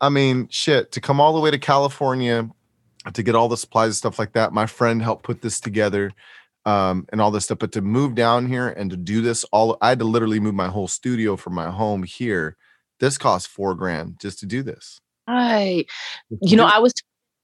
[0.00, 2.50] I mean, shit, to come all the way to California
[3.12, 4.52] to get all the supplies and stuff like that.
[4.52, 6.12] My friend helped put this together
[6.64, 7.58] um, and all this stuff.
[7.58, 10.54] But to move down here and to do this, all I had to literally move
[10.54, 12.56] my whole studio from my home here.
[12.98, 15.00] This cost four grand just to do this.
[15.28, 15.86] Right.
[16.40, 16.94] You know, I was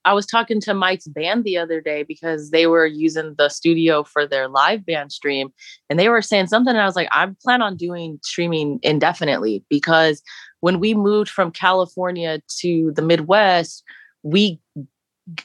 [0.05, 4.03] I was talking to Mike's band the other day because they were using the studio
[4.03, 5.53] for their live band stream
[5.89, 9.63] and they were saying something and I was like I plan on doing streaming indefinitely
[9.69, 10.21] because
[10.59, 13.83] when we moved from California to the Midwest
[14.23, 14.59] we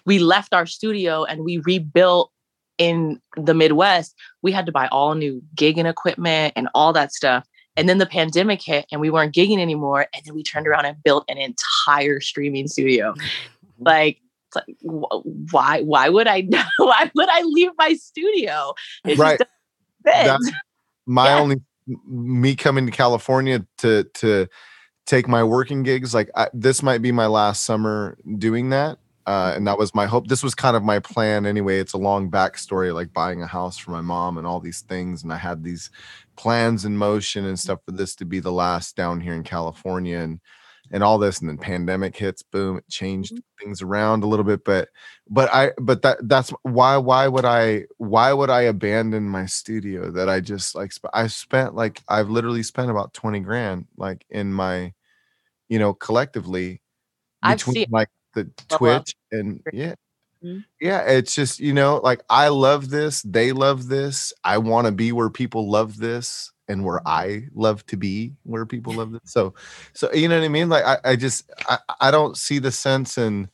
[0.05, 2.33] we left our studio and we rebuilt
[2.79, 4.15] in the Midwest.
[4.43, 7.47] We had to buy all new gigging equipment and all that stuff
[7.79, 10.85] and then the pandemic hit and we weren't gigging anymore and then we turned around
[10.85, 13.15] and built an entire streaming studio.
[13.81, 14.21] Like
[14.55, 16.49] like why why would i
[16.79, 18.73] why would i leave my studio
[19.05, 19.39] It Right.
[19.39, 19.49] doesn't
[20.05, 20.27] fit.
[20.27, 20.51] That's
[21.07, 21.41] my Yeah.
[21.41, 21.57] only
[22.07, 24.47] me coming to California to to
[25.07, 26.13] take my working gigs.
[26.13, 28.99] Like I, this might be my last summer doing that.
[29.27, 30.27] Uh, and that was my hope.
[30.29, 31.79] This was kind of my plan anyway.
[31.79, 35.23] It's a long backstory, like buying a house for my mom and all these things.
[35.23, 35.91] And I had these
[36.37, 40.19] plans in motion and stuff for this to be the last down here in California
[40.19, 40.41] and
[40.91, 41.41] and all this.
[41.41, 44.65] And then pandemic hits, boom, it changed things around a little bit.
[44.65, 44.89] But
[45.29, 50.11] but I but that that's why why would I why would I abandon my studio
[50.13, 54.25] that I just like sp- I spent like I've literally spent about 20 grand like
[54.31, 54.93] in my
[55.69, 56.81] you know collectively
[57.43, 58.51] I've between seen- like the.
[58.69, 59.95] Twitch and yeah
[60.45, 60.65] Mhm.
[60.81, 64.93] yeah it's just you know like I love this they love this I want to
[64.93, 69.23] be where people love this and where I love to be where people love this
[69.25, 69.55] so
[69.95, 72.71] so you know what I mean like I, I just I, I don't see the
[72.71, 73.49] sense in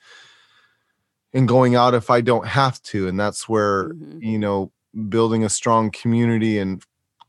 [1.33, 3.09] in going out if I don't have to.
[3.09, 4.23] And that's where, Mhm.
[4.23, 4.71] you know,
[5.09, 6.81] building a strong community and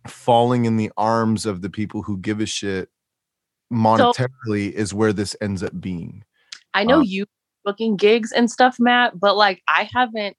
[0.08, 2.90] falling in the arms of the people who give a shit
[3.74, 6.24] monetarily is where this ends up being.
[6.76, 7.26] i know um, you
[7.64, 10.38] booking gigs and stuff matt but like i haven't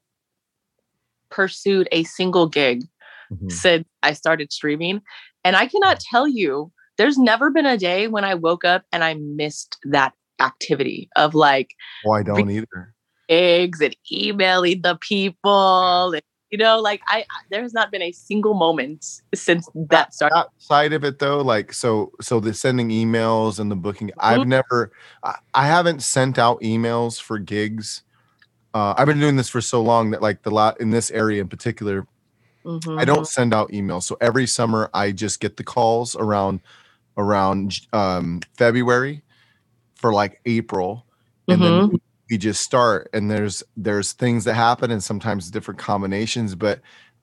[1.30, 2.84] pursued a single gig
[3.32, 3.50] Mhm.
[3.50, 5.02] since I started streaming.
[5.46, 9.04] And I cannot tell you, there's never been a day when I woke up and
[9.04, 11.68] I missed that activity of like
[12.04, 12.94] Oh, I don't either.
[13.28, 16.12] eggs and emailing the people.
[16.14, 19.04] And, you know, like I, I- there's not been a single moment
[19.34, 20.46] since that started.
[20.58, 24.46] Side of it though, like so so the sending emails and the booking, I've Mhm.
[24.48, 24.92] never
[25.22, 28.02] I, I haven't sent out emails for gigs.
[28.74, 31.40] Uh, I've been doing this for so long that like the lot in this area
[31.40, 32.06] in particular,
[32.66, 33.06] I Mhm.
[33.06, 34.02] don't send out emails.
[34.04, 36.60] So every summer I just get the calls around
[37.16, 39.22] around um, February
[39.94, 41.06] for like April,
[41.48, 41.98] and then
[42.30, 43.08] we just start.
[43.12, 46.54] And there's there's things that happen, and sometimes different combinations.
[46.54, 46.80] But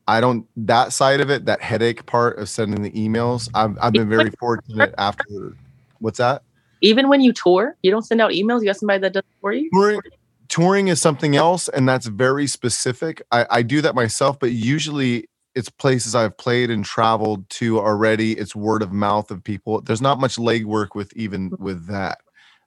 [0.07, 3.49] I don't that side of it, that headache part of sending the emails.
[3.53, 5.55] I've I've been very fortunate after.
[5.99, 6.43] What's that?
[6.81, 8.59] Even when you tour, you don't send out emails.
[8.59, 9.69] You got somebody that does it for you.
[9.73, 10.01] touring
[10.49, 15.27] touring is something else and that's very specific I, I do that myself but usually
[15.55, 20.01] it's places i've played and traveled to already it's word of mouth of people there's
[20.01, 22.19] not much legwork with even with that.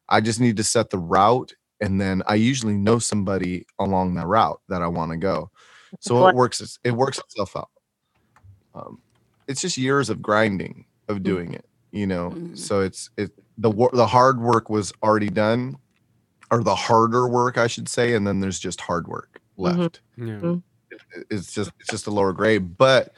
[0.08, 4.26] I just need to set the route and then i usually know somebody along that
[4.26, 5.50] route that i want to go
[6.00, 7.70] so it works it works itself out.
[8.74, 9.00] Um,
[9.48, 12.30] it's just years of grinding of doing it you know?
[12.30, 12.56] Mhm.
[12.58, 15.76] so it's it the wor- the hard work was already done
[16.50, 19.78] or the harder work i should say and then there's just hard work Mhm.
[19.78, 20.00] left.
[20.16, 20.40] Yeah.
[20.54, 20.62] It-
[21.31, 23.12] it's just it's just a lower grade but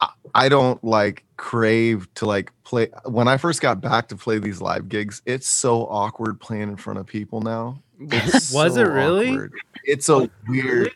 [0.00, 4.38] I, I don't like crave to like play when i first got back to play
[4.38, 8.80] these live gigs it's so awkward playing in front of people now It's Was so
[8.80, 9.30] it really?
[9.30, 9.52] awkward.
[9.84, 10.92] it's a weird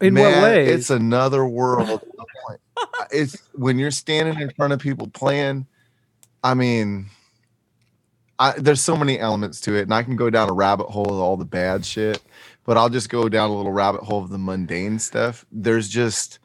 [0.00, 0.66] In what way?
[0.68, 2.02] It's another world.
[3.10, 5.66] it's when you're standing in front of people playing.
[6.44, 7.06] I mean,
[8.38, 11.06] I, there's so many elements to it, and I can go down a rabbit hole
[11.12, 12.22] of all the bad shit,
[12.68, 15.46] but I'll just go down a little rabbit hole of the mundane stuff.
[15.50, 16.38] There's just,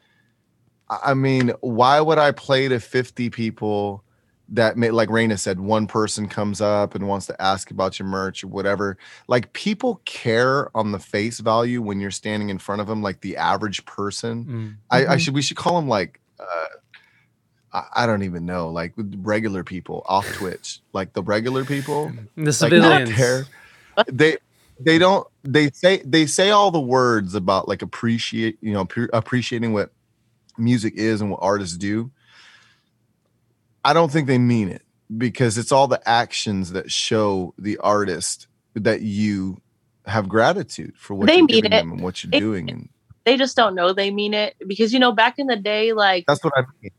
[0.88, 4.02] I I mean, why would I play to 50 people
[4.48, 8.08] that may, like Raina said, one person comes up and wants to ask about your
[8.08, 8.96] merch or whatever?
[9.28, 13.20] Like people care on the face value when you're standing in front of them, like
[13.20, 14.44] the average person.
[14.46, 14.76] Mm.
[14.90, 16.66] I, I should we should call them like uh
[17.70, 22.12] I, I don't even know, like regular people off Twitch, like the regular people.
[22.34, 23.10] The Like civilians.
[23.10, 23.44] not care.
[24.10, 24.38] They
[24.80, 29.08] they don't they say they say all the words about like appreciate you know appre-
[29.12, 29.92] appreciating what
[30.58, 32.10] music is and what artists do.
[33.84, 34.82] I don't think they mean it
[35.16, 39.60] because it's all the actions that show the artist that you
[40.06, 41.72] have gratitude for what They you're mean it.
[41.72, 42.88] and what you're It- doing and
[43.24, 46.24] They just don't know they mean it because you know back in the day, like
[46.26, 46.90] that's what I mean.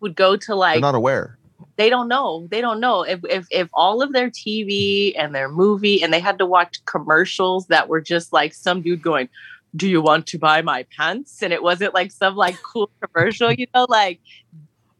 [0.00, 1.35] would go to They're like not aware.
[1.76, 2.46] They don't know.
[2.50, 6.20] They don't know if if if all of their TV and their movie and they
[6.20, 9.28] had to watch commercials that were just like some dude going,
[9.74, 13.52] "Do you want to buy my pants?" and it wasn't like some like cool commercial,
[13.52, 14.20] you know, like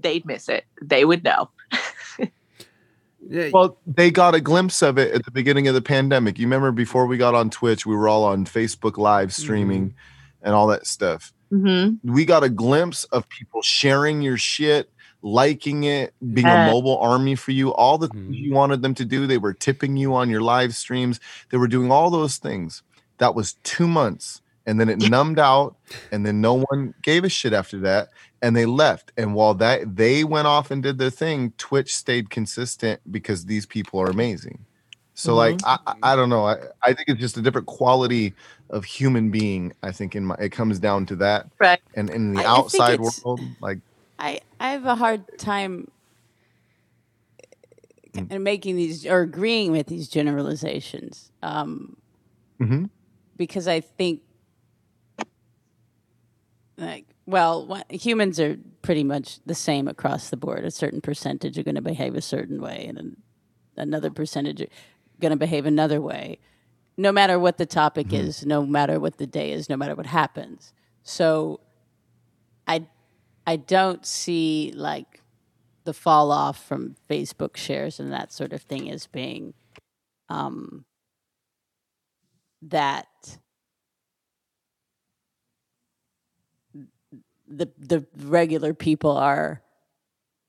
[0.01, 0.65] they'd miss it.
[0.83, 1.51] They would know.
[3.29, 6.39] Yeah, Well, they got a glimpse of it at the beginning of the pandemic.
[6.39, 9.95] You remember before we got on Twitch, we were all on Facebook live streaming
[10.43, 11.33] and all that stuff.
[11.53, 12.13] Mm-hmm.
[12.13, 14.91] We got a glimpse of people sharing your shit,
[15.23, 16.69] liking it, being Yeah.
[16.69, 18.39] a mobile army for you, all the things Mhm.
[18.39, 19.27] you wanted them to do.
[19.27, 21.21] They were tipping you on your live streams.
[21.51, 22.83] They were doing all those things.
[23.19, 24.41] That was two months.
[24.69, 25.77] And then it numbed out,
[26.11, 28.09] and then no one gave a shit after that.
[28.43, 29.13] And they left.
[29.17, 33.65] And while that they went off and did their thing, Twitch stayed consistent because these
[33.65, 34.59] people are amazing.
[35.15, 36.45] So like I, I I don't know.
[36.47, 38.35] I, I think it's just a different quality
[38.69, 39.73] of human being.
[39.83, 41.47] I think in my it comes down to that.
[41.59, 41.81] Right.
[41.95, 43.79] And in the I- I outside it's- world, like
[44.19, 45.91] I I have a hard time
[48.31, 51.97] in making these or agreeing with these generalizations um,
[52.61, 52.89] Mhm.
[53.37, 54.23] because I think
[56.79, 60.65] like well humans are pretty much the same across the board.
[60.65, 63.17] A certain percentage are going to behave a certain way, and
[63.77, 64.69] another percentage are
[65.21, 66.39] going to behave another way.
[66.97, 70.07] No matter what the topic is, no matter what the day is, no matter what
[70.07, 70.73] happens.
[71.03, 71.61] So
[73.47, 75.23] I don't see like
[75.85, 79.55] the fall off from Facebook shares and that sort of thing as being
[80.29, 80.85] um,
[82.63, 83.07] that
[87.49, 89.63] the the regular people are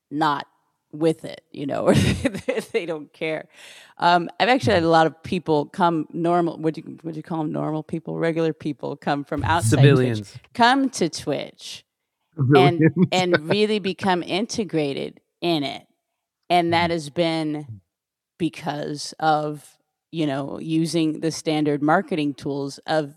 [0.09, 0.47] not
[0.91, 1.93] with it, you know, or
[2.73, 3.47] they, don't care.
[3.97, 6.57] Um, I've actually had a lot of people come normal.
[6.57, 8.17] Would you would you call them normal people?
[8.17, 10.37] Regular people come from outside Twitch, Civilians.
[10.53, 11.83] come to Twitch
[12.55, 12.81] and
[13.11, 15.85] and really become integrated in it.
[16.49, 16.93] And that mm-hmm.
[16.93, 17.81] has been
[18.37, 19.77] because of
[20.11, 23.15] you know using the standard marketing tools of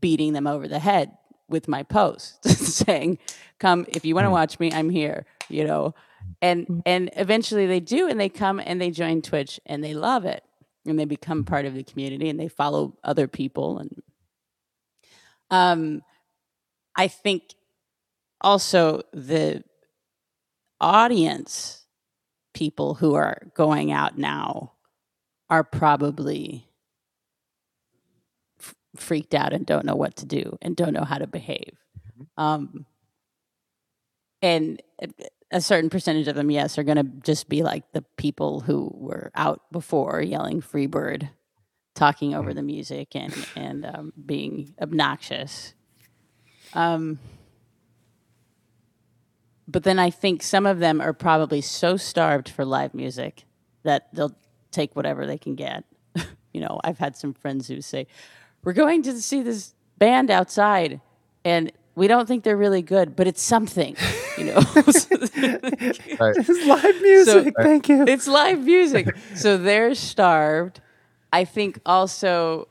[0.00, 1.12] beating them over the head
[1.48, 3.18] with my post saying
[3.58, 4.32] come if you want to mm.
[4.32, 5.94] watch me i'm here you know?
[6.42, 6.82] And mm.
[6.84, 10.44] and eventually they do and they come and they join twitch and they love it
[10.86, 14.02] and they become part of the community and they follow other people and
[15.50, 16.02] um
[16.96, 17.54] i think
[18.40, 19.62] also the
[20.80, 21.84] audience
[22.54, 24.72] people who are going out now
[25.50, 26.68] are probably
[28.60, 31.78] f- freaked out and don't know what to do and don't know how to behave.
[32.36, 32.86] Um,
[34.42, 38.60] and a- certain percentage of them yes are going to just be like the people
[38.60, 41.30] who were out before yelling free bird
[41.94, 45.74] talking over the music and and um, being obnoxious.
[46.74, 47.18] Um,
[49.68, 53.44] but then I think some of them are probably so starved for live music
[53.82, 54.34] that they'll
[54.72, 55.84] take whatever they can get.
[56.52, 58.06] you know, I've had some friends who say,
[58.64, 61.00] "We're going to see this band outside,
[61.44, 63.94] and we don't think they're really good, but it's something."
[64.38, 67.54] You know, It's live music.
[67.58, 68.04] Thank you.
[68.06, 69.14] it's live music.
[69.34, 70.80] So they're starved.
[71.32, 72.68] I think also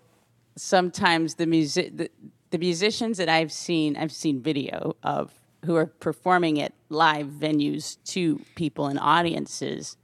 [0.55, 2.09] sometimes the music the,
[2.49, 5.31] the musicians that I've seen I've seen video of
[5.67, 9.97] who are performing at live venues to people and audiences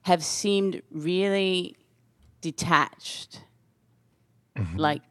[0.00, 1.76] have seemed really
[2.40, 3.42] detached.
[4.56, 4.78] Mm-hmm.
[4.78, 5.02] Like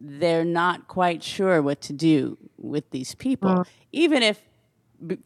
[0.00, 3.50] they're not quite sure what to do with these people.
[3.50, 3.66] Mm.
[3.90, 4.40] Even if
[5.04, 5.18] b-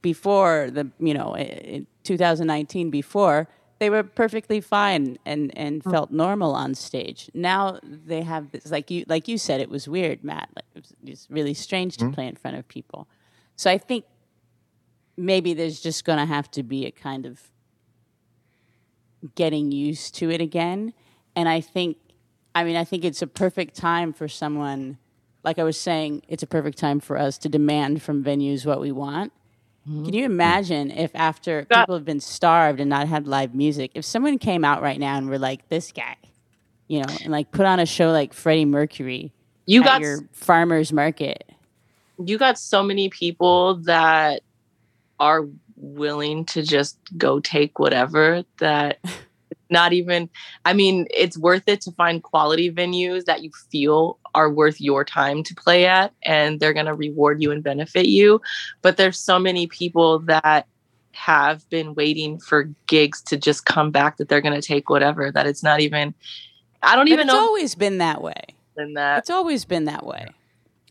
[0.00, 5.90] before the you know in 2019 before they were perfectly fine and and mm.
[5.90, 7.30] felt normal on stage.
[7.34, 10.48] Now they have this like you like you said it was weird matt.
[10.54, 12.14] Like it was, it's really strange to mm.
[12.14, 13.08] play in front of people.
[13.56, 14.04] So i think
[15.16, 17.50] maybe there's just going to have to be a kind of
[19.34, 20.92] getting used to it again.
[21.36, 21.98] And i think
[22.54, 24.98] i mean i think it's a perfect time for someone
[25.44, 28.80] like i was saying it's a perfect time for us to demand from venues what
[28.80, 29.32] we want
[29.88, 30.32] can you mm-hmm.
[30.32, 34.38] imagine if after Got- people have been starved and not had live music, if someone
[34.38, 36.16] came out right now and were like, this guy,
[36.86, 39.32] you know, and like put on a show like Freddie Mercury
[39.66, 41.44] You at got your farmer's market?
[42.24, 44.42] you got so many people that
[45.20, 45.46] are
[45.76, 48.98] willing to just go take whatever that
[49.70, 50.28] not even
[50.64, 55.04] i mean it's worth it to find quality venues that you feel are worth your
[55.04, 58.40] time to play at and they're going to reward you and benefit you
[58.82, 60.66] but there's so many people that
[61.12, 65.30] have been waiting for gigs to just come back that they're going to take whatever
[65.32, 66.14] that it's not even
[66.82, 68.40] i don't But even it's know always been that way.
[68.76, 70.26] than that It's always been that way.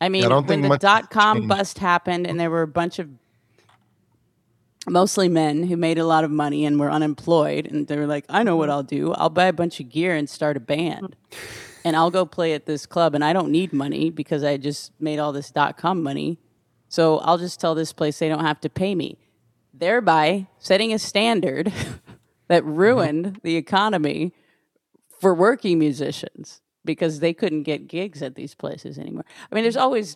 [0.02, 1.50] I mean, don't when think the dot com changed.
[1.50, 3.10] bust happened and there were a bunch of
[4.88, 8.26] mostly men who made a lot of money and were unemployed and they were like
[8.30, 8.74] i know what mm-hmm.
[8.74, 9.14] i'll do.
[9.14, 11.16] I'll buy a bunch of gear and start a band.
[11.84, 14.92] And i'll go play at this club and i don't need money because i just
[15.00, 16.40] made all this dot com money.
[16.90, 19.18] So i'll just tell this place they don't have to pay me.
[19.74, 21.68] Thereby setting a standard
[22.48, 22.76] that mm-hmm.
[22.76, 24.34] ruined the economy
[25.20, 29.26] for working musicians because they couldn't get gigs at these places anymore.
[29.52, 30.16] I mean there's always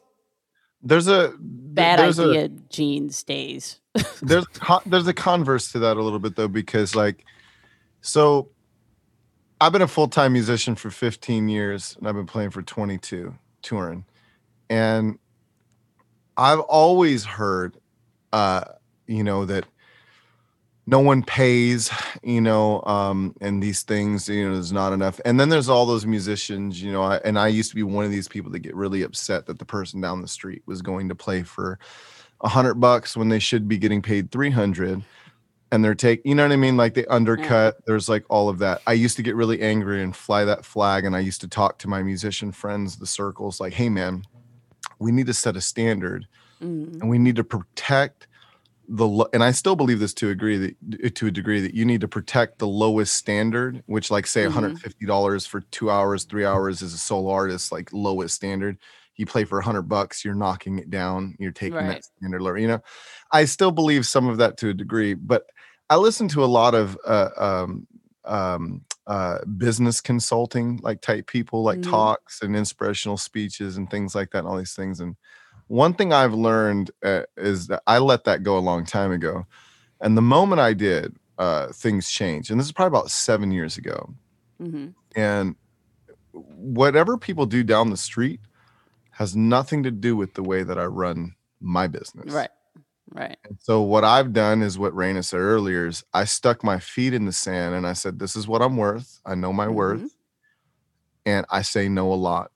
[0.84, 3.80] There's a bad there's a- idea gene stays.
[4.22, 4.46] There's
[4.86, 7.26] there's a converse to that a little bit though because like
[8.00, 8.48] so
[9.60, 14.06] I've been a full-time musician for 15 years and I've been playing for 22 touring.
[14.70, 15.20] And
[16.38, 17.78] I've always heard
[18.32, 18.64] uh
[19.08, 19.66] you know that
[20.88, 21.92] no one pays
[22.24, 25.20] you know um and these things you know there's not enough.
[25.26, 28.06] And then there's all those musicians you know I, and I used to be one
[28.06, 31.10] of these people that get really upset that the person down the street was going
[31.10, 31.78] to play for
[32.42, 35.04] a hundred bucks when they should be getting paid 300
[35.72, 36.76] and they're take you know what i mean?
[36.76, 38.82] Like they undercut there's like all of that.
[38.88, 41.78] I used to get really angry and fly that flag and i used to talk
[41.80, 44.24] to my musician friends the circles like hey man
[45.00, 46.28] we need to set a standard
[46.62, 47.02] Mhm.
[47.02, 48.28] and we need to protect
[48.94, 51.86] the and i still believe this to a degree that to a degree that you
[51.86, 54.82] need to protect the lowest standard which like say Mhm.
[54.82, 58.78] $150 for two hours three hours as a solo artist like lowest standard
[59.18, 61.88] you play for 100 bucks you're knocking it down you're taking Right.
[61.88, 62.82] that standard lower you know
[63.32, 65.46] i still believe some of that to a degree but
[65.90, 67.88] i listen to a lot of uh, um,
[68.26, 71.82] um, uh, business consulting like type people like Mhm.
[71.82, 75.16] talks and inspirational speeches and things like that and all these things and
[75.72, 79.46] one thing I've learned uh, is that I let that go a long time ago.
[80.02, 82.52] And the moment I did, uh, things changed.
[82.52, 84.14] And this is probably about seven years ago.
[84.62, 84.94] Mhm.
[85.16, 85.56] And
[86.34, 88.42] whatever people do down the street
[89.12, 92.34] has nothing to do with the way that I run my business.
[92.34, 92.50] Right.
[93.14, 93.38] Right.
[93.46, 97.14] And so what I've done is what Raina said earlier is I stuck my feet
[97.14, 99.22] in the sand and I said, this is what I'm worth.
[99.26, 99.74] I know my Mhm.
[99.74, 100.16] worth.
[101.26, 102.52] And I say no a lot.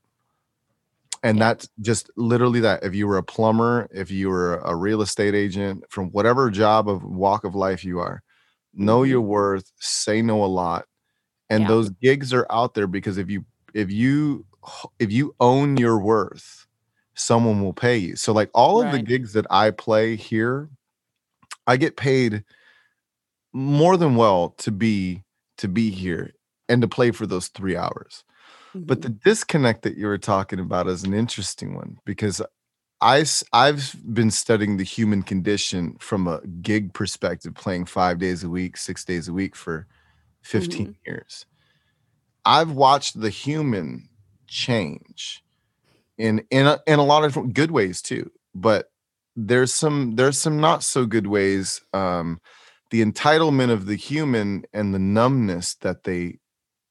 [1.24, 2.84] And that's just literally that.
[2.84, 6.88] If you were a plumber, if you were a real estate agent, from whatever job
[6.88, 8.22] of walk of life you are,
[8.74, 9.12] know mm-hmm.
[9.12, 10.86] your worth, say no a lot.
[11.50, 11.68] And Yeah.
[11.70, 14.46] those gigs are out there because if you if you
[15.00, 16.66] if you own your worth,
[17.14, 18.16] someone will pay you.
[18.16, 20.70] So like all of the gigs that I play here,
[21.68, 22.44] I get paid
[23.54, 25.24] more than well to be
[25.58, 26.34] to be here
[26.68, 28.24] and to play for those 3 hours.
[28.76, 32.42] But the disconnect that you were talking about is an interesting one because
[33.02, 38.50] I, I've been studying the human condition from a gig perspective, playing five days a
[38.50, 39.88] week, six days a week for
[40.42, 41.46] 15 years.
[42.46, 44.10] I've watched the human
[44.48, 45.44] change
[46.18, 48.92] in in a, in a lot of different good ways too, but
[49.36, 51.82] there's some there's some not so good ways.
[51.94, 52.40] Um,
[52.92, 56.40] the entitlement of the human and the numbness that they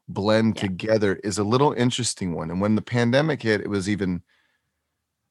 [0.09, 2.51] blend together is a little interesting one.
[2.51, 4.22] And when the pandemic hit, it was even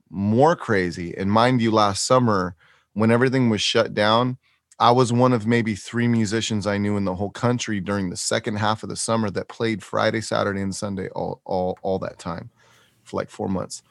[0.10, 1.16] more crazy.
[1.18, 2.56] And mind you, last summer,
[2.94, 4.38] when everything was shut down,
[4.80, 8.18] I was one of maybe three musicians I knew in the whole country during the
[8.18, 12.20] second half of the summer that played Friday, Saturday, and Sunday all all all that
[12.20, 12.50] time
[13.04, 13.84] for like four months.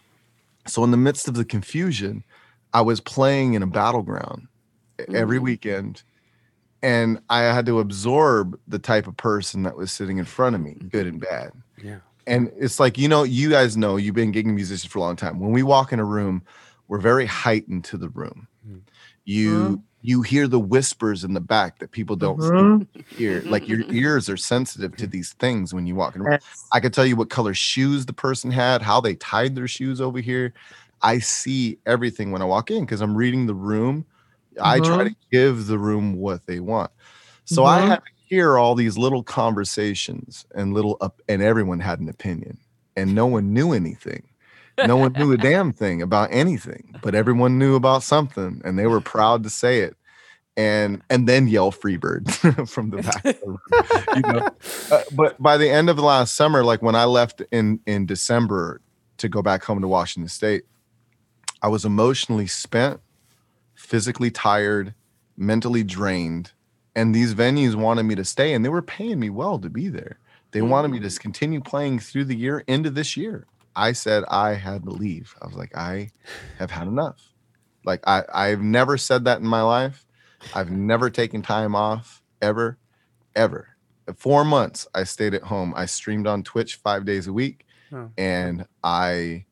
[0.66, 2.24] So in the midst of the confusion,
[2.72, 4.48] I was playing in a battleground
[5.00, 5.44] e- every mm-hmm.
[5.44, 6.02] weekend
[6.82, 10.60] and I had to absorb the type of person that was sitting in front of
[10.60, 10.88] me, mm-hmm.
[10.88, 11.52] good and bad.
[11.82, 11.98] Yeah.
[12.26, 15.16] And it's like, you know, you guys know you've been gigging musicians for a long
[15.16, 15.40] time.
[15.40, 16.42] When we walk in a room,
[16.88, 18.48] we're very heightened to the room.
[18.66, 18.78] Mm-hmm.
[19.24, 19.74] You mm-hmm.
[20.02, 22.86] you hear the whispers in the back that people don't Mhm.
[23.16, 23.42] hear.
[23.42, 26.38] Like your ears are sensitive to these things when you walk in a room.
[26.72, 30.00] I could tell you what color shoes the person had, how they tied their shoes
[30.00, 30.54] over here.
[31.02, 34.04] I see everything when I walk in because I'm reading the room.
[34.60, 35.08] I try Mhm.
[35.10, 36.90] to give the room what they want.
[37.44, 37.88] So I Mhm.
[37.88, 42.58] had to hear all these little conversations and little up, and everyone had an opinion,
[42.96, 44.24] and no one knew anything.
[44.78, 48.86] No one knew a damn thing about anything, but everyone knew about something, and they
[48.86, 49.96] were proud to say it.
[50.56, 52.28] And and then yell Freebird
[52.68, 53.24] from the back.
[53.24, 53.58] of the room,
[54.14, 54.42] you know?
[54.90, 58.04] Uh, but by the end of the last summer, like when I left in in
[58.04, 58.82] December
[59.16, 60.64] to go back home to Washington State,
[61.62, 63.00] I was emotionally spent,
[63.92, 64.94] physically tired,
[65.36, 66.52] mentally drained,
[66.96, 69.90] and these venues wanted me to stay, and they were paying me well to be
[69.90, 70.18] there.
[70.52, 70.68] They mm.
[70.68, 73.46] wanted me to continue playing through the year into this year.
[73.76, 75.34] I said I had to leave.
[75.42, 76.08] I was like, I
[76.58, 77.34] have had enough.
[77.84, 80.06] Like I, I've never said that in my life.
[80.54, 82.78] I've never taken time off ever,
[83.36, 83.76] ever.
[84.16, 85.74] Four months I stayed at home.
[85.76, 88.10] I streamed on Twitch five days a week, Oh.
[88.16, 89.44] and I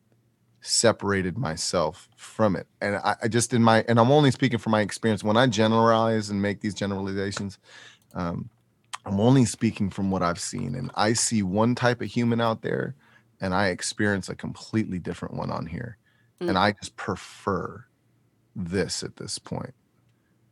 [0.61, 2.67] separated myself from it.
[2.79, 5.23] And I, I just in my and I'm only speaking from my experience.
[5.23, 7.57] When I generalize and make these generalizations,
[8.13, 8.49] um,
[9.05, 10.75] I'm only speaking from what I've seen.
[10.75, 12.95] And I see one type of human out there,
[13.39, 15.97] and I experience a completely different one on here.
[16.39, 17.85] And I just prefer
[18.55, 19.75] this at this point.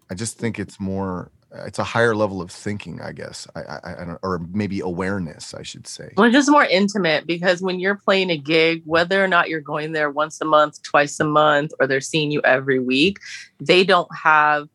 [0.09, 3.47] I just think it's more Uh, it's a higher level of thinking, I guess.
[3.55, 6.13] I, I, I don't, or maybe awareness, I should say.
[6.15, 9.93] Well, just more intimate because when you're playing a gig, whether or not you're going
[9.93, 13.17] there once a month, twice a month, or they're seeing you every week,
[13.59, 14.69] they don't have,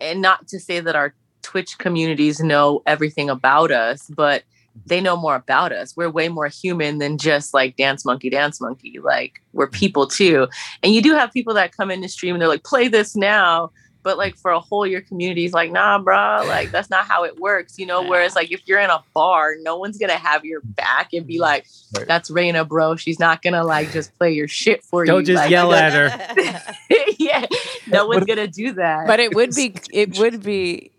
[0.00, 4.44] and not to say that our Twitch communities know everything about us, but
[4.86, 5.96] they know more about us.
[5.96, 8.98] We're way more human than just like dance monkey, dance monkey.
[9.00, 9.78] Like we're mm-hmm.
[9.78, 10.48] people too.
[10.82, 13.14] And you do have people that come in the stream and they're like, play this
[13.14, 13.70] now.
[14.04, 17.24] But like for a whole year community, is like, nah, bro, like that's not how
[17.24, 18.02] it works, you know.
[18.06, 21.40] Whereas like if you're in a bar, no one's gonna have your back and be
[21.40, 21.66] like,
[22.06, 22.94] that's Raina, bro.
[22.96, 25.06] She's not gonna like just play your shit for you.
[25.10, 26.74] Don't just Like, yell you know- at her.
[27.18, 27.46] yeah,
[27.88, 29.06] no one's gonna do that.
[29.08, 30.90] but it would be it would be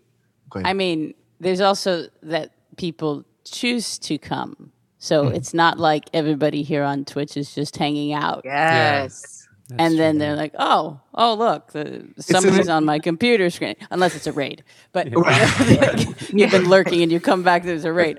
[0.64, 5.34] i mean there's also that people choose to come so Mm-hmm.
[5.36, 9.45] it's not like everybody here on twitch is just hanging out yes.
[9.78, 14.26] And then they're like oh oh look the, somebody's on my computer screen unless it's
[14.26, 14.64] a raid.
[14.92, 15.08] But
[16.32, 18.18] you've been lurking and you come back there's a raid.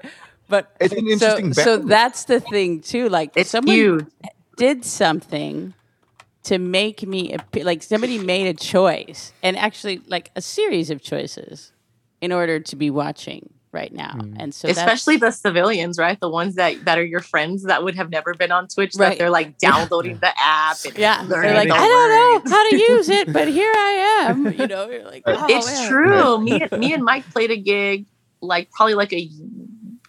[0.49, 1.89] But It's an so, interesting so balance.
[1.89, 4.05] that's the thing too like It's someone huge.
[4.57, 5.73] did something
[6.43, 11.01] to make me appear like somebody made a choice and actually like a series of
[11.01, 11.73] choices
[12.21, 14.35] in order to be watching right now mm.
[14.39, 16.19] and so especially the civilians, right?
[16.19, 18.95] The ones that that are your friends that would have never been on Twitch.
[18.95, 19.09] Right.
[19.09, 20.77] That they're like downloading the app.
[20.85, 23.71] And yeah learning they're like the i don't know how to use it but here
[23.75, 25.89] i am you know you're like oh, it's man.
[25.89, 26.41] true.
[26.41, 28.07] Me, and- me and Mike played a gig
[28.41, 29.29] like probably like a.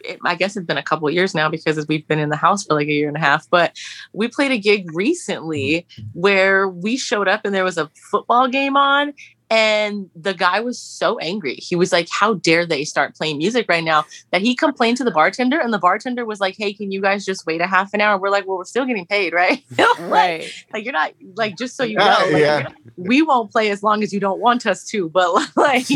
[0.05, 2.37] It, I guess it's been a couple of years now because we've been in the
[2.37, 3.51] house for like a year and a half.
[3.51, 3.77] But
[4.13, 6.21] we played a gig recently mm-hmm.
[6.21, 9.13] where we showed up and there was a football game on,
[9.51, 11.55] and the guy was so angry.
[11.55, 15.05] He was like, "How dare they start playing music right now?" That he complained to
[15.05, 17.95] the bartender, and the bartender was like, "Hey, can you guys just wait a half
[17.95, 21.13] an hour?" We're like, "Well, we're still getting paid, right?" like, right like you're not
[21.37, 22.59] like just so you Yeah, know, like, yeah.
[22.61, 25.87] not- we won't play as long as you don't want us to, but like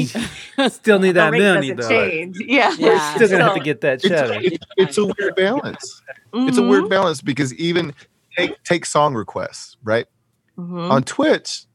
[0.71, 1.89] Still need that rate money doesn't though.
[1.89, 2.37] change.
[2.41, 3.15] Yeah, Yeah.
[3.17, 4.15] Still gonna have to get that It's,
[4.55, 6.03] it's, it's a weird balance.
[6.33, 7.93] It's a weird balance because even
[8.37, 10.07] take take song requests, right?
[10.59, 10.91] mhm.
[10.91, 11.72] On Twitch, man,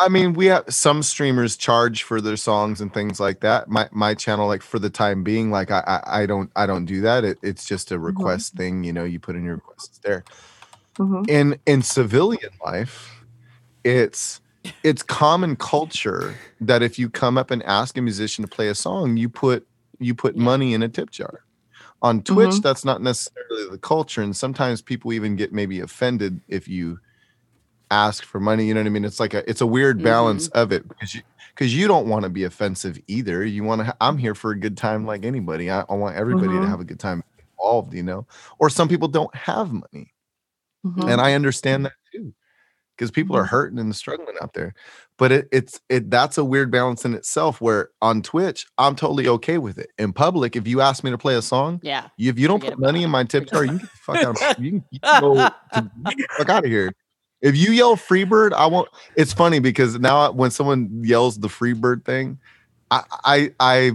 [0.00, 3.68] I mean, we have some streamers charge for their songs and things like that.
[3.68, 6.84] My my channel, like for the time being, like I I, I don't I don't
[6.84, 7.24] do that.
[7.24, 8.84] It, it's just a request thing.
[8.84, 10.24] You know, you put in your requests there.
[10.98, 11.28] Mhm.
[11.28, 13.20] in in civilian life
[13.82, 14.40] it's
[14.84, 18.74] it's common culture that if you come up and ask a musician to play a
[18.76, 19.66] song you put
[19.98, 21.40] you put money in a tip jar
[22.00, 22.62] on twitch Mhm.
[22.62, 27.00] that's not necessarily the culture and sometimes people even get maybe offended if you
[27.90, 30.48] ask for money you know what i mean it's like a it's a weird balance
[30.48, 31.22] of it because you
[31.54, 34.50] because you don't want to be offensive either you want to ha- i'm here for
[34.52, 36.68] a good time like anybody i, I want everybody to Mhm.
[36.68, 37.22] have a good time
[37.58, 38.26] involved you know
[38.58, 40.12] or some people don't have money
[40.84, 41.10] Mhm.
[41.10, 42.34] and I understand that too,
[42.94, 44.74] because people are hurting and struggling out there.
[45.16, 47.58] But it, it's it that's a weird balance in itself.
[47.58, 49.88] Where on Twitch, I'm totally okay with it.
[49.96, 52.60] In public, if you ask me to play a song, yeah you- if you don't
[52.60, 54.36] Forget put money in my tip jar, you can get fuck out.
[54.42, 56.92] Of, you can, you can go to, you can get the fuck out of here.
[57.44, 58.88] If you yell Freebird, I won't.
[59.16, 62.38] It's funny because now when someone yells the Freebird thing,
[62.90, 63.92] I I I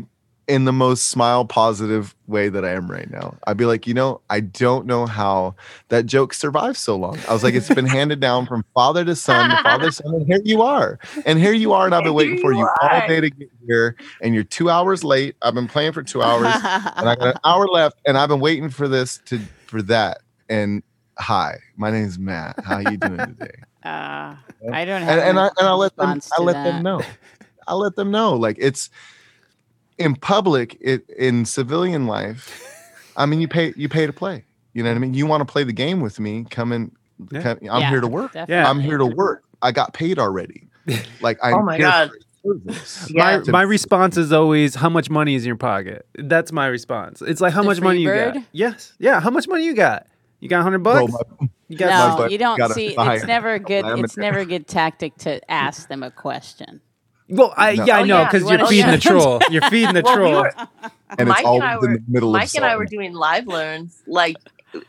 [0.47, 3.37] in the most smile positive way that I am right now.
[3.47, 5.55] I'd be like, you know, I don't know how
[5.87, 7.17] that joke survived so long.
[7.27, 10.13] I was like, it's been handed down from father to son, to father to son,
[10.13, 10.99] and here you are.
[11.25, 13.49] And here you are, and I've been waiting for you you all day to get
[13.65, 15.35] here, and you're two hours late.
[15.41, 18.39] I've been playing for two hours, and I got an hour left, and I've been
[18.39, 20.21] waiting for this to for that.
[20.49, 20.83] And
[21.19, 22.59] hi, my name is Matt.
[22.63, 23.51] How you doing today?
[23.83, 24.35] uh,
[24.73, 26.63] i don't have and, and a I and I let them I to let that.
[26.65, 27.01] them know.
[27.67, 28.35] I let them know.
[28.35, 28.89] Like it's
[29.97, 32.49] in public, it in civilian life.
[33.15, 34.43] I mean, you pay you pay to play.
[34.73, 35.13] You know what I mean?
[35.13, 36.45] You want to play the game with me?
[36.49, 36.91] Come in.
[37.31, 37.41] Yeah.
[37.41, 38.33] come- I'm Yeah, here to work.
[38.35, 38.69] Yeah.
[38.69, 39.43] I'm here to work.
[39.61, 40.67] I got paid already.
[41.21, 42.11] Like I'm Oh my God.
[42.41, 42.55] for.
[43.11, 43.41] My, Yeah.
[43.49, 46.05] my response is always how much money is in your pocket.
[46.17, 47.21] That's my response.
[47.21, 48.37] It's like how The much money you got.
[48.53, 48.93] Yes.
[48.99, 49.19] Yeah.
[49.19, 50.07] How much money you got?
[50.39, 51.25] You got hundred Bro, bucks.
[51.39, 52.95] my- you got no, you don't got see.
[52.97, 53.85] It's never a good.
[53.99, 56.81] It's never a good tactic to ask them a question.
[57.27, 57.83] well, I No.
[57.85, 59.39] yeah, I Oh, know yeah, because you you're wanna- feeding the troll.
[59.51, 60.41] You're feeding the troll.
[60.41, 60.53] were-
[61.17, 62.85] and Mike it's all and I in the were- middle Mike of and I were
[62.85, 64.37] doing live learns like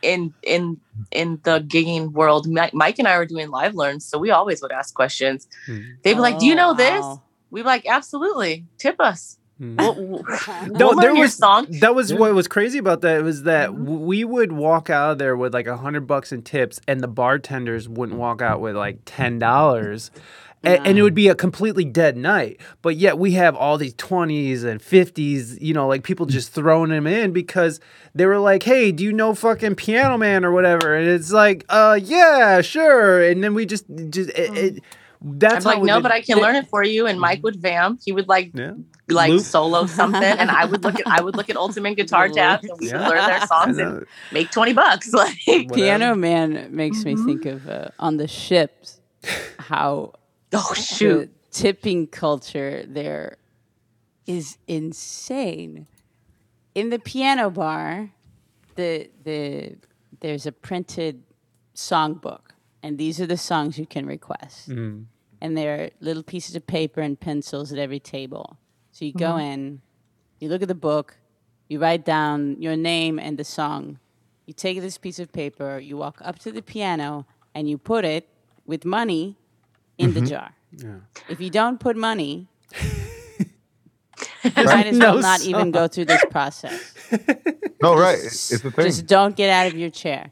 [0.02, 0.78] in in
[1.10, 2.47] in the gigging world.
[2.47, 5.48] Mi- Mike and I were doing live learns, so we always would ask questions.
[5.66, 5.81] Hmm.
[6.02, 7.22] They'd be like, "Do you know Oh, this?" wow.
[7.51, 10.24] We'd be like, "Absolutely, tip us." We'll, we'll,
[10.68, 11.66] No, there was song.
[11.80, 15.18] that was what was crazy about that was that w we would walk out of
[15.18, 18.74] there with like a hundred bucks in tips, and the bartenders wouldn't walk out with
[18.74, 20.10] like ten dollars.
[20.62, 23.94] And, and it would be a completely dead night, but yet we have all these
[23.94, 27.80] twenties and fifties, you know, like people just throwing them in because
[28.14, 31.64] they were like, "Hey, do you know fucking Piano Man or whatever?" And it's like,
[31.70, 34.82] "Uh, yeah, sure." And then we just, just it, it,
[35.22, 37.06] that's I'm like, no, the- but I can learn it for you.
[37.06, 38.01] And Mike would vamp.
[38.05, 38.72] He would like Yeah.
[39.09, 39.42] like Loop.
[39.42, 42.78] solo something, and I would look at I would look at Ultimate Guitar Tabs, and
[42.80, 42.98] we Yeah.
[43.09, 45.12] would learn their songs and make twenty bucks.
[45.20, 45.36] Like
[45.72, 47.26] Piano Man makes me mm-hmm.
[47.26, 49.01] think of uh, on the ships
[49.59, 50.14] how
[50.52, 53.36] oh shoot, the tipping culture there
[54.26, 55.86] is insane.
[56.74, 58.10] In the piano bar,
[58.76, 59.76] the the
[60.20, 61.22] there's a printed
[61.74, 62.52] songbook,
[62.82, 64.70] and these are the songs you can request.
[65.40, 68.58] And there are little pieces of paper and pencils at every table.
[68.92, 69.52] So you go mm-hmm.
[69.52, 69.80] in,
[70.38, 71.16] you look at the book,
[71.68, 73.98] you write down your name and the song.
[74.46, 78.04] You take this piece of paper, you walk up to the piano, and you put
[78.04, 78.28] it
[78.66, 79.36] with money
[79.96, 80.28] in the mm-hmm.
[80.28, 80.54] jar.
[80.76, 80.96] Yeah.
[81.28, 82.48] If you don't put money,
[82.82, 86.94] you might as well No not even go through this process.
[87.82, 88.18] No, right.
[88.18, 88.84] It's the thing.
[88.84, 90.30] Just don't get out of your chair.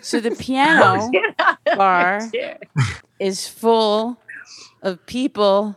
[0.00, 1.10] So the piano
[1.76, 2.22] bar
[3.18, 4.18] is full
[4.82, 5.76] of people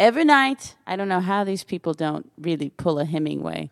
[0.00, 0.74] every night.
[0.86, 3.70] I don't know how these people don't really pull a Hemingway.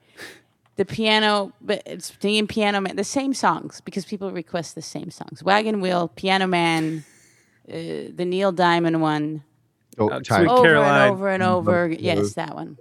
[0.76, 5.10] The piano, but it's singing piano man, the same songs because people request the same
[5.10, 5.42] songs.
[5.42, 7.04] Wagon Wheel, Piano Man,
[7.68, 7.72] uh,
[8.14, 9.42] the Neil Diamond one,
[9.98, 10.44] Oh, Uh, time.
[10.46, 11.02] Sweet over Caroline.
[11.02, 11.88] and over and over.
[11.88, 12.78] Those- Yes, that one.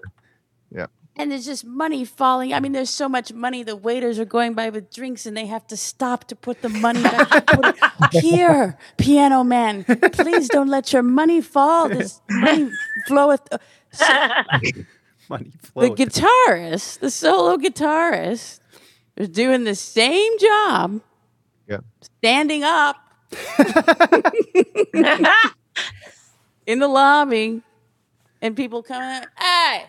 [1.20, 2.54] And there's just money falling.
[2.54, 3.62] I mean, there's so much money.
[3.64, 6.70] The waiters are going by with drinks, and they have to stop to put the
[6.70, 7.50] money back.
[8.14, 9.84] Here, piano man,
[10.14, 11.90] please don't let your money fall.
[11.90, 12.72] This money
[13.06, 13.42] floweth.
[13.52, 13.58] uh,
[15.30, 15.98] money The float.
[15.98, 18.62] guitarist, the solo guitarist,
[19.18, 21.02] is doing the same job,
[21.68, 21.80] Yeah.
[22.20, 22.96] standing up
[26.66, 27.62] in the lobby,
[28.42, 29.24] and people come in.
[29.38, 29.84] Hey,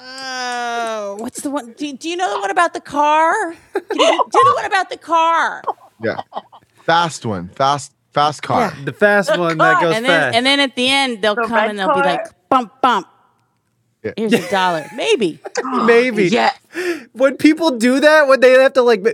[0.00, 1.72] oh, what's the one?
[1.76, 3.32] Do, do you know the one about the car?
[3.72, 5.62] Can you do, do the one about the car.
[6.02, 6.20] Yeah.
[6.84, 7.48] Fast one.
[7.48, 8.72] Fast fast car.
[8.84, 10.36] the fast one that goes and then fast.
[10.36, 13.06] and then at the end they'll The come and they'll be like, bump bump.
[14.02, 14.12] Yeah.
[14.16, 15.38] Here's a dollar, maybe.
[15.84, 16.28] Maybe.
[16.28, 16.52] yeah.
[17.12, 19.02] When people do that, when they have to like.
[19.02, 19.10] ma-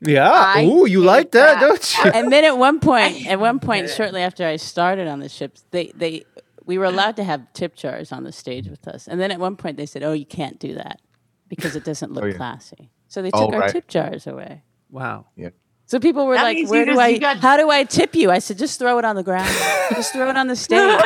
[0.00, 0.30] Yeah.
[0.32, 1.60] I Ooh, you like that, that.
[1.60, 2.10] don't you?
[2.12, 5.64] and then at one point, at one point, shortly after I started on the ships,
[5.72, 6.24] they they
[6.66, 9.06] we were allowed to have tip jars on the stage with us.
[9.08, 11.00] And then at one point, they said, "Oh, you can't do that
[11.48, 12.36] because it doesn't oh, look Oh, yeah.
[12.36, 13.70] classy." So they Oh, took our right.
[13.70, 14.62] tip jars away.
[14.90, 15.26] Wow.
[15.36, 15.50] Yeah.
[15.86, 17.18] So people were That like, "Where do just- I?
[17.18, 19.48] got- how do I tip you?" I said, "Just throw it on the ground.
[19.94, 21.00] just throw it on the stage."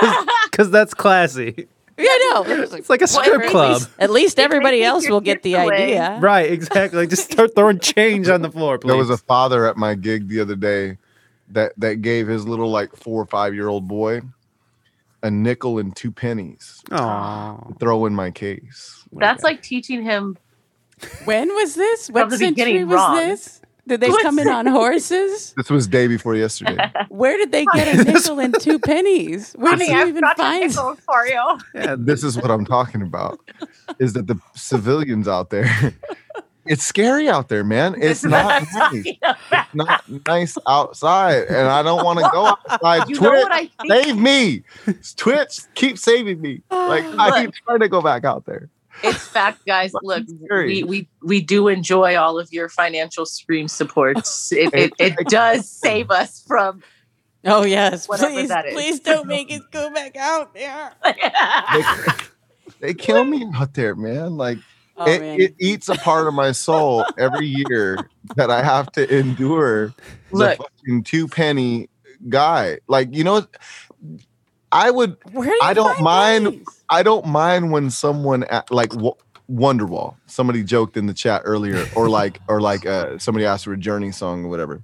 [0.51, 1.69] Because that's classy.
[1.99, 3.74] yeah, no, it was It's like a Well, strip at club.
[3.74, 5.85] least- At least everybody else will get the away.
[5.85, 6.19] idea.
[6.23, 7.07] Right, exactly.
[7.07, 8.89] Just start throwing change on the floor, please.
[8.89, 10.97] There was a father at my gig the other day
[11.51, 14.23] that that gave his little like four or five year old boy
[15.22, 17.56] a nickel and two pennies Aw.
[17.56, 19.05] to throw in my case.
[19.12, 20.36] That's like teaching him.
[21.24, 22.09] When was this?
[22.10, 23.16] What century was wrong.
[23.16, 23.60] this?
[23.88, 25.52] Did they What come in on horses?
[25.56, 26.92] This was day before yesterday.
[27.09, 29.52] Where did they get a nickel and two pennies?
[29.55, 30.72] Where did you even find?
[30.72, 31.59] for you.
[31.74, 33.40] Yeah, this is what I'm talking about.
[33.98, 35.94] Is that the civilians out there?
[36.66, 37.97] It's scary out there, man.
[38.01, 39.07] It's not nice.
[39.73, 43.09] Not nice outside, and I don't want to go outside.
[43.09, 44.62] You Twitch, know what I save me.
[45.16, 46.62] Twitch, keep saving me.
[46.70, 48.69] Like I keep trying to go back out there.
[49.03, 49.93] It's fact, guys.
[50.03, 54.53] Look, we, we we do enjoy all of your financial stream supports.
[54.57, 56.82] It it, it does save us from.
[57.45, 58.74] Oh yes, Whatever please, that is.
[58.74, 60.93] please don't make us go back out there.
[61.73, 64.37] They, they kill me out there, man.
[64.37, 64.59] Like
[65.02, 68.06] Oh it, it eats a part of my soul every year
[68.36, 69.94] that I have to endure
[70.31, 71.89] the fucking two penny
[72.28, 72.81] guy.
[72.86, 73.47] Like, you know,
[74.70, 76.66] I would, where do I don't mind- these?
[76.90, 79.14] I don't mind when someone at, like w-
[79.51, 83.72] Wonderwall, somebody joked in the chat earlier, or like, or like uh, somebody asked for
[83.72, 84.82] a Journey song or whatever.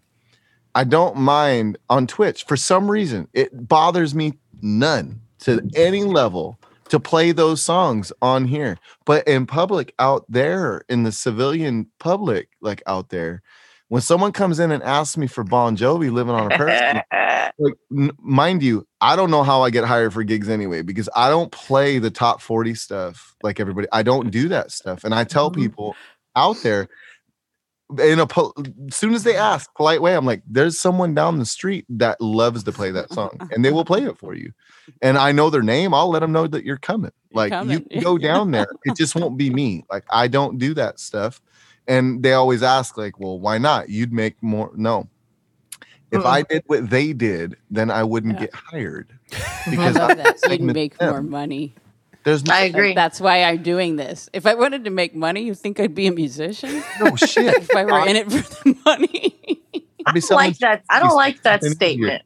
[0.74, 3.28] I don't mind on Twitch for some reason.
[3.34, 8.78] It bothers me none to any level to play those songs on here.
[9.04, 13.42] But in public out there, in the civilian public, like out there,
[13.88, 17.02] when someone comes in and asks me for Bon Jovi living on a person,
[17.58, 21.08] like n- mind you, I don't know how I get hired for gigs anyway because
[21.14, 23.86] I don't play the top 40 stuff like everybody.
[23.92, 25.04] I don't do that stuff.
[25.04, 25.62] And I tell mm-hmm.
[25.62, 25.96] people
[26.34, 26.88] out there,
[28.00, 28.26] in a
[28.88, 29.40] as soon as they mm-hmm.
[29.40, 33.12] ask polite way i'm like there's someone down the street that loves to play that
[33.12, 34.52] song and they will play it for you
[35.02, 37.84] and i know their name i'll let them know that you're coming like you coming.
[37.84, 41.40] can go down there it just won't be me like i don't do that stuff
[41.86, 45.08] and they always ask like well why not you'd make more no
[46.10, 48.40] if i did what they did then i wouldn't Yeah.
[48.40, 49.16] get hired
[49.70, 50.38] because love I'm that.
[50.50, 51.10] You'd make them.
[51.10, 51.74] more money.
[52.27, 52.93] There's no, I agree.
[52.93, 54.28] that's why I'm doing this.
[54.32, 56.82] If I wanted to make money, you think I'd be a musician?
[57.01, 59.62] no shit if I were in it for the money.
[60.05, 60.82] I'd be I don't like that.
[60.90, 62.23] I don't like that in a statement.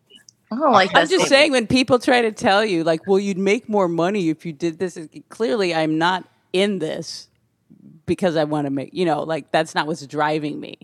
[0.51, 0.97] I don't like that.
[0.97, 1.29] I'm just statement.
[1.29, 4.55] saying when people try to tell you, like, well, you'd make more money if you
[4.55, 4.99] did this.
[5.29, 6.25] Clearly, I'm not
[6.55, 7.29] in this
[8.07, 10.79] because I want to make, you know, like that's not what's driving me.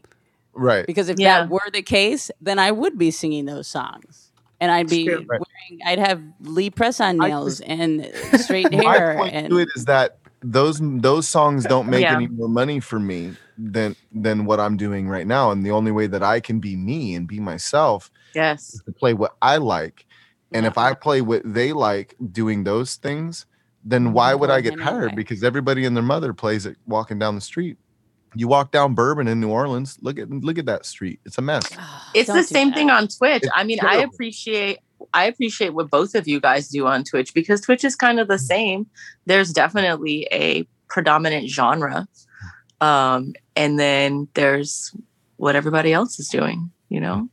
[0.53, 1.41] right Because if Yeah.
[1.41, 4.26] that were the case, then I would be singing those songs.
[4.61, 8.11] And I'd be wearing, I'd have Lee press on nails just- and
[8.41, 9.15] straight my hair.
[9.17, 12.15] point And to it is that those those songs don't make Yeah.
[12.15, 15.51] any more money for me than than what I'm doing right now.
[15.51, 18.75] And the only way that I can be me and be myself yes.
[18.75, 20.07] is to play what I like.
[20.53, 23.47] And if I play what they like doing those things,
[23.85, 25.17] then why would I get hired?
[25.17, 27.77] Because everybody and their mother plays it walking down the street.
[28.35, 31.21] You walk down Bourbon in New Orleans, look at look at that street.
[31.25, 31.65] It's a mess.
[32.15, 32.77] It's Don't the same that.
[32.77, 33.45] thing on Twitch.
[33.45, 34.79] It's I mean, I appreciate
[35.15, 38.29] I appreciate what both of you guys do on Twitch because Twitch is kind of
[38.29, 38.45] the mm-hmm.
[38.45, 38.87] same.
[39.27, 42.07] There's definitely a predominant genre.
[42.81, 44.95] Um, and then there's
[45.37, 47.29] what everybody else is doing, you know?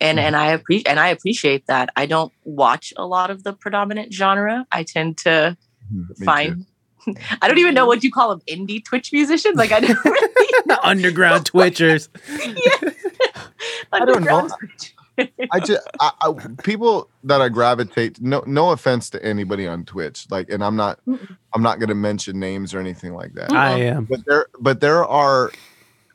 [0.00, 0.26] And mm-hmm.
[0.26, 1.90] and I appreciate and I appreciate that.
[1.96, 4.66] I don't watch a lot of the predominant genre.
[4.72, 5.56] I tend to
[5.92, 6.24] mm-hmm.
[6.24, 6.56] find.
[6.56, 6.71] too.
[7.04, 9.56] Find I don't even know what you call them indie Twitch musicians.
[9.56, 10.78] Like I don't really know.
[10.82, 12.08] Underground Twitchers.
[13.92, 14.38] I don't know.
[14.38, 14.94] Underground Twitch.
[15.50, 18.20] I just I, I, people that I gravitate.
[18.20, 20.26] No, no offense to anybody on Twitch.
[20.30, 21.00] Like, and I'm not,
[21.52, 23.52] I'm not going to mention names or anything like that.
[23.52, 24.06] I am.
[24.06, 25.52] But there, but there are.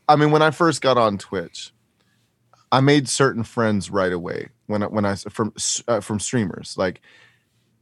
[0.10, 1.74] I mean, when I first got on Twitch,
[2.72, 4.50] I made certain friends right away.
[4.66, 5.54] When I, when I from
[5.88, 7.02] uh, from streamers, like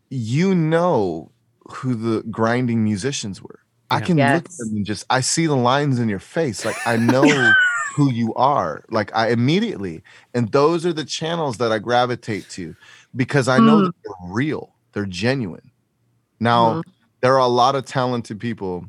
[0.10, 1.32] you know
[1.68, 3.60] who the grinding musicians were.
[3.92, 4.06] I Yeah.
[4.06, 6.66] can look at them and just I see the lines in your face.
[6.66, 7.54] Like I know
[7.96, 8.84] who you are.
[8.90, 10.04] Like I immediately.
[10.34, 12.76] And those are the channels that I gravitate to
[13.16, 13.94] because I know Mm.
[14.04, 14.76] they're real.
[14.94, 15.72] They're genuine.
[16.40, 16.82] Now,
[17.22, 18.86] there are a lot of talented people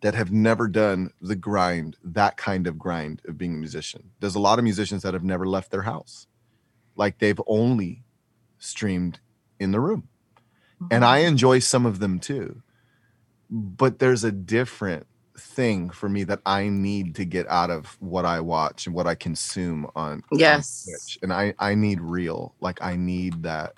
[0.00, 4.10] that have never done the grind, that kind of grind of being a musician.
[4.20, 6.26] There's a lot of musicians that have never left their house.
[6.94, 8.04] Like they've only
[8.58, 9.18] streamed
[9.58, 10.08] in the room.
[10.90, 12.62] And I enjoy some of them too.
[13.50, 15.06] But there's a different
[15.38, 19.06] thing for me that I need to get out of what I watch and what
[19.06, 20.84] I consume on, on Yes.
[20.84, 21.18] Twitch.
[21.22, 22.54] And I I need real.
[22.60, 23.74] Like I need that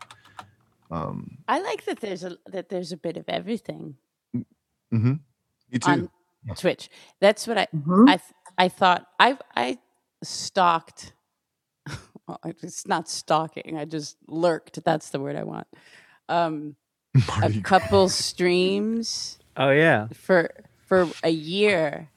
[0.90, 3.96] um I like that there's a that there's a bit of everything
[4.92, 5.12] Mm-hmm.
[5.72, 5.90] Me too.
[5.90, 6.10] on
[6.56, 6.90] Twitch.
[7.20, 8.08] That's what I Mhm.
[8.08, 8.20] I
[8.58, 9.78] I thought I I
[10.24, 11.12] stalked.
[12.26, 13.78] well, It's not stalking.
[13.78, 14.82] I just lurked.
[14.84, 15.68] That's the word I want.
[16.28, 16.76] Um,
[17.14, 20.08] a Marty couple streams Oh yeah.
[20.14, 20.50] for
[20.86, 22.08] for a year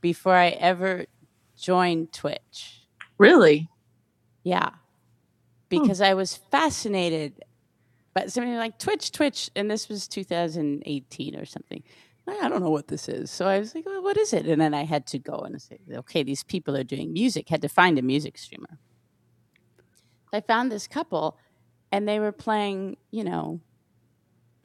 [0.00, 1.06] before I ever
[1.56, 2.86] joined Twitch.
[3.18, 3.68] Really?
[4.42, 4.70] Yeah.
[5.68, 6.04] Because hmm.
[6.04, 7.44] I was fascinated
[8.14, 11.82] by something like Twitch, Twitch, and this was 2018 or something.
[12.26, 13.30] I I don't know what this is.
[13.30, 14.46] So I was like, well, what is it?
[14.46, 17.62] And then I had to go and say, okay, these people are doing music, had
[17.62, 18.78] to find a music streamer.
[20.32, 21.38] I found this couple
[21.90, 23.60] and they were playing, you know,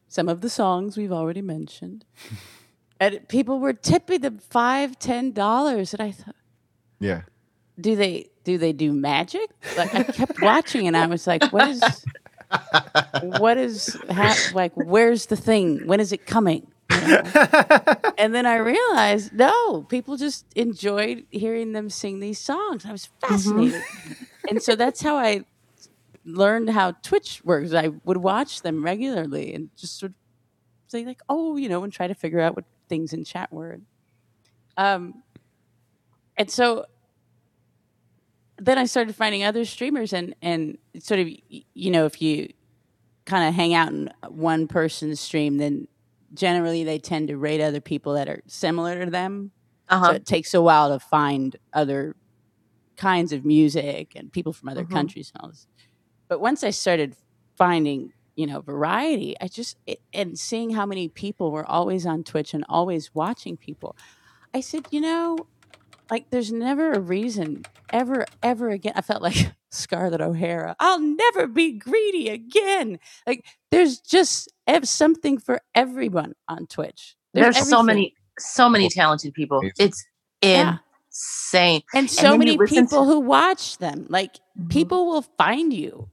[0.08, 2.06] some of the songs we've already mentioned.
[3.00, 5.94] and people were tipping them five, ten dollars.
[5.94, 6.36] And I thought,
[7.00, 7.22] Yeah.
[7.80, 9.50] do they do they do magic?
[9.76, 12.06] Like I kept watching and I was like, what is
[13.38, 15.86] what is hap- like where's the thing?
[15.86, 16.72] When is it coming?
[16.90, 17.22] You know?
[18.18, 22.86] and then I realized no, people just enjoyed hearing them sing these songs.
[22.86, 23.34] I was mm-hmm.
[23.34, 23.84] fascinated.
[24.50, 25.44] And so that's how I
[26.28, 27.74] learned how Twitch works.
[27.74, 30.16] I would watch them regularly and just sort of
[30.88, 33.80] say like, oh, you know, and try to figure out what things in chat were.
[34.78, 35.24] Um,
[36.38, 36.86] and so
[38.60, 42.50] then I started finding other streamers and and sort of you know if you
[43.26, 45.88] kind of hang out in one person's stream then
[46.34, 49.52] generally they tend to rate other people that are similar to them
[49.90, 50.14] Uh-huh.
[50.14, 52.16] it takes a while to find other
[52.96, 54.92] kinds of music and people from other Mhm.
[54.92, 55.68] countries and all this
[56.28, 57.16] but once I started
[57.58, 62.24] finding you know variety I just it, and seeing how many people were always on
[62.24, 63.96] Twitch and always watching people
[64.54, 65.38] I said you know
[66.12, 71.48] like there's never a reason ever ever again i felt like scarlett o'hara i'll never
[71.48, 78.14] be greedy again like there's just ev- something for everyone on twitch There's so many,
[78.40, 79.60] so many talented people.
[79.60, 79.74] Amazing.
[79.80, 80.06] It's
[80.42, 80.78] Yeah.
[81.10, 81.82] insane.
[81.94, 84.06] and so then you many listen to- people who watch them.
[84.10, 84.70] Like Mhm.
[84.70, 86.10] people will find you.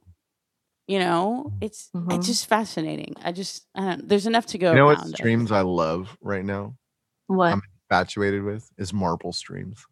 [0.86, 2.12] You know, it's Mhm.
[2.15, 3.15] it's just fascinating.
[3.24, 5.15] I just I don't, there's enough to go You know what around.
[5.15, 6.74] I streams I love right now?
[7.27, 7.52] What?
[7.52, 9.85] I'm infatuated with is marble streams.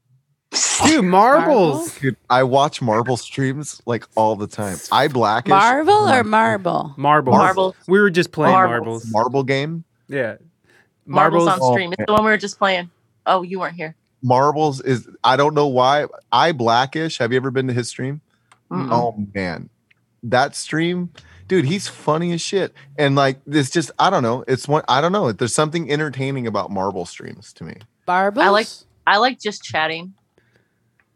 [0.84, 1.98] Dude, marbles.
[1.98, 4.76] Dude, I watch marble streams like all the time.
[4.92, 6.92] I blackish Marble or marble?
[6.98, 7.36] Marbles.
[7.36, 7.74] Marbles.
[7.88, 9.06] We were just playing Marbles.
[9.06, 9.10] marbles.
[9.12, 9.84] marble game.
[10.08, 10.36] Yeah.
[11.06, 11.68] Marbles, Marbles.
[11.68, 11.92] on stream.
[11.98, 12.90] It's the one we were just playing.
[13.24, 13.96] Oh, you weren't here.
[14.22, 16.06] Marbles is I don't know why.
[16.30, 17.16] I blackish.
[17.18, 18.20] Have you ever been to his stream?
[18.70, 18.88] Mm-mm.
[18.92, 19.68] Oh man,
[20.24, 21.10] that stream,
[21.48, 22.72] dude, he's funny as shit.
[22.98, 24.44] And like this, just I don't know.
[24.48, 24.82] It's one.
[24.88, 25.32] I don't know.
[25.32, 27.74] There's something entertaining about marble streams to me.
[28.06, 28.44] Marbles.
[28.44, 28.66] I like
[29.06, 30.14] I like just chatting.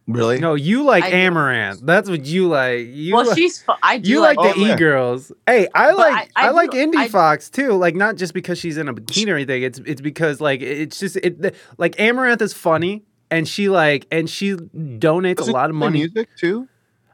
[0.08, 0.38] Really?
[0.38, 1.16] No, you like I do.
[1.16, 1.80] Amouranth.
[1.84, 2.86] That's what you like.
[2.90, 4.74] You well, like, she's fu- I do you like, Oh, the yeah.
[4.74, 5.32] e girls.
[5.48, 7.72] Hey, I But like I, I- I like do- Indie I- Fox too.
[7.72, 9.64] Like not just because she's in a bikini or anything.
[9.64, 13.02] It's it's because like it's just it the- like Amouranth is funny
[13.32, 15.98] and she like and she donates Does a lot of money.
[15.98, 16.68] Music too.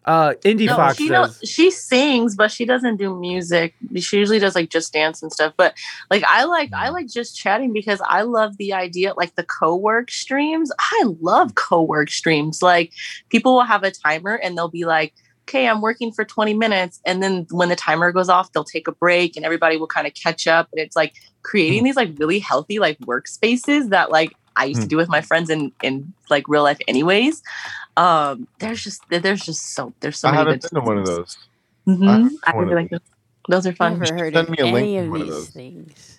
[0.05, 1.39] Uh, Indie No, Fox she does.
[1.45, 3.75] she sings, but she doesn't do music.
[3.97, 5.55] She usually does like just dance and stuff.
[5.57, 5.75] But
[6.11, 10.11] like I like I like just chatting because I love the idea like the co-work
[10.11, 10.73] streams.
[10.81, 12.63] I love co-work streams.
[12.63, 12.93] Like
[13.29, 15.15] people will have a timer and they'll be like,
[15.49, 18.89] "Okay, I'm working for 20 minutes," and then when the timer goes off, they'll take
[18.89, 20.69] a break and everybody will kind of catch up.
[20.73, 24.85] And it's like creating these like really healthy like workspaces that like I used to
[24.87, 24.89] Hmm.
[24.91, 27.41] do with my friends in in like real life, anyways.
[27.97, 30.99] Um, there's just there's just so there's so I many haven't good been to one
[30.99, 31.37] of those.
[31.87, 32.09] Mhm.
[32.09, 33.01] I I, haven't really one of like those.
[33.49, 33.99] Those are fun.
[33.99, 35.49] Never heard send of me a link any to of one of these those.
[35.51, 36.19] things.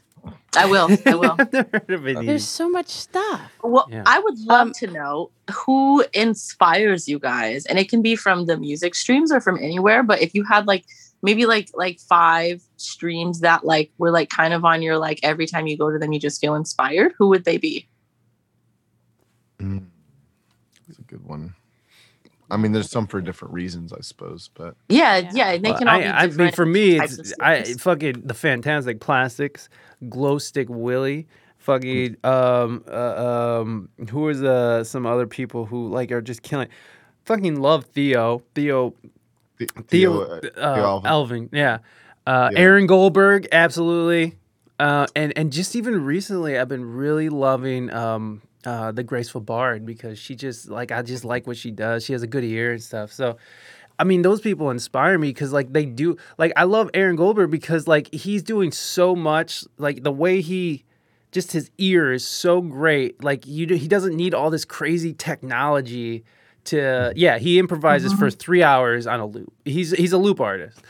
[0.56, 0.90] I will.
[1.06, 1.36] I will.
[1.52, 2.26] Never heard of.
[2.26, 3.42] There's so much stuff.
[3.64, 4.04] Well, Yeah.
[4.06, 8.46] I would love Um, to know who inspires you guys, and it can be from
[8.46, 10.04] the music streams or from anywhere.
[10.04, 10.86] But if you had like
[11.24, 15.48] maybe like like five streams that like were like kind of on your like every
[15.48, 17.88] time you go to them you just feel inspired, who would they be?
[19.60, 19.86] Mm.
[20.88, 21.56] That's a good one.
[22.54, 25.32] I mean, there's some for different reasons, I suppose, but Yeah, Yeah.
[25.34, 28.34] yeah, they Well, can all I, be I mean, for me, it's I fucking the
[28.34, 29.70] Fantastic Plastics,
[30.10, 31.28] Glow Stick Willie,
[31.58, 36.68] fucking um uh, um who is uh some other people who like are just killing.
[37.26, 38.94] Fucking love Theo, Theo,
[39.58, 41.08] The- Theo, uh, uh, Theo Alvin.
[41.10, 41.78] Alvin, yeah,
[42.28, 42.60] uh, Yeah.
[42.60, 44.36] Aaron Goldberg, absolutely,
[44.80, 49.86] uh, and and just even recently, I've been really loving um uh the Graceful Bard
[49.86, 52.06] because she just like I just like what she does.
[52.06, 53.38] She has a good ear and stuff, so.
[54.00, 56.18] I mean, those people inspire me because, like, they do.
[56.40, 59.66] Like, I love Aaron Goldberg because, like, he's doing so much.
[59.78, 60.84] Like, the way he,
[61.32, 63.24] just his ear is so great.
[63.24, 66.24] Like, you, do, he doesn't need all this crazy technology
[66.66, 67.14] to.
[67.16, 69.54] Yeah, he improvises for three hours on a loop.
[69.64, 70.82] He's he's a loop artist.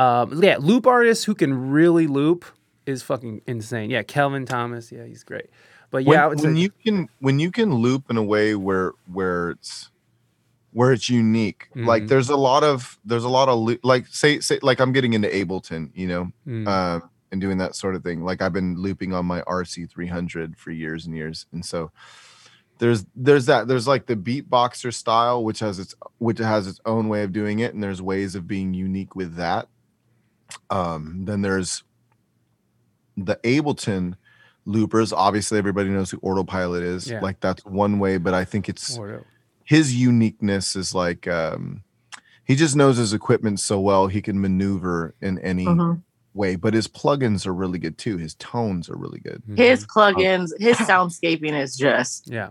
[0.00, 2.44] Um, yeah, loop artist who can really loop
[2.84, 3.90] is fucking insane.
[3.90, 4.90] Yeah, Kelvin Thomas.
[4.90, 5.50] Yeah, he's great.
[5.90, 8.92] But yeah, would when say, you can when you can loop in a way where
[9.12, 9.90] where it's
[10.72, 12.08] where it's unique like Mhm.
[12.08, 15.26] there's a lot of there's a lot of like say say like i'm getting into
[15.26, 16.68] ableton you know Mm.
[16.68, 20.70] uh, and doing that sort of thing like i've been looping on my rc300 for
[20.70, 21.90] years and years and so
[22.78, 27.08] there's there's that there's like the beatboxer style which has its which has its own
[27.08, 29.66] way of doing it and there's ways of being unique with that
[30.70, 31.82] um then there's
[33.16, 34.14] the ableton
[34.70, 37.20] loopers obviously everybody knows who autopilot is Yeah.
[37.20, 39.24] like that's one way but i think it's Or-
[39.64, 41.82] his uniqueness is like um
[42.44, 46.02] he just knows his equipment so well he can maneuver in any Mhm.
[46.34, 50.50] way but his plugins are really good too his tones are really good His plugins,
[50.58, 52.50] his soundscaping is just yeah.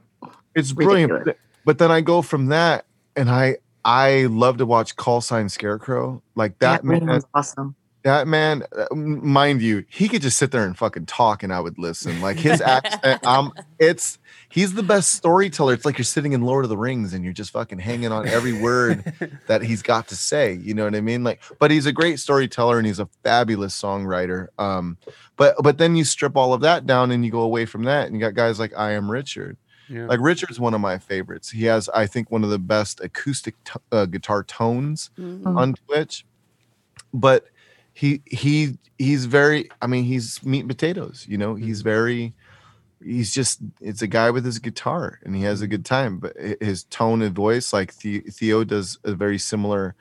[0.56, 1.38] it's brilliant Ridiculous.
[1.38, 2.86] but, but then i go from that
[3.16, 7.76] and i i love to watch call sign scarecrow like that man man was awesome.
[8.04, 11.60] That man uh, mind you he could just sit there and fucking talk and i
[11.60, 12.22] would listen.
[12.22, 14.18] Like his accent um it's
[14.50, 15.74] he's the best storyteller.
[15.74, 18.28] It's like you're sitting in lord of the rings and you're just fucking hanging on
[18.28, 19.14] every word
[19.48, 21.24] that he's got to say you know what i mean?
[21.24, 24.98] Like but he's a great storyteller and he's a fabulous songwriter um
[25.36, 28.08] but but then you strip all of that down and you go away from that
[28.08, 29.58] and you got guys like i am richard.
[29.90, 30.06] Yeah.
[30.06, 31.50] like richard's one of my favorites.
[31.50, 35.58] He has i think one of the best acoustic t- uh, guitar tones Mhm.
[35.58, 36.26] on twitch
[37.14, 37.46] but
[38.00, 41.56] he he he's very i mean he's meat and potatoes you know?
[41.56, 41.90] He's mm-hmm.
[41.90, 42.34] very
[43.04, 46.36] he's just it's a guy with his guitar and he has a good time but
[46.62, 49.96] his tone and voice like theo does a very similar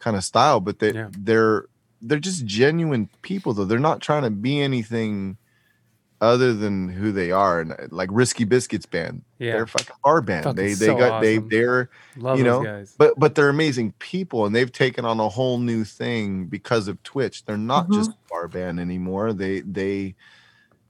[0.00, 1.08] kind of style but they Yeah.
[1.16, 1.66] they're
[2.04, 3.64] they're just genuine people though.
[3.64, 5.38] They're not trying to be anything
[6.24, 9.52] other than who they are and uh, like risky biscuits band Yeah.
[9.52, 11.48] they're a fucking bar band Fucking they they so got they awesome.
[11.48, 12.94] they're Love you know, guys.
[12.98, 17.02] but but they're amazing people and they've taken on a whole new thing because of
[17.02, 20.14] twitch they're not just our band anymore they they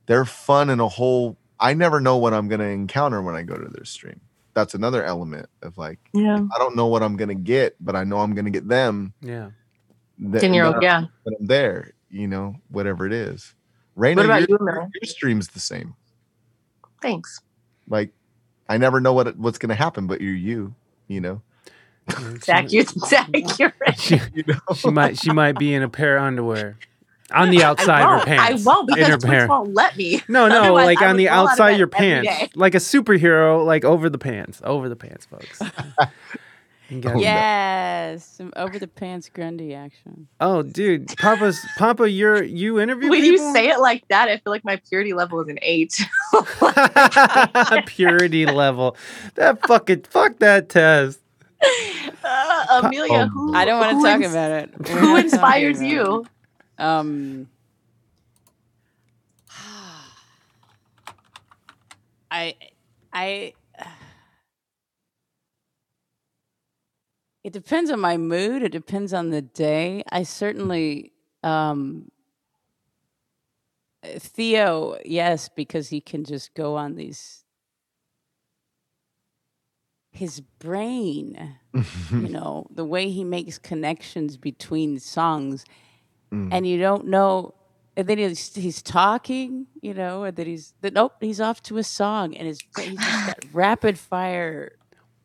[0.06, 3.42] they're fun in a whole i never know what i'm going to encounter when i
[3.42, 4.20] go to their stream
[4.54, 6.38] that's another element of like Yeah.
[6.54, 9.12] I don't know what I'm gonna get, but I know I'm gonna get them.
[9.20, 9.50] Yeah.
[10.20, 11.06] That, Ten year old, yeah.
[11.24, 13.52] that I'm there, you know, whatever it is.
[13.96, 14.90] Raina, What about your, you, Miller?
[15.00, 15.94] your stream's the same.
[17.02, 17.40] Thanks.
[17.88, 18.10] Like,
[18.68, 20.74] I never know what what's gonna happen, but you're you,
[21.08, 21.42] you know.
[22.42, 23.98] Zach, you Zach, you're right.
[23.98, 24.74] She, You know.
[24.74, 26.76] she might she might be in a pair of underwear
[27.32, 28.20] on the outside of won't.
[28.20, 28.66] her pants.
[28.66, 29.46] I won't in because her Twitch pair.
[29.48, 30.22] won't let me.
[30.28, 32.78] No, no, Otherwise, like I on the roll out of outside your pants, like a
[32.78, 35.60] superhero, like over the pants, over the pants, folks.
[36.90, 37.20] You got- Oh, no.
[37.22, 40.28] Yes, some over the pants Grundy action.
[40.40, 44.52] Oh, dude, Papa's Papa, you're you interview When you say it like that, I feel
[44.52, 45.98] like my purity level is an eight.
[47.86, 48.96] purity level.
[49.36, 51.20] That fucking fuck that test.
[52.22, 54.70] Uh, Amelia, Oh, who I don't want to talk ins- about it.
[54.78, 56.26] We're Who inspires you?
[56.78, 56.82] it.
[56.82, 57.48] Um,
[62.30, 62.54] I,
[63.12, 63.54] I.
[67.44, 68.62] It depends on my mood.
[68.62, 70.02] It depends on the day.
[70.10, 71.12] I certainly,
[71.42, 72.10] um,
[74.02, 77.44] Theo, yes, because he can just go on these.
[80.10, 85.64] His brain, you know, the way he makes connections between songs,
[86.32, 86.48] Mm.
[86.52, 87.54] and you don't know.
[87.96, 91.76] And then he's he's talking, you know, and then he's then, nope, he's off to
[91.78, 94.72] a song, and his he's just got rapid fire.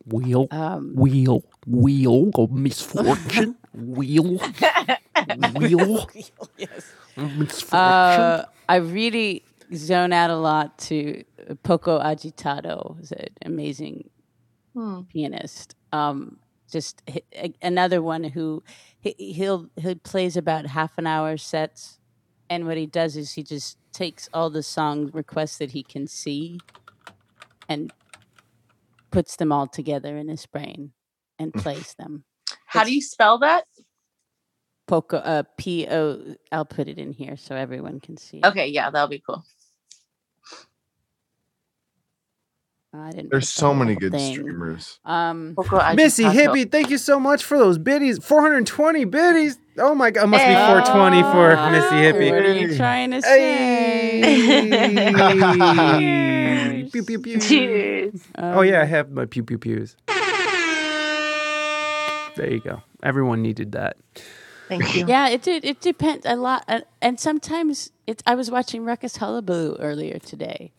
[0.06, 3.56] Wheel, Um, wheel, wheel of misfortune.
[3.74, 4.40] wheel,
[5.56, 6.10] wheel
[6.58, 6.94] yes.
[7.18, 7.78] misfortune.
[7.80, 9.44] Uh, I really
[9.76, 11.24] zone out a lot to
[11.64, 14.10] Poco Agitado, who's an amazing
[14.76, 15.02] Hmm.
[15.12, 15.76] pianist.
[15.92, 16.38] Um,
[16.72, 18.62] just h- a- another one who
[19.00, 22.00] he, he'll he plays about half an hour sets,
[22.52, 26.06] and what he does is he just takes all the song requests that he can
[26.06, 26.60] see,
[27.68, 27.92] and
[29.10, 30.92] puts them all together in his brain
[31.40, 32.24] and place them.
[32.66, 33.64] How do you spell that?
[34.88, 36.36] Poco, uh, P O.
[36.52, 38.42] I'll put it in here so everyone can see.
[38.44, 39.44] Okay, yeah, that'll be cool.
[42.92, 43.30] I didn't.
[43.30, 44.34] There's so many good thing.
[44.34, 45.00] streamers.
[45.06, 48.18] Um, Poco Missy Hippie, thank you so much for those biddies.
[48.18, 49.60] 420 biddies.
[49.78, 52.32] Oh my god, it must be 420 for Ah, Missy Hippie.
[52.32, 54.22] What are you trying to say?
[54.22, 54.34] Hey.
[56.92, 57.40] pew, pew, pew.
[57.40, 58.24] Cheers.
[58.40, 59.96] Oh yeah, I Um, have my pew pew pews.
[62.40, 62.82] There you go.
[63.04, 63.98] Everyone needed that.
[64.70, 65.06] Thank you.
[65.08, 65.66] Yeah, it did.
[65.66, 68.24] It depends a lot, uh, and sometimes it's.
[68.26, 70.72] I was watching Ruckus Hullabaloo earlier today,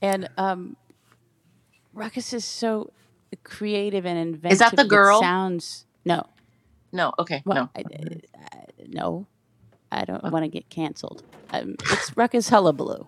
[0.00, 0.76] and um,
[1.92, 2.90] Ruckus is so
[3.44, 4.52] creative and inventive.
[4.52, 5.20] Is that the with girl?
[5.20, 6.24] Sounds no,
[6.92, 7.80] No, okay, well, no.
[7.80, 9.26] I, I- no,
[9.92, 11.22] I don't want to get canceled.
[11.50, 13.06] Um, it's Ruckus Hullabaloo.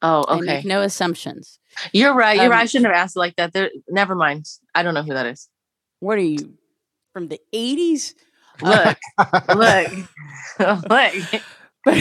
[0.00, 0.46] Oh, I okay.
[0.46, 1.58] make no assumptions.
[1.92, 2.36] You're right.
[2.36, 2.62] You're Um, right.
[2.62, 3.52] I shouldn't have asked like that.
[3.52, 4.46] There, never mind.
[4.74, 5.48] I don't know who that is.
[6.02, 6.54] What are you
[7.12, 8.16] from the eighties?
[8.60, 8.98] Look,
[9.54, 9.88] look,
[10.58, 10.82] look.
[10.88, 11.14] But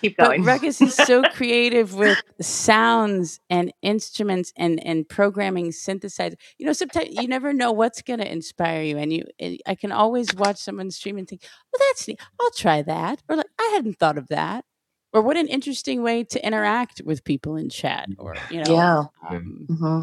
[0.00, 0.42] Keep but going.
[0.42, 6.34] Ruckus is so creative with sounds and instruments and and programming synthesizer.
[6.58, 9.22] You know, sometimes you never know what's going to inspire you, and you.
[9.38, 11.42] And I can always watch someone stream and think,
[11.72, 12.18] "Well, that's neat.
[12.40, 14.64] I'll try that," or like, "I hadn't thought of that,"
[15.12, 19.04] or "What an interesting way to interact with people in chat," or you know, yeah.
[19.30, 20.00] um, hmm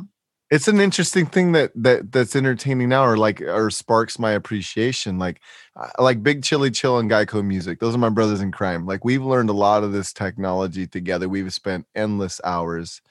[0.51, 5.19] it's an interesting thing that that that's entertaining now or like or sparks my appreciation
[5.19, 5.41] like
[5.77, 9.05] I- like big chili chill and geico music those are my brothers in crime like
[9.05, 13.01] we've learned a lot of this technology together we've spent endless hours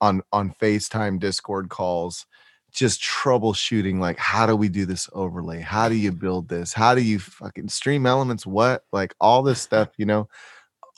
[0.00, 2.26] on on facetime discord calls
[2.72, 5.60] just troubleshooting like how do we do this overlay?
[5.60, 6.74] How do you build this?
[6.74, 8.46] How do you fucking stream elements?
[8.46, 8.84] What?
[8.92, 10.28] Like all this stuff you know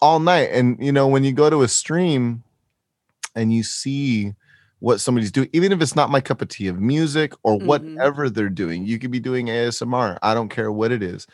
[0.02, 2.44] all night and you know when you go to a stream
[3.34, 4.34] and you see
[4.80, 7.66] what somebody's doing, even if it's not my cup of tea of music or Mhm.
[7.66, 8.84] whatever they're doing.
[8.86, 10.18] You could be doing ASMR.
[10.22, 11.26] I don't care what it is.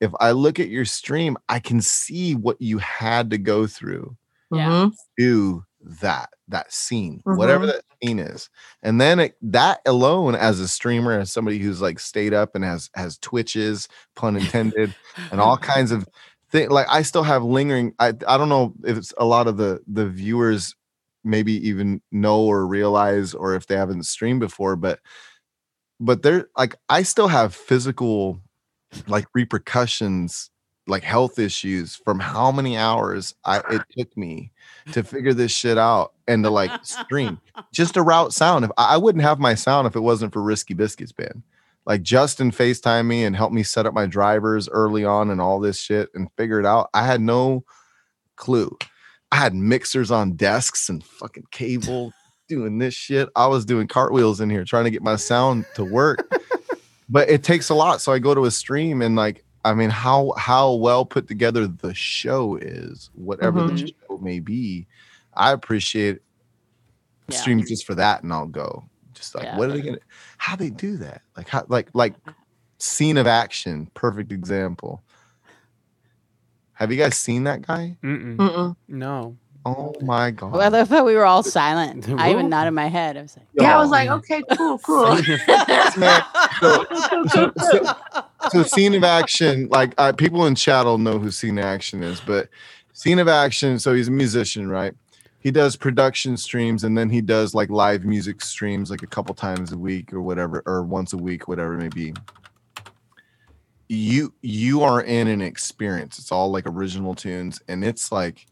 [0.00, 4.16] If I look at your stream, I can see what you had to go through
[4.52, 4.88] Yeah.
[4.90, 5.64] To do
[6.02, 7.72] that that scene, whatever Mhm.
[7.72, 8.48] that scene is.
[8.82, 12.64] And then it, that alone, as a streamer, as somebody who's like stayed up and
[12.64, 14.94] has has twitches, pun intended,
[15.32, 16.06] and all kinds of
[16.52, 16.70] things.
[16.70, 17.94] Like I still have lingering.
[17.98, 20.74] I I don't know if it's a lot of the the viewers
[21.26, 25.00] maybe even know or realize or if they haven't streamed before, but
[26.00, 28.40] but they're like I still have physical
[29.08, 30.50] like repercussions
[30.86, 34.52] like health issues from how many hours I it took me
[34.92, 37.40] to figure this shit out and to like stream
[37.72, 38.64] just to route sound.
[38.64, 41.42] If I, wouldn't have my sound if it wasn't for Risky Biscuits band.
[41.86, 45.60] Like Justin FaceTime me and helped me set up my drivers early on and all
[45.60, 46.88] this shit and figure it out.
[46.94, 47.64] I had no
[48.36, 48.76] clue.
[49.32, 52.12] I had mixers on desks and fucking cable
[52.48, 53.28] doing this shit.
[53.34, 56.30] I was doing cartwheels in here trying to get my sound to work.
[57.08, 58.00] but it takes a lot.
[58.00, 61.66] So I go to a stream and like, I mean, how how well put together
[61.66, 63.88] the show is, whatever the Mhm.
[64.08, 64.86] show may be,
[65.34, 66.20] I appreciate
[67.28, 67.38] Yeah.
[67.40, 68.84] streams just for that, and I'll go.
[69.12, 69.58] Just like, Yeah.
[69.58, 69.98] what are they gonna?
[70.38, 71.22] How they do that?
[71.36, 72.14] Like, how like like
[72.78, 75.02] scene of action, perfect example.
[76.76, 77.96] Have you guys seen that guy?
[78.02, 78.36] Mm-mm.
[78.36, 78.76] Mm-mm.
[78.88, 79.36] No.
[79.64, 80.52] Oh my god!
[80.52, 82.08] Well, I thought we were all silent.
[82.18, 83.16] I even nodded my head.
[83.16, 85.14] I was like, Yeah, I was like, okay, cool, cool.
[85.96, 86.22] man,
[86.60, 86.86] so,
[87.26, 87.96] so, so,
[88.50, 92.02] so scene of action like uh, people in chat will know who scene of action
[92.02, 92.48] is but
[92.92, 94.94] scene of action so he's a musician right
[95.40, 99.34] he does production streams and then he does like live music streams like a couple
[99.34, 102.14] times a week or whatever or once a week whatever it may be
[103.88, 106.18] you you are in an experience.
[106.18, 108.46] It's all like original tunes and it's like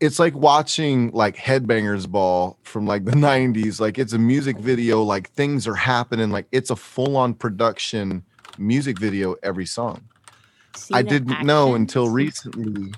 [0.00, 5.02] it's like watching like headbangers ball from like the 90s like it's a music video
[5.02, 8.22] like things are happening like it's a full-on production
[8.58, 10.02] music video every song.
[10.76, 12.92] "Scene i didn't know until recently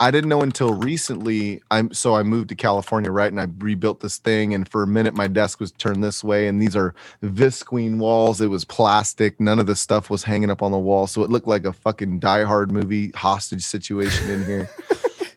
[0.00, 4.00] i didn't know until recently i'm so i moved to california right and i rebuilt
[4.00, 6.94] this thing and for a minute my desk was turned this way and these are
[7.22, 11.06] visqueen walls it was plastic none of the stuff was hanging up on the wall
[11.06, 14.70] so it looked like a fucking die hard movie hostage situation in here.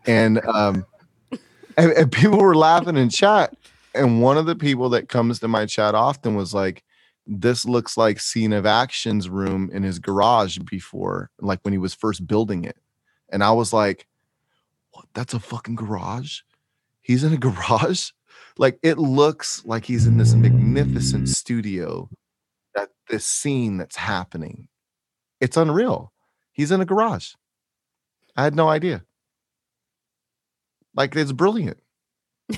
[0.08, 0.86] And um
[1.78, 3.56] and, and people were laughing in chat
[3.94, 6.84] and one of the people that comes to my chat often was like
[7.28, 11.94] this looks like scene of action's room in his garage before like when he was
[11.94, 12.78] first building it.
[13.30, 14.07] And i was like
[15.14, 16.40] that's a fucking garage
[17.02, 18.10] he's in a garage
[18.58, 22.10] like it looks like he's in this magnificent studio
[22.76, 24.68] that this scene that's happening
[25.40, 26.12] it's unreal
[26.52, 27.34] he's in a garage
[28.36, 29.04] i had no idea
[30.96, 31.80] like it's brilliant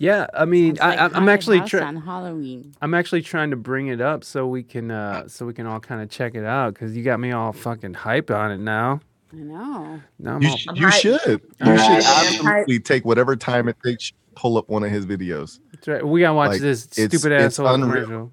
[0.00, 1.84] Yeah, I mean, I, like I, I'm actually house trying.
[1.84, 2.72] on Halloween.
[2.80, 5.78] I'm actually trying to bring it up so we can uh so we can all
[5.78, 9.00] kind of check it out because you got me all fucking hyped on it now.
[9.32, 10.00] I know.
[10.18, 14.08] Now I'm you, sh- you should you I'm should absolutely take whatever time it takes
[14.10, 16.06] to pull up one of his videos That's right.
[16.06, 18.04] We gotta watch like, this it's- stupid it's asshole unreal.
[18.04, 18.32] commercial.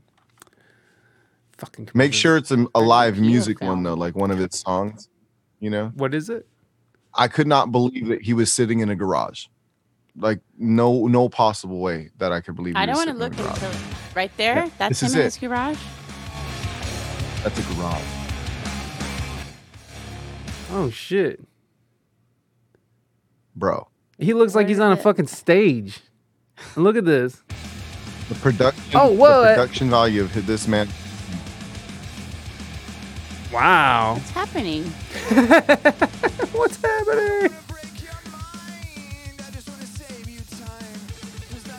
[1.58, 5.10] Fucking make sure it's a, a live music one though like one of its songs
[5.60, 6.46] you know What is it?
[7.16, 9.46] i could not believe that he was sitting in a garage
[10.16, 13.36] like no no possible way that i could believe he I don't want to look
[13.40, 13.72] a until
[14.16, 14.70] right there.
[14.78, 15.78] That's this him is in his garage.
[17.44, 18.04] that's a garage
[20.70, 21.42] Oh shit!
[23.56, 23.88] bro
[24.20, 26.00] He looks like he's is on a fucking stage.
[26.76, 27.42] And look at this.
[28.30, 30.88] the production Oh, whoa, the production value of this man
[33.52, 34.16] Wow.
[34.16, 34.84] What's happening?
[36.52, 37.58] What's happening?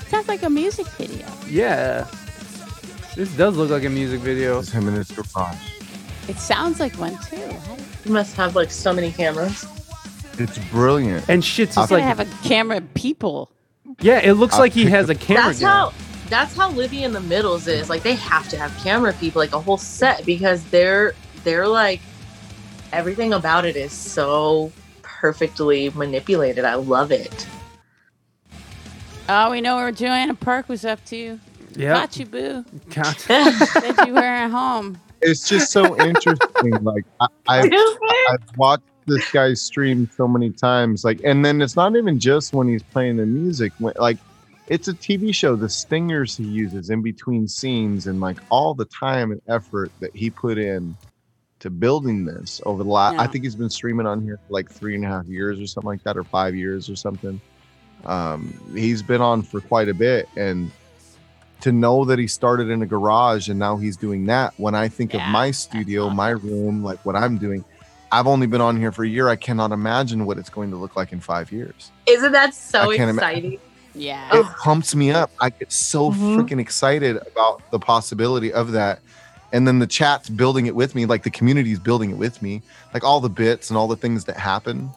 [0.09, 1.27] Sounds like a music video.
[1.47, 2.07] Yeah.
[3.15, 4.59] This does look like a music video.
[4.61, 5.78] is him in his garage
[6.29, 7.37] It sounds like one too.
[7.37, 9.67] How You must have like so many cameras.
[10.39, 13.51] it's brilliant And shit's He's just gonna like have a camera people.
[14.01, 14.19] yeah.
[14.21, 15.45] It looks I'll like he has a camera.
[15.45, 15.71] That's gun.
[15.71, 15.93] how
[16.29, 17.89] that's how Livy in the Middles is.
[17.89, 21.15] Like they have to have camera people, like a whole set, because they're
[21.45, 22.01] they're like
[22.93, 24.71] everything about it is so
[25.03, 26.65] perfectly manipulated.
[26.67, 27.47] I love it.
[29.31, 31.39] Oh, we know where Joanna Park was up to.
[31.75, 31.93] Yeah.
[31.95, 32.65] Got you, boo.
[32.91, 33.17] God.
[33.19, 34.99] Said you were at home.
[35.21, 37.73] It's just so interesting like I, I've,
[38.31, 42.53] I've watched this guy's stream so many times like and then it's not even just
[42.53, 44.19] when he's playing the music when, like
[44.67, 48.85] it's a tv show the stingers he uses in between scenes and like all the
[48.87, 50.95] time and effort that he put in
[51.59, 54.71] to building this over the last i think he's been streaming on here for like
[54.71, 57.41] three and a half years or something like that or five years or something.
[58.05, 60.71] Um he's been on for quite a bit and
[61.61, 64.89] to know that he started in a garage and now he's doing that when i
[64.89, 66.17] think of my studio awesome.
[66.17, 67.65] my room like what i'm doing
[68.13, 70.77] i've only been on here for a year i cannot imagine what it's going to
[70.77, 73.59] look like in five years Isn't that so I can't ima- exciting?
[73.95, 74.29] Yeah.
[74.33, 76.37] it pumps me up i get so Mhm.
[76.37, 79.01] freaking excited about the possibility of that
[79.53, 82.63] and then the chat's building it with me like the community's building it with me
[82.95, 84.91] like all the bits and all the things that happen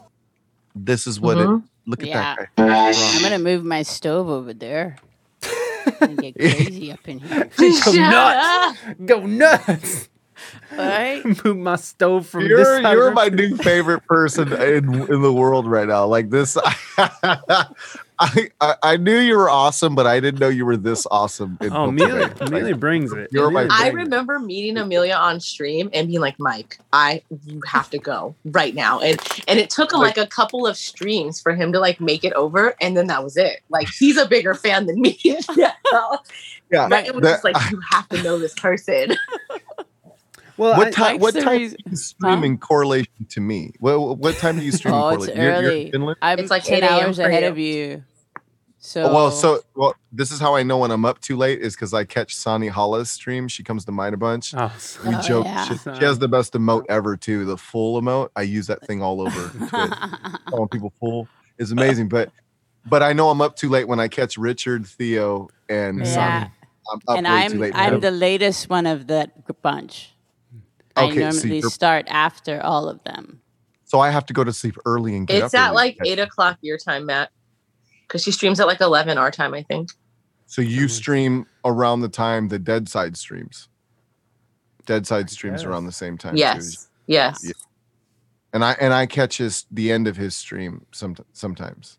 [0.74, 1.58] this is what Mhm.
[1.58, 2.36] it look at Yeah.
[2.38, 2.92] that guy.
[2.94, 4.96] I'm gonna move my stove over there.
[6.00, 7.50] And get crazy up in here.
[7.56, 8.78] Go nuts.
[8.88, 9.06] up.
[9.06, 10.08] Go nuts.
[10.72, 11.22] Right?
[11.44, 15.22] Move my stove from this You're side of you're my new favorite person in in
[15.22, 16.06] the world right now.
[16.06, 16.56] Like this,
[18.24, 21.58] I, I I knew you were awesome, but I didn't know you were this awesome.
[21.60, 23.28] in Oh, Amelia, Amelia brings it.
[23.32, 27.60] You're my Amelia I remember meeting Amelia on stream and being like, Mike, I you
[27.66, 29.00] have to go right now.
[29.00, 29.18] And
[29.48, 32.32] and it took him like a couple of streams for him to like make it
[32.34, 32.74] over.
[32.80, 33.60] And then that was it.
[33.70, 35.18] Like he's a bigger fan than me.
[35.24, 35.72] yeah.
[36.70, 39.16] yeah, But it was that- just like you have to know this person.
[40.58, 41.18] Well, what I- time?
[41.18, 42.56] What time reason- do you stream Huh?
[42.66, 43.72] correlation to me?
[43.80, 44.94] What what time do you stream?
[44.94, 45.40] Oh, it's correlation?
[45.42, 45.90] You're- you're in early.
[45.90, 46.18] Finland?
[46.20, 47.48] I'm It's like 10 8 hours ahead you.
[47.48, 48.04] of you.
[48.84, 51.60] So, Oh, well, so well, this is how I know when I'm up too late
[51.60, 53.46] is because I catch Sonny Hollis stream.
[53.46, 54.52] She comes to mine a bunch.
[54.56, 54.72] Oh,
[55.06, 55.44] We Oh, joke.
[55.44, 55.64] yeah.
[55.66, 57.44] She, she has the best emote ever too.
[57.44, 58.30] The full emote.
[58.34, 59.50] I use that thing all over.
[60.48, 61.28] Calling people full
[61.58, 62.08] is amazing.
[62.08, 62.32] But
[62.84, 66.04] but I know I'm up too late when I catch Richard, Theo, and Yeah.
[66.04, 66.50] Sonny.
[66.92, 67.72] I'm up and way I'm too late.
[67.76, 70.10] I'm the latest one of that bunch.
[70.96, 73.42] I Okay, so normally you're- start after all of them.
[73.84, 75.68] so I have to go to sleep early and get it's up.
[75.68, 77.30] at like eight o'clock your time, Matt.
[78.12, 79.88] Because she streams at like eleven our time, I think.
[80.44, 80.88] So you mm-hmm.
[80.88, 83.70] stream around the time the Dead Side streams.
[84.84, 85.66] Dead Side streams guess.
[85.66, 86.34] around the same time.
[86.34, 86.40] too.
[86.40, 86.88] Yes.
[87.06, 87.40] Yes.
[87.42, 87.52] Yeah.
[88.52, 91.96] and I and I catch his the end of his stream some sometimes,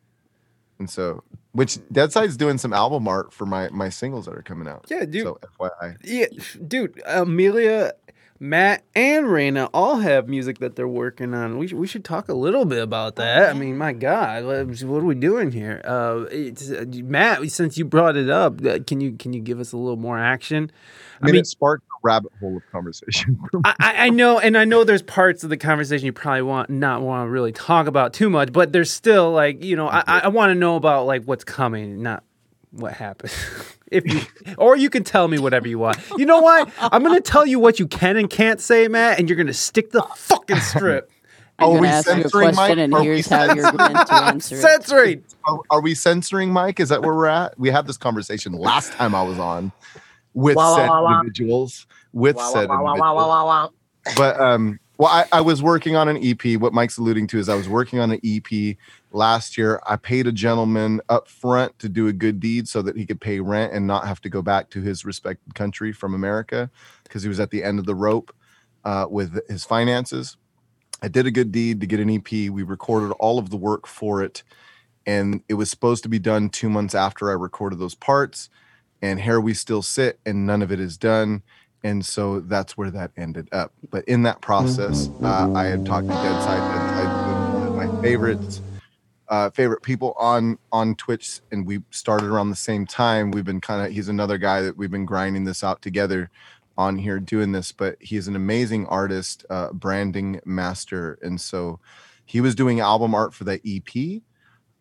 [0.78, 1.24] and so
[1.54, 4.86] which Dead Side's doing some album art for my my singles that are coming out.
[4.92, 5.24] Yeah, dude.
[5.24, 6.26] So FYI, Yeah,
[6.68, 7.94] dude, Amelia,
[8.44, 11.58] Matt, and Raina all have music that they're working on.
[11.58, 13.50] We, sh- we should talk a little bit about that.
[13.50, 15.80] I mean, my God, what, what are we doing here?
[15.86, 19.62] Uh, it's, uh, Matt, since you brought it up, uh, can you can you give
[19.62, 20.74] us a little more action?
[21.22, 23.40] I mean, it sparked a rabbit hole of conversation.
[23.64, 26.70] I, I I know, and I know there's parts of the conversation you probably want
[26.70, 30.04] not want to really talk about too much, but there's still like you know I,
[30.06, 32.26] I want to know about like what's coming, not
[32.72, 33.32] what happened.
[33.94, 35.98] if you or you can tell me whatever you want.
[36.18, 36.70] You know what?
[36.80, 39.92] I'm gonna tell you what you can and can't say, Matt, and you're gonna stick
[39.92, 41.12] the fucking strip.
[41.60, 42.78] I'm Are going we you censoring, Mike?
[42.78, 44.56] and Are we here's how you're going to answer.
[44.62, 45.24] Censoring.
[45.46, 46.80] are, are we censoring Mike?
[46.80, 47.58] Is that where we're at?
[47.60, 49.72] We had this conversation last time I was on
[50.34, 51.20] with Wah, wah, said wah, wah.
[51.22, 51.86] individuals.
[52.12, 53.16] With Wah, said wah, wah, wah, individuals.
[53.16, 53.70] wah, wah, wah.
[54.18, 57.50] but um well I, I was working on an ep what mike's alluding to is
[57.50, 58.76] i was working on an ep
[59.14, 62.98] last year i paid a gentleman up front to do a good deed so that
[62.98, 66.14] he could pay rent and not have to go back to his respected country from
[66.14, 66.70] america
[67.04, 68.36] because he was at the end of the rope
[68.86, 70.38] uh, with his finances
[71.02, 73.88] i did a good deed to get an ep we recorded all of the work
[73.88, 74.44] for it
[75.06, 78.50] and it was supposed to be done two months after i recorded those parts
[79.02, 81.44] and here we still sit and none of it is done
[81.84, 83.74] and so that's where that ended up.
[83.90, 88.62] But in that process, uh, I had talked to Deadside, one of my favorites,
[89.34, 93.32] uh, favorite people on on Twitch, and we started around the same time.
[93.32, 96.30] We've been kind of he's another guy that we've been grinding this out together
[96.78, 101.80] on here doing this, but he's an amazing artist, uh, branding master, and so
[102.24, 104.22] he was doing album art for the EP.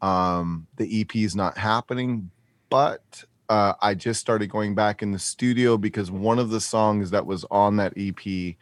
[0.07, 2.31] Um, the EP is not happening,
[2.69, 7.11] but uh, I just started going back in the studio because one of the songs
[7.11, 8.55] that was on that EP,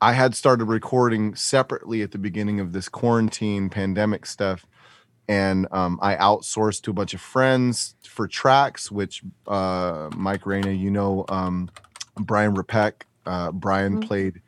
[0.00, 4.64] I had started recording separately at the beginning of this quarantine pandemic stuff.
[5.28, 10.78] And um, I outsourced to a bunch of friends for tracks, which uh, Mike Raina,
[10.78, 11.70] you know, um,
[12.16, 13.02] Brian Rapek.
[13.26, 14.40] Uh, Brian played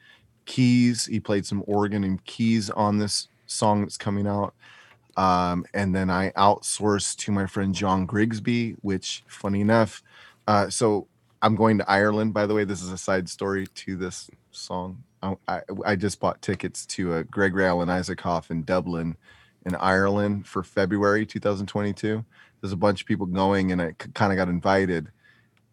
[0.47, 1.05] keys.
[1.05, 4.55] He played some organ and keys on this song that's coming out.
[5.17, 10.03] Um, and then I outsourced to my friend John Grigsby, which, funny enough,
[10.47, 11.09] uh, so
[11.43, 12.33] I'm going to Ireland.
[12.33, 15.03] By the way, this is a side story to this song.
[15.23, 19.17] I, I, I just bought tickets to a Gregory Alan Isakov in Dublin,
[19.67, 22.25] in Ireland, for February 2022.
[22.61, 25.09] There's a bunch of people going, and I kind of got invited.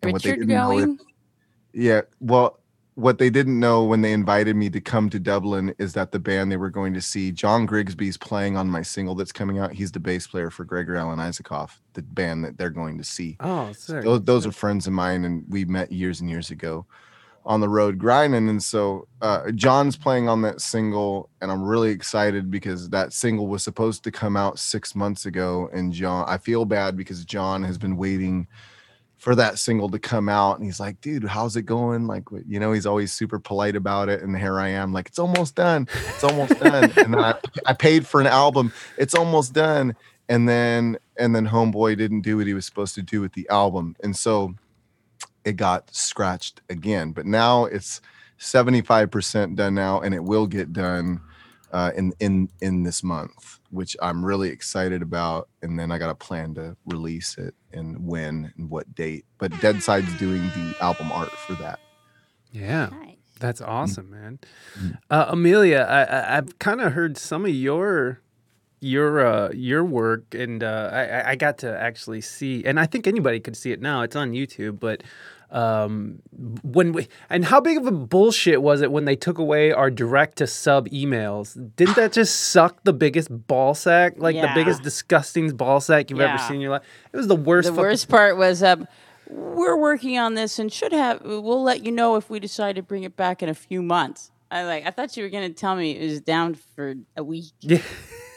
[0.02, 1.00] And what they Richard didn't know is-
[1.74, 2.02] yeah.
[2.20, 2.60] Well,
[2.96, 6.18] what they didn't know when they invited me to come to Dublin is that the
[6.18, 9.72] band they were going to see, John Grigsby's playing on my single that's coming out.
[9.72, 13.38] He's the bass player for Gregory Alan Isakov, the band that they're going to see.
[13.40, 14.04] Oh, sick.
[14.04, 16.88] Those, those are friends of mine, and we met years and years ago
[17.48, 18.50] on the road grinding.
[18.50, 23.48] And so uh, John's playing on that single, and I'm really excited because that single
[23.48, 25.70] was supposed to come out six months ago.
[25.74, 28.48] And John, I feel bad because John has been waiting
[29.18, 32.60] for that single to come out and he's like dude how's it going like you
[32.60, 35.88] know he's always super polite about it and here i am like it's almost done
[36.10, 37.34] it's almost done and I,
[37.66, 39.96] I paid for an album it's almost done
[40.30, 43.50] and then and then homeboy didn't do what he was supposed to do with the
[43.50, 44.54] album and so
[45.48, 48.02] it got scratched again but now it's
[48.40, 51.20] 75% done now and it will get done
[51.72, 56.10] uh, in in in this month which i'm really excited about and then i got
[56.10, 60.76] a plan to release it and when and what date but dead side's doing the
[60.82, 61.80] album art for that
[62.52, 62.90] yeah.
[63.40, 64.40] That's awesome, man.
[65.12, 68.22] Uh, Amelia, I, I, I've kind of heard some of your
[68.80, 72.88] your uh, your work, and uh, I, I- I got to actually see, and I
[72.88, 74.02] think anybody could see it now.
[74.02, 75.04] It's on YouTube, but
[75.50, 76.20] um,
[76.64, 79.90] when we and how big of a bullshit was it when they took away our
[79.90, 81.54] direct to sub emails?
[81.76, 86.20] Didn't that just suck the biggest ball sack, like the biggest disgusting ball sack you've
[86.20, 86.84] ever seen in your life?
[87.14, 87.68] It was the worst.
[87.68, 88.88] The fucking- worst part was um,
[89.30, 91.22] we're working on this and should have.
[91.24, 94.32] We'll let you know if we decide to bring it back in a few months.
[94.50, 94.86] I like.
[94.86, 97.52] I thought you were gonna tell me it was down for a week.
[97.62, 97.82] Yeah.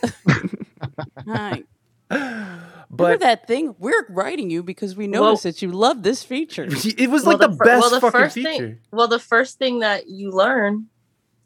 [1.26, 1.64] Hi.
[2.92, 3.76] But Remember that thing?
[3.78, 6.64] We're writing you because we noticed that you love this feature.
[6.68, 8.50] it was Well, like the, fir- best well, the fucking first feature.
[8.50, 10.86] Thing, well, the first thing that you learn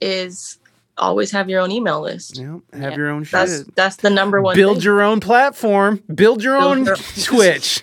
[0.00, 0.58] is
[0.96, 2.38] always have your own email list.
[2.38, 2.96] Yep, have Yeah.
[2.96, 3.32] your own shit.
[3.32, 4.56] That's that's the number one.
[4.56, 4.84] Build thing.
[4.84, 6.02] your own platform.
[6.14, 7.82] Build your Build own your- Twitch.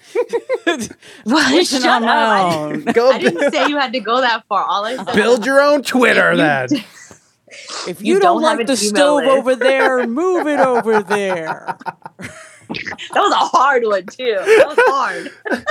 [0.66, 0.90] What?
[1.54, 2.08] Listen Shut on up.
[2.10, 4.64] my I didn't, Go I didn't say you had to go that far.
[4.64, 6.68] All I said build your own Twitter you then.
[7.88, 9.30] If You you, don't, don't like the stove list.
[9.30, 11.78] over there, move it over there.
[13.14, 14.36] that was a hard one too.
[14.36, 15.32] That was hard.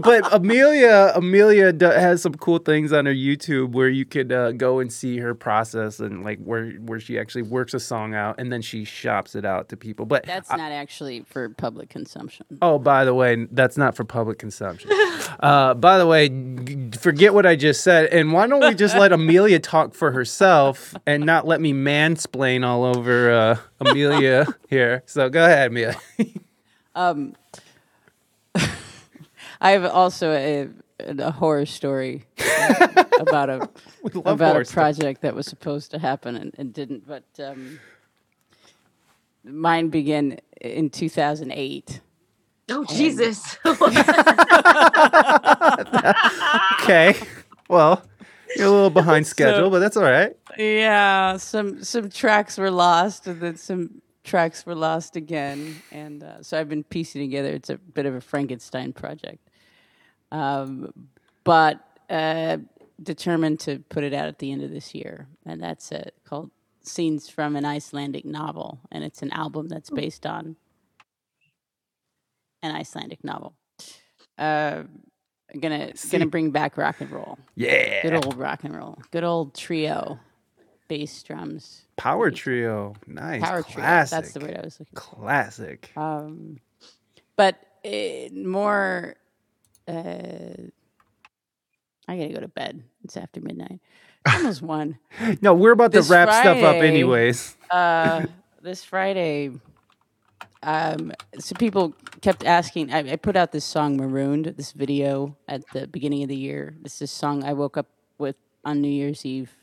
[0.00, 4.78] but Amelia, Amelia has some cool things on her YouTube where you could uh, go
[4.78, 8.52] and see her process and like where where she actually works a song out and
[8.52, 10.06] then she shops it out to people.
[10.06, 12.46] But That's not actually for public consumption.
[12.60, 14.90] Oh, by the way, that's not for public consumption.
[15.40, 18.96] uh, by the way, g- forget what I just said, and why don't we just
[18.96, 25.02] let Amelia talk for herself and not let me mansplain all over uh, Amelia here?
[25.06, 25.96] So go ahead, Amelia.
[26.94, 27.34] Um,
[29.64, 30.68] I have also a,
[30.98, 32.24] a horror story
[33.20, 33.68] about a
[34.24, 34.74] about horror a stuff.
[34.74, 37.06] project that was supposed to happen and, and didn't.
[37.06, 37.78] But um,
[39.44, 42.00] mine began in 2008.
[42.70, 43.58] Oh Jesus!
[46.82, 47.14] okay,
[47.68, 48.02] well,
[48.56, 50.36] you're a little behind schedule, So- but that's all right.
[50.58, 56.42] Yeah, some some tracks were lost, and then some tracks were lost again, and uh,
[56.42, 57.48] so I've been piecing together.
[57.50, 59.48] It's a bit of a Frankenstein project,
[60.32, 60.92] um,
[61.44, 61.78] but
[62.10, 62.56] uh,
[63.00, 66.14] determined to put it out at the end of this year, and that's it.
[66.24, 66.50] called
[66.82, 70.56] "Scenes from an Icelandic Novel," and it's an album that's based on
[72.62, 73.54] an Icelandic novel.
[74.38, 74.84] Uh,
[75.60, 77.38] gonna gonna bring back rock and roll.
[77.54, 78.98] Yeah, Good old rock and roll.
[79.10, 80.18] Good old trio.
[80.88, 81.82] Bass drums.
[81.96, 83.76] power trio, nice, Power trio.
[83.76, 85.00] classic, That's the word I was looking for.
[85.00, 85.90] classic.
[85.96, 86.58] Um,
[87.36, 89.14] but uh, more.
[89.92, 90.70] Uh,
[92.08, 92.82] I gotta go to bed.
[93.04, 93.80] It's after midnight.
[94.26, 94.98] It's almost one.
[95.40, 97.56] No, we're about to This wrap stuff up, anyways.
[97.70, 98.26] Uh,
[98.62, 99.50] this Friday,
[100.62, 102.92] um, so people kept asking.
[102.92, 106.74] I, I put out this song "Marooned," this video at the beginning of the year.
[106.82, 107.88] This is a song I woke up
[108.18, 109.56] with on New Year's Eve,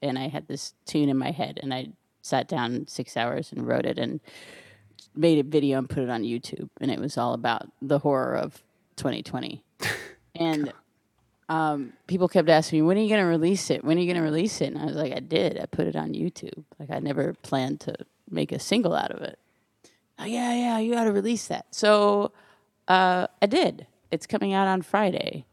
[0.00, 1.88] and I had this tune in my head, and I
[2.22, 4.20] sat down six hours and wrote it and
[5.14, 8.36] made a video and put it on YouTube, and it was all about the horror
[8.36, 8.62] of
[8.96, 9.63] 2020,
[10.34, 10.72] and.
[11.46, 13.84] Um, people kept asking me, when are you going to release it?
[13.84, 14.68] When are you going to release it?
[14.72, 15.60] And I was like, I did.
[15.60, 16.64] I put it on YouTube.
[16.78, 17.94] Like, I never planned to
[18.30, 19.38] make a single out of it.
[20.18, 21.66] Oh, yeah, yeah, you got to release that.
[21.70, 22.32] So
[22.88, 23.86] uh, I did.
[24.10, 25.44] It's coming out on Friday.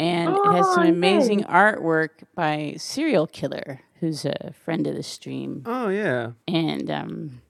[0.00, 5.04] And it has some Oh, amazing artwork by Serial Killer, who's a friend of the
[5.04, 5.62] stream.
[5.64, 7.40] Oh yeah, And um,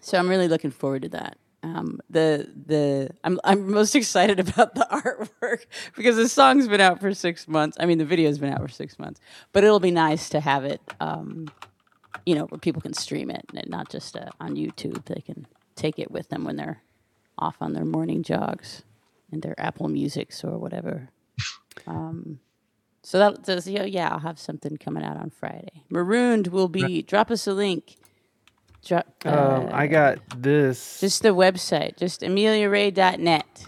[0.00, 1.38] so I'm really looking forward to that.
[1.64, 5.64] Um, the the I'm I'm most excited about the artwork
[5.96, 7.76] because the song's been out for six months.
[7.80, 9.20] I mean, the video's been out for six months,
[9.52, 11.50] but it'll be nice to have it, um,
[12.26, 15.06] you know, where people can stream it and not just uh, on YouTube.
[15.06, 16.82] They can take it with them when they're
[17.38, 18.82] off on their morning jogs
[19.32, 21.08] and their Apple Musics or whatever.
[21.88, 22.38] Um,
[23.02, 25.82] so that does yeah, yeah, I'll have something coming out on Friday.
[25.90, 27.02] Marooned will be.
[27.02, 27.96] Drop us a link.
[28.84, 29.06] Drop.
[29.24, 31.00] um, I uh, got this.
[31.00, 33.66] just the website, just ameliaray.net.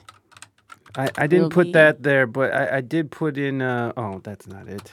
[0.97, 3.61] I, I didn't put be- that there, but I, I did put in.
[3.63, 4.93] Uh, oh, that's not it.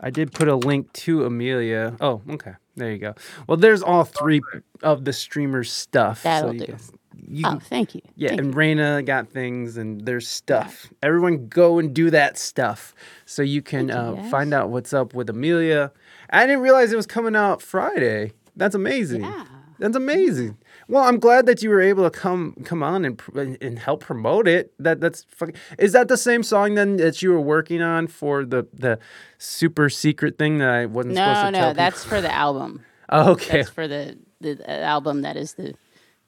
[0.00, 1.96] I did put a link to Amelia.
[2.00, 2.52] Oh, okay.
[2.76, 3.14] There you go.
[3.46, 4.40] Well, there's all three
[4.82, 6.22] of the streamers' stuff.
[6.22, 6.66] That'll you do.
[6.66, 6.78] can-
[7.26, 8.02] you Oh, thank you.
[8.16, 8.54] yeah, Thank and.
[8.54, 10.88] Raina got things, and there's stuff.
[11.02, 15.14] Everyone go and do that stuff so you can you, uh, find out what's up
[15.14, 15.90] with Amelia.
[16.28, 18.32] I didn't realize it was coming out Friday.
[18.56, 19.22] That's amazing.
[19.22, 19.44] Yeah.
[19.80, 20.56] That's amazing.
[20.86, 24.00] Well, I'm glad that you were able to come come on and and and help
[24.00, 24.72] promote it.
[24.78, 25.56] That that's fucking.
[25.78, 28.98] Is that the same song then that you were working on for the the
[29.38, 32.84] super secret thing that I wasn't supposed No, to no, tell that's for the album.
[33.10, 33.58] Oh, okay.
[33.58, 35.74] That's for the, the the album that is the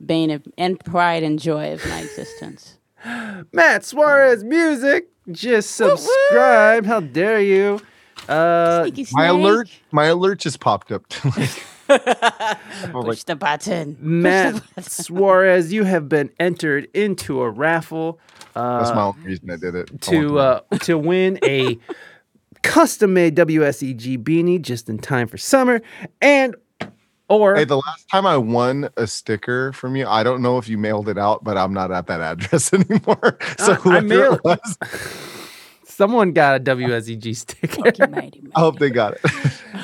[0.04, 2.78] bane of and pride and joy of my existence.
[3.52, 5.08] Matt Suarez music.
[5.32, 6.84] Just subscribe.
[6.84, 7.80] How dare you?
[8.28, 11.04] Uh, Sneaky My alert, my alert just popped up.
[11.86, 13.94] Push the button.
[13.94, 14.62] Push the Matt button.
[14.82, 18.18] Suarez, you have been entered into a raffle.
[18.54, 20.00] Uh, That's my only reason I did it.
[20.02, 21.78] To uh, to win a
[22.62, 25.82] custom made WSEG beanie just in time for summer,
[26.20, 26.56] and
[27.28, 30.68] or Hey, the last time I won a sticker from you, I don't know if
[30.68, 33.38] you mailed it out, but I'm not at that address anymore.
[33.58, 34.78] So Uh, I whoever mailed- it was,
[35.84, 37.80] someone got a WSEG sticker.
[37.82, 39.20] Mighty, mighty, I hope they got it.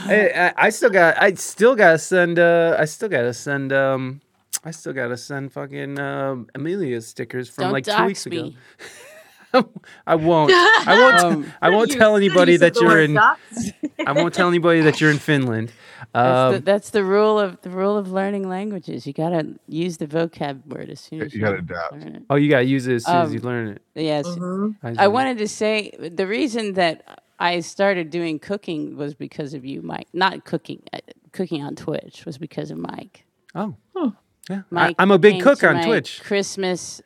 [0.04, 4.20] I, I, I still got I still gotta send uh I still gotta send um
[4.64, 8.50] I still gotta send fucking um Amelia's stickers from Don't like two dox weeks ago.
[10.06, 10.50] I won't.
[10.54, 11.14] I won't.
[11.24, 13.18] Um, I won't tell anybody that you're in.
[14.06, 15.70] I won't tell anybody that you're in Finland.
[16.14, 19.06] That's, Um, the, that's the rule of the rule of learning languages.
[19.06, 21.92] You gotta use the vocab word as soon as You you, gotta adapt.
[21.92, 22.22] learn it.
[22.30, 23.82] oh, you gotta use it as soon as you Um, learn it.
[23.94, 24.74] Yes, Mhm.
[24.98, 29.82] I wanted to say the reason that I started doing cooking was because of you,
[29.82, 30.06] Mike.
[30.12, 31.00] Not cooking, uh,
[31.32, 33.24] cooking on Twitch was because of Mike.
[33.56, 33.74] Oh,
[34.48, 34.58] yeah.
[34.58, 36.22] I, Mike I'm a big came cook on Twitch.
[36.22, 37.02] Christmas.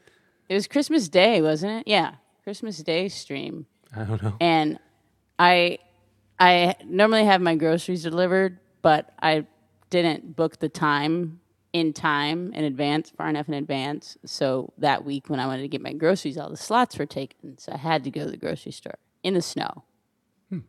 [0.51, 1.89] It was Christmas Day, wasn't it?
[1.89, 3.65] Yeah, Christmas Day stream.
[3.97, 4.35] I don't know.
[4.39, 4.79] and
[5.39, 5.79] I
[6.39, 9.47] I normally have my groceries delivered, but I
[9.89, 11.41] didn't book the time
[11.73, 14.19] in time in advance, far enough in advance.
[14.27, 17.57] So that week when I wanted to get my groceries, all the slots were taken.
[17.57, 19.85] So I had to go to the grocery store in the snow.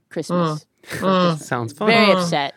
[0.09, 0.65] Christmas.
[0.83, 0.99] Mm.
[0.99, 1.37] Mm.
[1.41, 1.87] Sounds fun.
[1.87, 2.21] Very mm.
[2.21, 2.55] upset.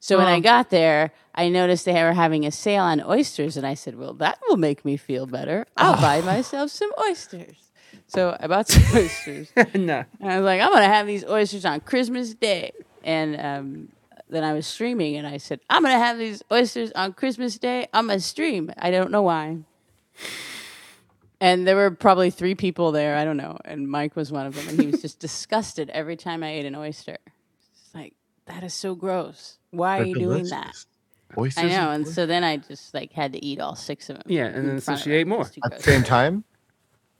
[0.00, 3.64] So when I got there, I noticed they were having a sale on oysters, and
[3.64, 5.66] I said, "Well, that will make me feel better.
[5.76, 6.22] I'll buy oh.
[6.22, 7.56] myself some oysters."
[8.08, 9.50] So I bought some oysters.
[9.74, 10.04] no.
[10.20, 12.72] And I was like, I'm gonna have these oysters on Christmas Day.
[13.04, 13.88] And um,
[14.28, 17.88] then I was streaming, and I said, I'm gonna have these oysters on Christmas Day
[17.94, 18.72] on my stream.
[18.78, 19.58] I don't know why.
[21.42, 23.16] And there were probably three people there.
[23.16, 23.58] I don't know.
[23.64, 26.64] And Mike was one of them, and he was just disgusted every time I ate
[26.66, 27.18] an oyster.
[27.74, 28.14] It's like
[28.46, 29.58] that is so gross.
[29.70, 30.72] Why are They're you doing that?
[31.36, 31.90] Oysters I know.
[31.90, 34.26] And so then I just like had to eat all six of them.
[34.28, 35.38] Yeah, and then so she ate more.
[35.38, 36.44] It was too at the same time.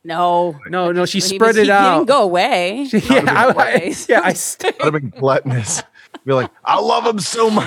[0.04, 1.94] No, No, no, she He spread was- it he out.
[1.98, 2.82] Didn't go away.
[2.92, 5.82] yeah, I, I, yeah, I st- I'd have been gluttonous.
[6.24, 7.66] Be like, I love him so much.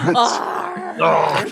[0.98, 1.44] Oh.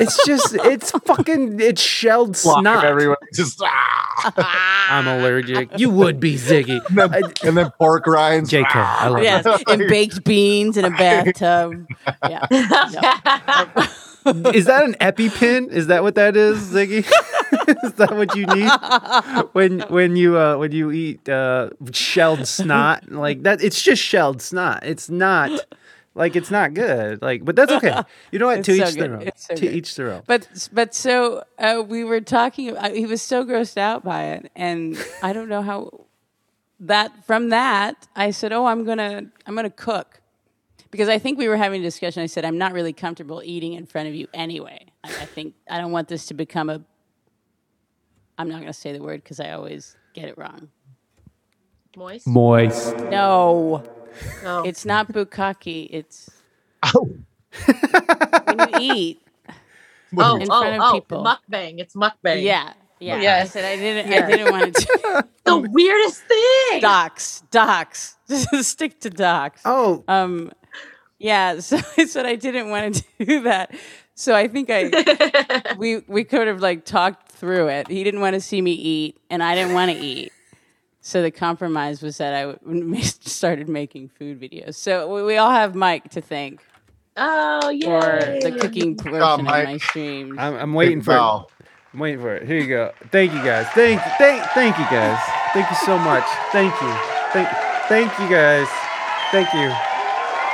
[0.00, 2.84] it's just it's fucking it's shelled Flock of snot.
[2.84, 4.86] everyone just ah.
[4.90, 5.70] I'm allergic.
[5.78, 6.80] You would be Ziggy.
[6.88, 8.50] and, then, and then pork rinds.
[8.50, 11.86] JK, I love yes, and baked beans in a bathtub.
[12.28, 12.46] Yeah.
[12.50, 14.50] No.
[14.52, 15.70] Is that an EpiPen?
[15.70, 16.98] Is that what that is, Ziggy?
[17.84, 18.68] is that what you need
[19.52, 23.62] when when you uh when you eat uh shelled snot like that?
[23.62, 24.84] It's just shelled snot.
[24.84, 25.50] It's not
[26.16, 27.20] like it's not good.
[27.20, 28.02] Like, but that's okay.
[28.32, 28.64] You know what?
[28.64, 29.30] To so each their own.
[29.36, 29.74] So to good.
[29.74, 30.22] each their own.
[30.26, 32.76] But but so uh, we were talking.
[32.76, 36.06] Uh, he was so grossed out by it, and I don't know how.
[36.80, 40.20] That from that, I said, "Oh, I'm gonna I'm gonna cook,"
[40.90, 42.22] because I think we were having a discussion.
[42.22, 44.86] I said, "I'm not really comfortable eating in front of you anyway.
[45.04, 46.82] I, I think I don't want this to become a."
[48.38, 50.68] I'm not gonna say the word because I always get it wrong.
[51.96, 52.26] Moist.
[52.26, 52.96] Moist.
[52.98, 53.82] No,
[54.42, 54.62] No.
[54.64, 55.88] it's not bukkake.
[55.90, 56.30] It's
[56.94, 57.08] Oh.
[58.44, 59.22] when you eat.
[60.18, 61.24] oh, in oh, front of oh, people.
[61.24, 61.78] mukbang.
[61.78, 62.42] It's mukbang.
[62.42, 63.16] Yeah, yeah.
[63.16, 63.52] I Yes.
[63.52, 64.10] said I didn't.
[64.10, 64.22] Yes.
[64.24, 65.26] I didn't want to.
[65.46, 66.80] The weirdest thing.
[66.80, 68.16] docs, docs.
[68.28, 69.62] Just stick to docs.
[69.64, 70.50] Oh, Um,
[71.18, 71.60] yeah.
[71.60, 73.72] So I said I didn't want to do that.
[74.14, 77.86] So I think I we we could have like talked through it.
[77.88, 80.32] He didn't want to see me eat, and I didn't want to eat.
[81.06, 84.74] So the compromise was that I w- started making food videos.
[84.74, 86.66] So we, we all have Mike to thank
[87.16, 88.40] Oh yeah.
[88.40, 89.64] for the cooking portion of Mike.
[89.68, 90.34] my streams.
[90.36, 91.44] I'm, I'm waiting Big for it.
[91.94, 92.42] I'm waiting for it.
[92.48, 92.90] Here you go.
[93.12, 93.68] Thank you guys.
[93.68, 95.16] Thank thank thank you guys.
[95.54, 96.24] Thank you so much.
[96.50, 96.92] Thank you.
[97.32, 97.48] Thank
[97.86, 98.66] thank you guys.
[99.30, 99.70] Thank you.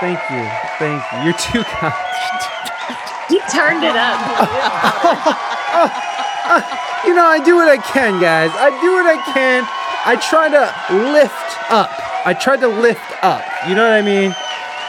[0.00, 0.44] Thank you.
[0.78, 1.18] Thank you.
[1.24, 1.94] You're too kind.
[3.30, 4.20] He turned it up.
[7.04, 8.52] You know, I do what I can, guys.
[8.54, 9.66] I do what I can.
[10.04, 11.90] I try to lift up.
[12.26, 13.42] I try to lift up.
[13.68, 14.34] You know what I mean?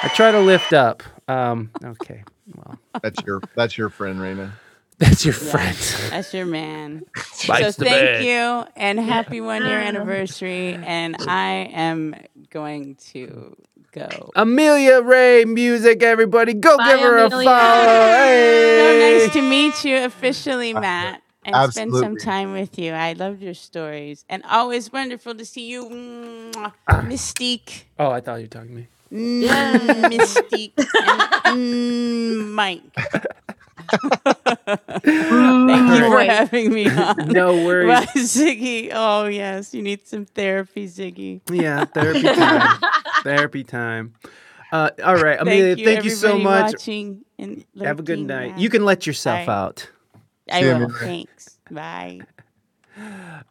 [0.03, 1.03] I try to lift up.
[1.27, 2.23] Um, okay.
[2.55, 4.51] Well, That's your that's your friend, Raina.
[4.97, 5.75] that's your friend.
[6.11, 7.03] That's your man.
[7.33, 8.23] so thank bed.
[8.25, 10.73] you and happy one year anniversary.
[10.75, 12.15] And I am
[12.51, 13.55] going to
[13.91, 14.31] go.
[14.35, 16.53] Amelia Ray Music, everybody.
[16.53, 17.45] Go Bye, give her a Amelia.
[17.49, 17.83] follow.
[17.85, 19.19] So Hey.
[19.23, 21.22] nice to meet you officially, Matt.
[21.45, 22.91] And spend some time with you.
[22.93, 24.25] I loved your stories.
[24.29, 26.73] And always wonderful to see you, Mwah.
[27.07, 27.83] Mystique.
[27.99, 28.87] Oh, I thought you were talking to me.
[29.11, 30.73] Mm, Mystique.
[31.45, 32.81] And, mm, Mike.
[35.03, 37.27] Thank you for having me on.
[37.27, 37.87] No worries.
[37.87, 38.91] Bye, Ziggy.
[38.93, 39.73] Oh, yes.
[39.73, 41.41] You need some therapy, Ziggy.
[41.51, 42.79] Yeah, therapy time.
[43.23, 44.13] therapy time.
[44.71, 46.73] Uh, all right, Amelia, thank you, thank you so much.
[46.73, 48.55] Watching and Have a good night.
[48.55, 48.61] Bye.
[48.61, 49.53] You can let yourself Bye.
[49.53, 49.89] out.
[50.53, 50.75] I See will.
[50.75, 50.93] Amelia.
[50.99, 51.59] Thanks.
[51.71, 52.19] Bye.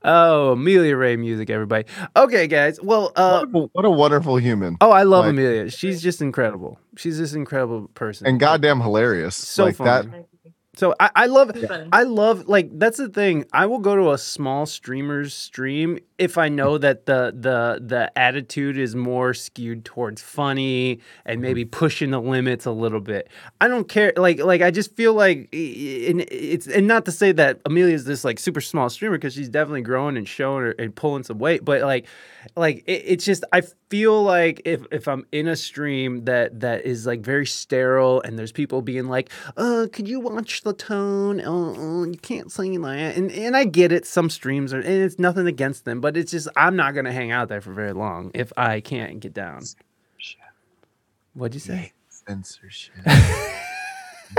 [0.04, 1.84] Oh, Amelia Ray music, everybody.
[2.16, 2.78] Okay, guys.
[2.80, 4.76] Well, uh, what, a, what a wonderful human.
[4.80, 5.70] oh, I love Like- Amelia.
[5.70, 6.78] She's just incredible.
[6.96, 8.26] She's this incredible person.
[8.28, 9.36] and goddamn hilarious.
[9.36, 10.08] so like funny.
[10.10, 10.26] that.
[10.74, 11.84] So I, I love Yeah.
[11.92, 13.44] I love like that's the thing.
[13.52, 18.18] I will go to a small streamer's stream if I know that the the the
[18.18, 21.42] attitude is more skewed towards funny and mm-hmm.
[21.42, 23.28] maybe pushing the limits a little bit.
[23.60, 27.32] I don't care like like I just feel like and it's and not to say
[27.32, 30.94] that Amelia's this like super small streamer because she's definitely growing and showing her and
[30.94, 32.06] pulling some weight, but like
[32.56, 36.85] like it, it's just I feel like if if I'm in a stream that that
[36.85, 41.40] is like very sterile and there's people being like, uh, could you watch the tone?
[41.40, 43.16] Oh, oh, you can't sing like that.
[43.16, 44.06] And and I get it.
[44.06, 47.31] Some streams are, and it's nothing against them, but it's just I'm not gonna hang
[47.31, 49.62] out there for very long if I can't get down.
[51.35, 51.93] What'd you say?
[52.09, 52.94] Censorship.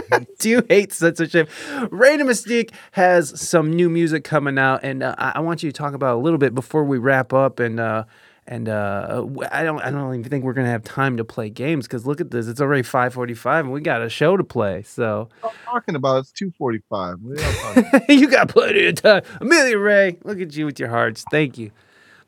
[0.39, 1.49] Do you hate censorship?
[1.69, 5.77] And Mystique has some new music coming out, and uh, I I want you to
[5.77, 7.59] talk about a little bit before we wrap up.
[7.59, 8.05] And uh,
[8.45, 11.87] and uh, I don't I don't even think we're gonna have time to play games
[11.87, 14.43] because look at this, it's already five forty five, and we got a show to
[14.43, 14.81] play.
[14.83, 17.17] So I'm talking about it's 245.
[17.21, 18.09] Y'all talking about?
[18.09, 19.23] you got plenty of time.
[19.39, 21.23] Amelia Ray, look at you with your hearts.
[21.31, 21.71] Thank you.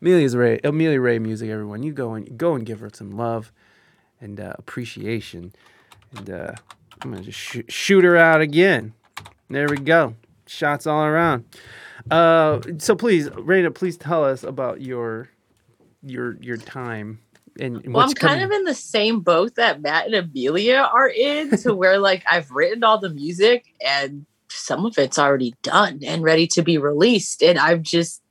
[0.02, 1.84] Amelia's Ray, Amelia Ray music, everyone.
[1.84, 3.52] You go and go and give her some love
[4.22, 5.54] and uh, appreciation.
[6.16, 6.54] And uh,
[7.02, 8.94] I'm gonna just sh- shoot her out again.
[9.50, 10.16] There we go.
[10.48, 11.46] Shots all around.
[12.10, 15.30] Uh, so please, Raina, please tell us about your
[16.04, 17.20] your your time
[17.60, 18.44] and and Well, I'm kind coming.
[18.46, 22.52] of in the same boat that Matt and Amelia are in, to where like I've
[22.52, 27.42] written all the music and some of it's already done and ready to be released.
[27.44, 28.22] And I'm just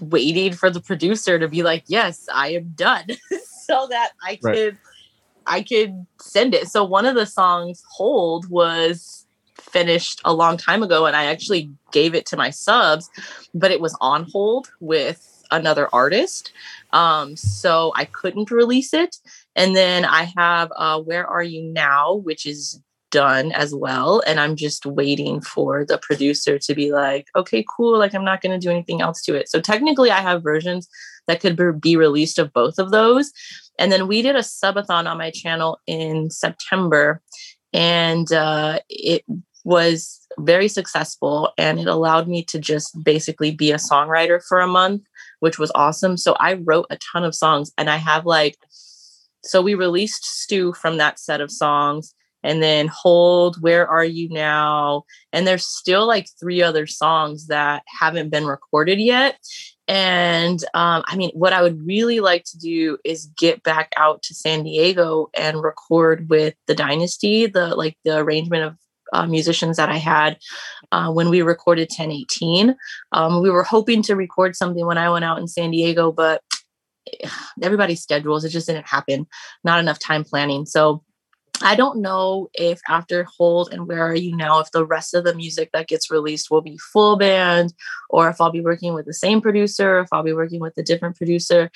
[0.00, 3.06] waiting for the producer to be like, yes, I am done.
[3.66, 4.54] so that I Right.
[4.54, 4.78] could
[5.46, 6.68] I could send it.
[6.68, 9.26] So one of the songs, Hold, was
[9.72, 13.08] finished a long time ago and I actually gave it to my subs,
[13.54, 16.52] but it was on hold with another artist.
[16.92, 19.16] Um, so I couldn't release it.
[19.56, 24.22] And then I have uh, Where Are You Now, which is done as well.
[24.26, 27.98] And I'm just waiting for the producer to be like, okay, cool.
[27.98, 29.48] Like, I'm not going to do anything else to it.
[29.48, 30.88] So technically, I have versions
[31.28, 33.32] that could be- be released of both of those.
[33.78, 37.22] And then we did a subathon on my channel in September,
[37.72, 39.24] and uh, it
[39.64, 41.52] was very successful.
[41.56, 45.02] And it allowed me to just basically be a songwriter for a month,
[45.40, 46.16] which was awesome.
[46.16, 48.56] So I wrote a ton of songs, and I have like,
[49.42, 52.14] so we released Stew from that set of songs.
[52.44, 55.04] And then Hold, Where Are You Now?
[55.32, 59.38] And there's still like three other songs that haven't been recorded yet.
[59.92, 64.22] And um, I mean, what I would really like to do is get back out
[64.22, 68.76] to San Diego and record with the Dynasty, the like the arrangement of
[69.12, 70.38] uh, musicians that I had
[70.92, 72.74] uh, when we recorded 1018.
[73.12, 76.40] Um, we were hoping to record something when I went out in San Diego, but
[77.62, 79.26] everybody's schedules, it just didn't happen.
[79.62, 80.64] Not enough time planning.
[80.64, 81.04] So
[81.62, 85.24] I don't know if after Hold and Where Are You Now, if the rest of
[85.24, 87.72] the music that gets released will be full band
[88.10, 90.82] or if I'll be working with the same producer, if I'll be working with a
[90.82, 91.70] different producer.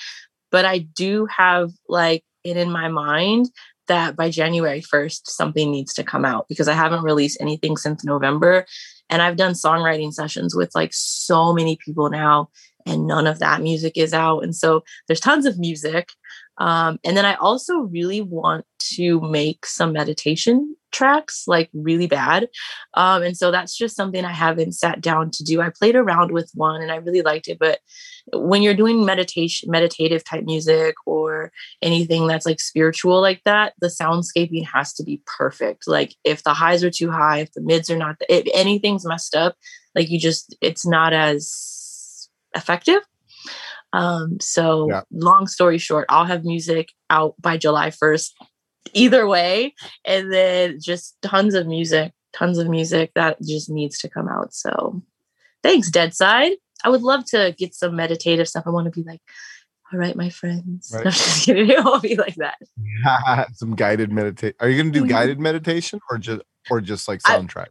[0.51, 3.49] But I do have like it in my mind
[3.87, 8.03] that by January 1st, something needs to come out because I haven't released anything since
[8.03, 8.65] November.
[9.09, 12.49] And I've done songwriting sessions with like so many people now,
[12.85, 14.43] and none of that music is out.
[14.43, 16.09] And so there's tons of music.
[16.57, 22.47] Um, and then I also really want to make some meditation tracks, like really bad.
[22.93, 25.61] Um, and so that's just something I haven't sat down to do.
[25.61, 27.59] I played around with one and I really liked it.
[27.59, 27.79] But
[28.33, 33.87] when you're doing meditation, meditative type music or anything that's like spiritual like that, the
[33.87, 35.87] soundscaping has to be perfect.
[35.87, 39.35] Like if the highs are too high, if the mids are not, if anything's messed
[39.35, 39.55] up,
[39.93, 43.01] like you just, it's not as effective.
[43.93, 45.01] Um, so Yeah.
[45.11, 48.33] long story short, I'll have music out by July 1st,
[48.93, 49.73] either way,
[50.05, 54.53] and then just tons of music, tons of music that just needs to come out.
[54.53, 55.01] So
[55.63, 56.53] thanks, Dead Side.
[56.83, 58.63] I would love to get some meditative stuff.
[58.67, 59.21] I want to be like,
[59.93, 60.91] all right, my friends.
[60.93, 61.05] Right.
[61.05, 61.69] No, just kidding.
[61.71, 62.57] It won't be like that.
[63.53, 64.55] Some guided meditation.
[64.59, 65.09] Are you going to do Mhm.
[65.09, 67.67] guided meditation or just or just like I- soundtrack?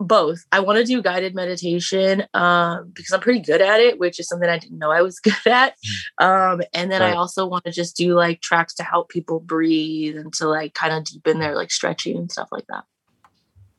[0.00, 0.44] Both.
[0.52, 4.28] I want to do guided meditation um, because I'm pretty good at it, which is
[4.28, 5.74] something I didn't know I was good at.
[6.18, 10.16] Um, and then I also want to just do like tracks to help people breathe
[10.16, 12.84] and to like kind of deepen their like stretching and stuff like that.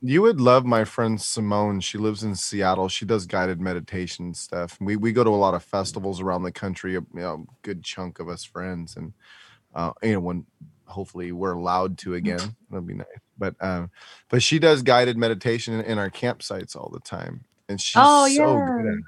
[0.02, 1.82] You would love my friend Simone.
[1.82, 2.88] She lives in Seattle.
[2.88, 4.78] She does guided meditation stuff.
[4.80, 6.96] We we go to a lot of festivals around the country.
[6.96, 9.12] A you know, good chunk of us friends, and
[9.76, 10.46] uh, you know when
[10.86, 12.56] hopefully we're allowed to again.
[12.70, 13.08] That'll be nice.
[13.40, 13.92] But um,
[14.30, 18.26] but she does guided meditation in, in our campsites all the time, and she's Oh,
[18.38, 18.72] so yeah.
[18.76, 19.00] good at it.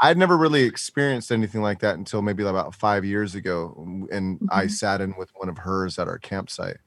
[0.00, 4.66] I'd never really experienced anything like that until maybe about five years ago, and I
[4.66, 4.68] Mhm.
[4.68, 6.78] sat in with one of hers at our campsite,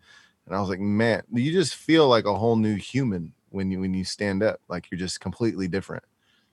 [0.48, 3.80] and I was like, man, you just feel like a whole new human when you
[3.82, 6.04] when you stand up, like you're just completely different.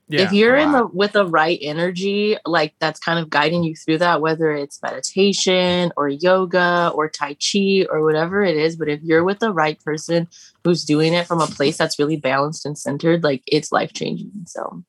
[0.09, 0.21] Yeah.
[0.25, 3.97] if you're in the with the right energy like that's kind of guiding you through
[3.97, 9.01] that whether it's meditation or yoga or tai chi or whatever it is but if
[9.03, 10.27] you're with the right person
[10.63, 14.31] who's doing it from a place that's really balanced and centered like it's life changing
[14.45, 14.81] so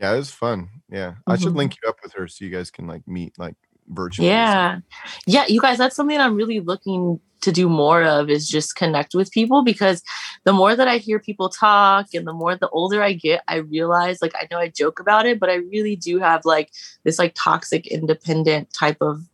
[0.00, 0.68] Yeah, it was fun.
[0.88, 1.56] Yeah, I should Mhm.
[1.56, 3.56] link you up with her so you guys can like meet like
[3.88, 4.28] virtually.
[4.28, 4.80] yeah.
[5.26, 9.14] Yeah you guys that's something i'm really looking to do more of is just connect
[9.14, 10.02] with people because
[10.44, 13.56] the more that i hear people talk and the more the older i get i
[13.56, 16.70] realize like i know i joke about it but i really do have like
[17.04, 19.24] this like toxic independent type of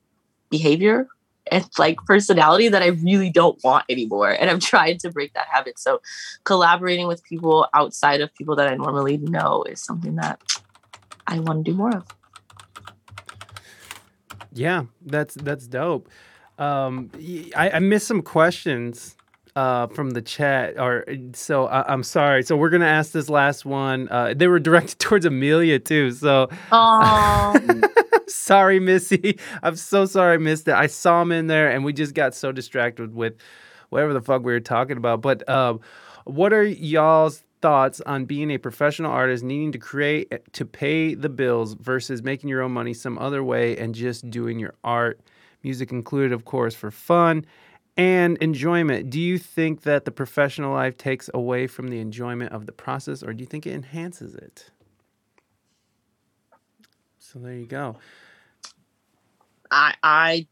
[0.51, 1.09] behavior
[1.51, 5.47] and like personality that i really don't want anymore and i'm trying to break that
[5.51, 5.79] habit.
[5.79, 6.01] So
[6.45, 10.41] collaborating with people outside of people that i normally know is something that
[11.27, 12.07] i want to do more of
[14.55, 16.09] Yeah, that's that's dope.
[16.59, 17.11] Um,
[17.57, 19.17] I, I missed some questions
[19.57, 22.43] uh, from the chat, or so I, I'm sorry.
[22.45, 24.09] So we're gonna ask this last one.
[24.11, 26.13] Uh, they were directed towards Amelia too.
[26.13, 26.49] So
[28.29, 29.39] sorry, Missy.
[29.63, 30.75] I'm so sorry I missed it.
[30.75, 33.35] I saw him in there, and we just got so distracted with
[33.91, 35.21] whatever the fuck we were talking about.
[35.21, 35.81] But um,
[36.25, 41.15] what are y'all's thoughts on being a professional artist, needing to create eh, to pay
[41.15, 45.19] the bills versus making your own money some other way and just doing your art?
[45.63, 47.47] Music included, of course, for fun
[47.97, 49.09] and enjoyment.
[49.09, 53.23] Do you think that the professional life takes away from the enjoyment of the process,
[53.23, 54.71] or do you think it enhances it?
[57.19, 57.97] So there you go.
[59.71, 60.47] I I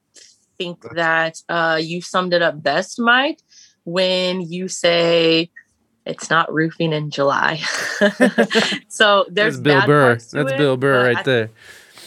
[0.57, 3.41] think that uh, you summed it up best, Mike,
[3.85, 5.51] when you say
[6.05, 7.57] it's not roofing in July.
[8.89, 10.15] so there's That's Bill bad Burr.
[10.15, 11.51] That's it, Bill Burr right I- there.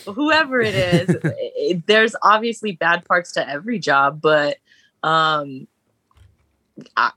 [0.05, 4.57] Whoever it is, it- there's obviously bad parts to every job, but
[5.01, 5.67] um,
[6.95, 7.11] I,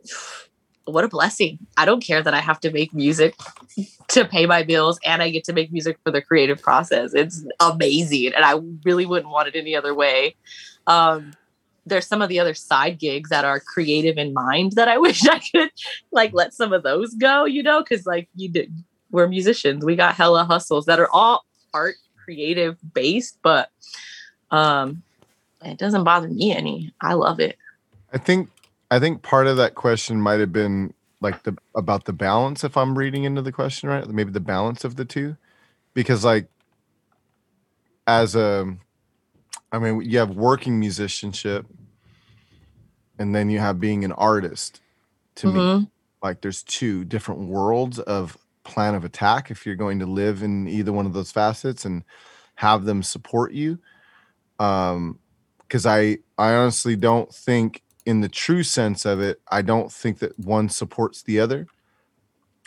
[0.85, 1.59] what a blessing!
[1.77, 3.35] I don't care that I have to make music
[4.09, 7.13] to pay my bills and I get to make music for the creative process.
[7.13, 8.33] It's amazing.
[8.35, 10.35] And I really wouldn't want it any other way.
[10.87, 11.35] Um,
[11.89, 15.27] there's some of the other side gigs that are creative in mind that I wish
[15.27, 15.71] I could
[16.13, 18.73] like let some of those go, you know, because like you did,
[19.11, 19.85] we're musicians.
[19.85, 21.45] We got hella hustles that are all
[21.75, 23.71] art creative based, but
[24.51, 25.03] um
[25.65, 26.93] it doesn't bother me any.
[27.01, 27.57] I love it.
[28.13, 28.51] I think
[28.91, 32.77] I think part of that question might have been like the about the balance if
[32.77, 35.37] I'm reading into the question right, maybe the balance of the two
[35.95, 36.47] because like
[38.07, 38.77] as a
[39.73, 41.67] I mean you have working musicianship
[43.19, 44.81] and then you have being an artist
[45.37, 45.53] to me.
[45.61, 45.91] Mhm.
[46.23, 49.51] like there's two different worlds of plan of attack.
[49.53, 52.03] If you're going to live in either one of those facets and
[52.57, 53.79] have them support you
[54.59, 55.21] um
[55.61, 60.19] because i i honestly don't think in the true sense of it i don't think
[60.19, 61.67] that one supports the other.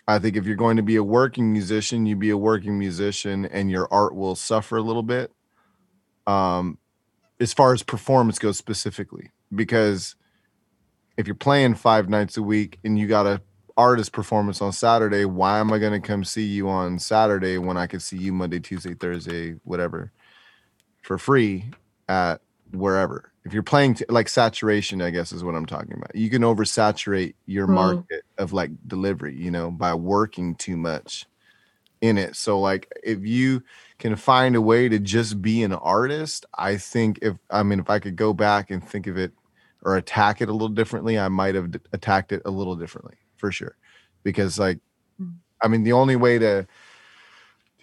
[0.07, 3.45] I think if you're going to be a working musician you be a working musician
[3.45, 5.31] and your art will suffer a little bit.
[6.25, 6.77] Um
[7.41, 10.15] as far as performance goes specifically because
[11.17, 13.41] if you're playing five nights a week and you got a
[13.77, 17.77] artist performance on Saturday, why am I going to come see you on Saturday when
[17.77, 20.11] I could see you Monday, Tuesday, Thursday, whatever,
[21.01, 21.71] for free
[22.07, 23.31] at wherever?
[23.43, 26.15] If you're playing t- like saturation, I guess is what I'm talking about.
[26.15, 27.73] You can oversaturate your Hmm.
[27.73, 31.25] market of like delivery, you know, by working too much
[32.01, 32.35] in it.
[32.35, 33.63] So like if you
[34.01, 37.89] can find a way to just be an artist, I think if I mean if
[37.89, 39.33] I could go back and think of it
[39.83, 43.15] or attack it a little differently, I might have d- attacked it a little differently
[43.37, 43.77] for sure.
[44.23, 44.79] Because like
[45.21, 45.35] Mm.
[45.63, 46.67] I mean the only way to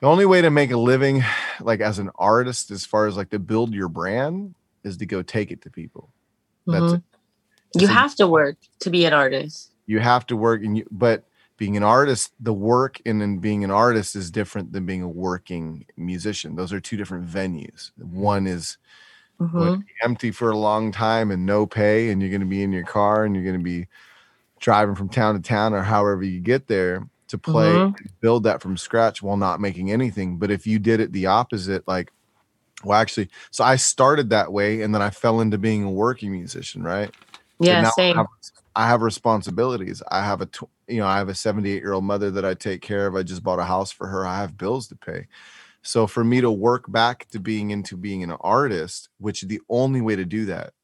[0.00, 1.24] the only way to make a living
[1.60, 5.22] like as an artist as far as like to build your brand is to go
[5.22, 6.12] take it to people.
[6.66, 6.96] That's Mhm.
[6.96, 7.02] it.
[7.74, 9.72] You So have to work to be an artist.
[9.86, 11.24] you have to work and you but
[11.58, 15.08] being an artist the work and then being an artist is different than being a
[15.08, 18.78] working musician those are two different venues one is
[19.40, 19.78] Mhm.
[19.80, 22.72] be empty for a long time and no pay and you're going to be in
[22.72, 23.86] your car and you're going to be
[24.60, 27.94] driving from town to town or however you get there to play Mhm.
[28.20, 31.86] build that from scratch while not making anything but if you did it the opposite
[31.86, 32.10] like
[32.84, 36.32] well actually so i started that way and then i fell into being a working
[36.32, 37.12] musician right
[37.60, 38.16] Yeah, same.
[38.16, 38.26] I have,
[38.76, 40.02] I have responsibilities.
[40.10, 40.48] I have a,
[40.88, 43.14] you know, I have a 78 year old mother that I take care of.
[43.16, 44.26] I just bought a house for her.
[44.26, 45.26] I have bills to pay.
[45.82, 50.00] So for me to work back to being into being an artist, which the only
[50.02, 50.74] way to do that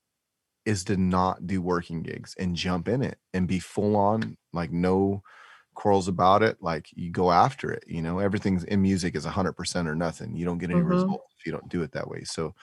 [0.65, 4.73] is to not do working gigs and jump in it and be full on, like
[4.73, 5.23] no
[5.75, 6.59] quarrels about it.
[6.63, 7.85] Like you go after it.
[7.87, 10.37] You know, everything's in music is hundred percent or nothing.
[10.37, 10.83] You don't get any Mhm.
[10.83, 12.25] results if you don't do it that way.
[12.25, 12.55] So,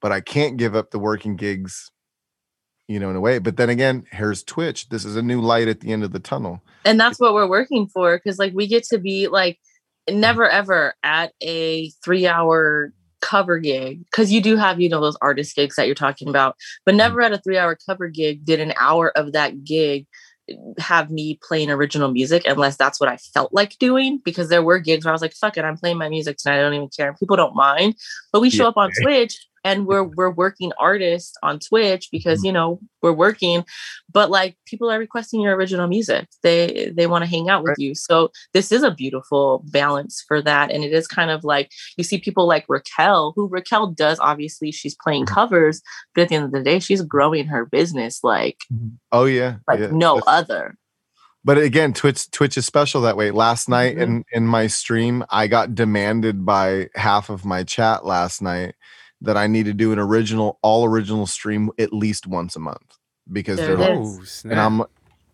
[0.00, 1.90] but I can't give up the working gigs,
[2.88, 3.38] you know, in a way.
[3.38, 4.88] But then again, here's Twitch.
[4.88, 6.62] This is a new light at the end of the tunnel.
[6.84, 9.58] and that's what we're working for because like we get to be like
[10.10, 15.16] never ever at a three hour cover gig because you do have you know those
[15.20, 16.98] artist gigs that you're talking about but mm-hmm.
[16.98, 20.06] never at a three hour cover gig did an hour of that gig
[20.78, 24.78] have me playing original music unless that's what I felt like doing because there were
[24.78, 26.88] gigs where I was like fuck it I'm playing my music tonight I don't even
[26.88, 27.96] care and people don't mind
[28.32, 28.68] but we show Yeah.
[28.68, 30.14] up on Twitch and we're mm-hmm.
[30.16, 32.54] we're working artists on Twitch because you mm-hmm.
[32.54, 33.64] know we're working
[34.12, 37.70] but like people are requesting your original music they they want to hang out with
[37.70, 37.78] Right.
[37.78, 41.70] you so this is a beautiful balance for that and it is kind of like
[41.96, 45.34] you see people like raquel who raquel does obviously she's playing mm-hmm.
[45.34, 45.82] covers
[46.14, 48.58] but at the end of the day she's growing her business like
[49.12, 49.90] Oh yeah, like yeah.
[49.92, 50.76] no That's- other
[51.44, 53.30] But again, Twitch Twitch is special that way.
[53.30, 54.02] Last night Mhm.
[54.02, 58.74] in in my stream, I got demanded by half of my chat last night
[59.22, 62.96] that I need to do an original all original stream at least once a month
[63.32, 64.42] because There they're it like, is.
[64.46, 64.60] Oh, and.
[64.60, 64.82] I'm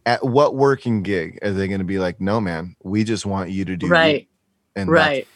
[0.07, 2.21] at what working gig are they going to be like?
[2.21, 4.29] No, man, we just want you to do right
[4.77, 5.27] and right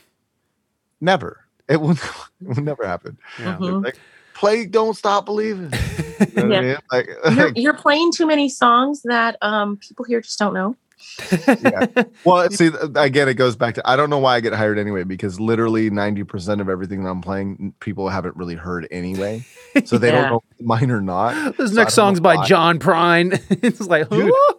[1.00, 1.40] never.
[1.68, 2.00] It will, it
[2.42, 3.18] will never happen.
[3.38, 3.56] Yeah.
[3.58, 3.84] Mhm.
[3.84, 3.98] Like
[4.34, 5.72] play, don't stop believing.
[6.20, 6.60] You know what I Yeah.
[6.60, 6.76] mean?
[6.92, 10.76] Like, you're, like, you're playing too many songs that um people here just don't know
[12.24, 15.04] Well, see, again, it goes back to I don't know why I get hired anyway
[15.04, 19.44] because literally ninety percent of everything that I'm playing, people haven't really heard anyway,
[19.84, 20.22] so they Yeah.
[20.22, 21.56] don't know mine or not.
[21.56, 22.46] This So next don't song's by why.
[22.46, 23.40] John Prine.
[23.62, 24.32] it's like, Dude.
[24.34, 24.54] huh?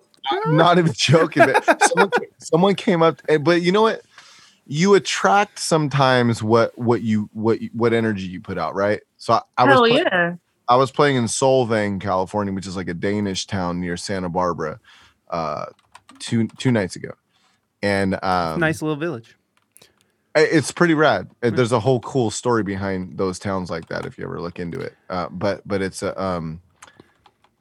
[0.45, 1.45] I'm not even joking.
[1.48, 4.01] That someone, someone came up, eh, but you know what?
[4.68, 9.01] You attract sometimes what what you what you- what energy you put out, right?
[9.18, 10.35] So I, I was play- yeah
[10.68, 14.80] I was playing in Solvang, California, which is like a Danish town near Santa Barbara,
[15.32, 15.66] uh,
[16.19, 17.11] two two nights ago,
[17.81, 19.38] and um, nice little village.
[20.35, 21.30] It's pretty rad.
[21.41, 24.59] Uh, There's a whole cool story behind those towns like that if you ever look
[24.59, 24.95] into it.
[25.09, 26.61] Uh, but but it's a um,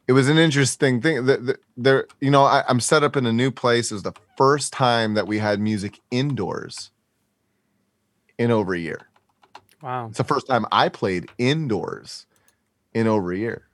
[0.07, 1.27] it was an interesting thing.
[1.27, 3.91] That that there, you know, I, I'm set up in a new place.
[3.91, 6.91] It was the first time that we had music indoors
[8.39, 9.09] in over a year.
[9.83, 10.09] Wow.
[10.09, 12.27] It's the first time I played indoors
[12.95, 13.68] in over a year.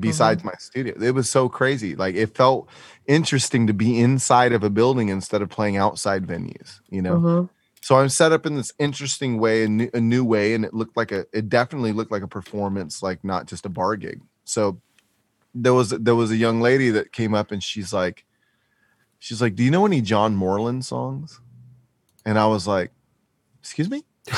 [0.00, 1.94] Besides my studio, it was so crazy.
[1.96, 2.68] Like it felt
[3.06, 6.80] interesting to be inside of a building instead of playing outside venues.
[6.90, 7.16] You know.
[7.18, 7.50] Mhm.
[7.82, 10.74] So I'm set up in this interesting way, a new, a new way, and it
[10.74, 14.22] looked like a, it definitely looked like a performance, like not just a bar gig.
[14.44, 14.80] So
[15.54, 18.24] there was there was a young lady that came up and she's like,
[19.20, 21.40] she's like, "Do you know any John Moreland songs?"
[22.24, 22.90] And I was like,
[23.60, 24.04] "Excuse me."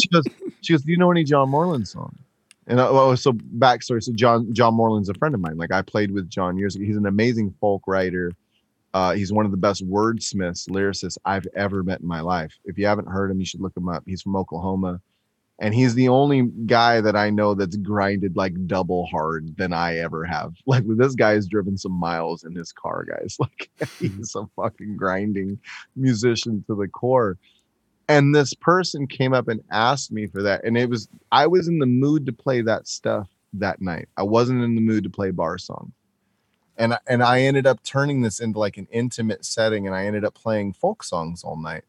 [0.00, 0.24] she goes,
[0.60, 2.18] she goes, "Do you know any John Moreland songs?"
[2.66, 4.02] And I, well, so backstory.
[4.02, 5.56] So John John Moreland's a friend of mine.
[5.56, 6.84] Like I played with John years ago.
[6.84, 8.32] He's an amazing folk writer.
[8.94, 12.52] Uh, he's one of the best wordsmiths, lyricists I've ever met in my life.
[12.64, 14.02] If you haven't heard him, you should look him up.
[14.06, 15.00] He's from Oklahoma,
[15.58, 19.98] and he's the only guy that I know that's grinded like double hard than I
[19.98, 20.52] ever have.
[20.66, 23.36] Like this guy has driven some miles in his car, guys.
[23.40, 25.58] Like he's a fucking grinding
[25.96, 27.38] musician to the core.
[28.12, 31.68] And this person came up and asked me for that, and it was I was
[31.68, 34.08] in the mood to play that stuff that night.
[34.16, 35.90] I wasn't in the mood to play bar songs
[36.78, 40.06] and I- and I ended up turning this into like an intimate setting, and I
[40.06, 41.84] ended up playing folk songs all night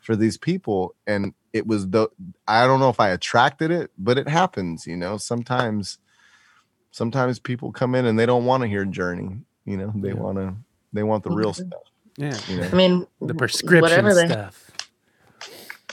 [0.00, 2.08] for these people, and it was the
[2.48, 5.18] I don't know if I attracted it, but it happens, you know.
[5.18, 5.98] Sometimes,
[6.92, 9.92] sometimes people come in and they don't want to hear Journey, you know.
[9.96, 10.14] They Yeah.
[10.14, 10.56] want to
[10.92, 11.82] they want the real stuff,
[12.16, 12.38] Yeah.
[12.48, 12.68] you know.
[12.72, 14.65] i mean The prescription whatever they stuff.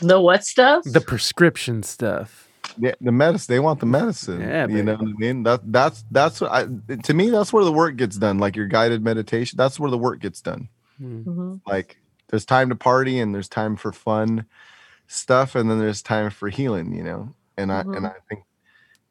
[0.01, 2.49] The what stuff The prescription stuff.
[2.77, 3.53] Yeah, the medicine.
[3.53, 4.41] They want the medicine.
[4.41, 5.43] Yeah, you know what I mean.
[5.43, 6.65] That that's that's what I.
[7.03, 8.39] To me, that's where the work gets done.
[8.39, 9.57] Like your guided meditation.
[9.57, 10.69] That's where the work gets done.
[10.97, 11.23] Hmm.
[11.23, 11.61] Mhm.
[11.67, 11.97] like
[12.29, 14.45] there's time to party and there's time for fun
[15.07, 18.11] stuff and then there's time for healing you know and i and Mhm.
[18.11, 18.43] i think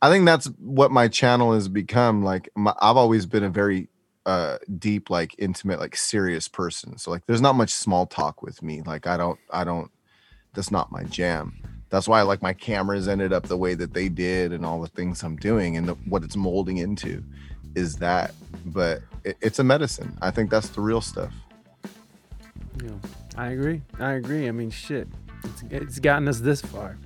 [0.01, 3.89] i think that's what my channel has become like my, i've always been a very
[4.27, 8.63] uh deep like intimate like serious person so like there's not much small talk with
[8.63, 9.91] me like i don't i don't
[10.55, 11.55] that's not my jam
[11.91, 14.89] that's why like my cameras ended up the way that they did and all the
[14.89, 17.23] things i'm doing and the, what it's molding into
[17.75, 18.35] is that
[18.67, 21.33] but it, it's a medicine i think that's the real stuff
[22.83, 22.91] Yeah,
[23.37, 23.83] I agree.
[24.01, 24.49] I agree.
[24.49, 25.09] I mean, shit,
[25.45, 26.99] it's, it's gotten us this far.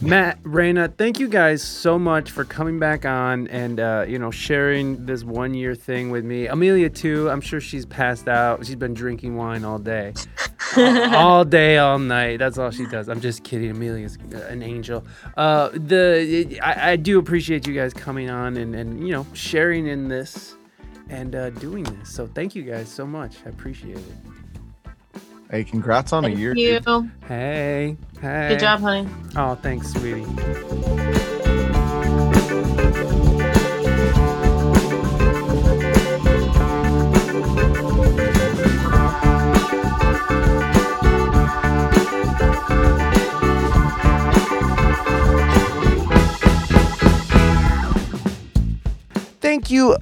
[0.00, 4.30] Matt, Raina, thank you guys so much for coming back on and uh, you know
[4.32, 6.48] sharing this one year thing with me.
[6.48, 7.30] Amelia too.
[7.30, 8.66] I'm sure she's passed out.
[8.66, 10.14] She's been drinking wine all day.
[11.14, 12.38] all day, all night.
[12.38, 13.08] That's all she does.
[13.08, 13.70] I'm just kidding.
[13.70, 14.16] Amelia's
[14.48, 15.04] an angel.
[15.36, 19.86] Uh, the I, I do appreciate you guys coming on and, and you know sharing
[19.86, 20.56] in this
[21.08, 22.10] and uh, doing this.
[22.10, 23.36] So thank you guys so much.
[23.44, 24.04] I appreciate it.
[25.50, 26.54] Hey, congrats on a Thank year.
[26.56, 26.80] you.
[26.80, 27.10] dude.
[27.28, 28.48] Hey, hey.
[28.48, 29.08] Good job, honey.
[29.36, 30.24] Oh, thanks, sweetie.
[49.54, 49.96] Thank you,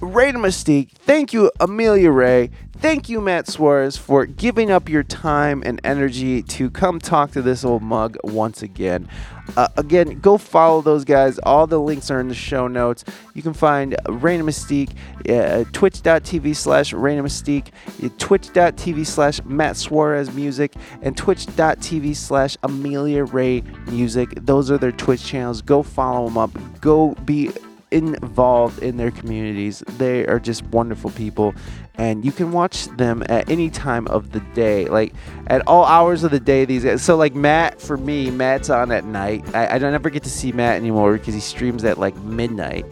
[0.00, 0.90] Ray Mystique.
[0.90, 2.50] Thank you, Amelia Ray.
[2.78, 7.40] Thank you, Matt Suarez, for giving up your time and energy to come talk to
[7.40, 9.08] this old mug once again.
[9.56, 11.38] Uh, again, go follow those guys.
[11.38, 13.04] All the links are in the show notes.
[13.32, 14.90] You can find Raina Mystique,
[15.30, 23.62] uh, twitch.tv slash Raina Mystique, twitch.tv slash Matt Suarez Music, and twitch.tv slash Amelia Ray
[23.86, 24.30] Music.
[24.34, 25.62] Those are their Twitch channels.
[25.62, 26.50] Go follow them up.
[26.80, 27.52] Go be
[27.90, 29.82] involved in their communities.
[29.98, 31.54] They are just wonderful people,
[31.96, 35.14] and you can watch them at any time of the day, like
[35.46, 36.64] at all hours of the day.
[36.64, 37.02] These guys.
[37.02, 39.44] So like Matt, for me, Matt's on at night.
[39.54, 42.86] I, I don't ever get to see Matt anymore because he streams at like midnight.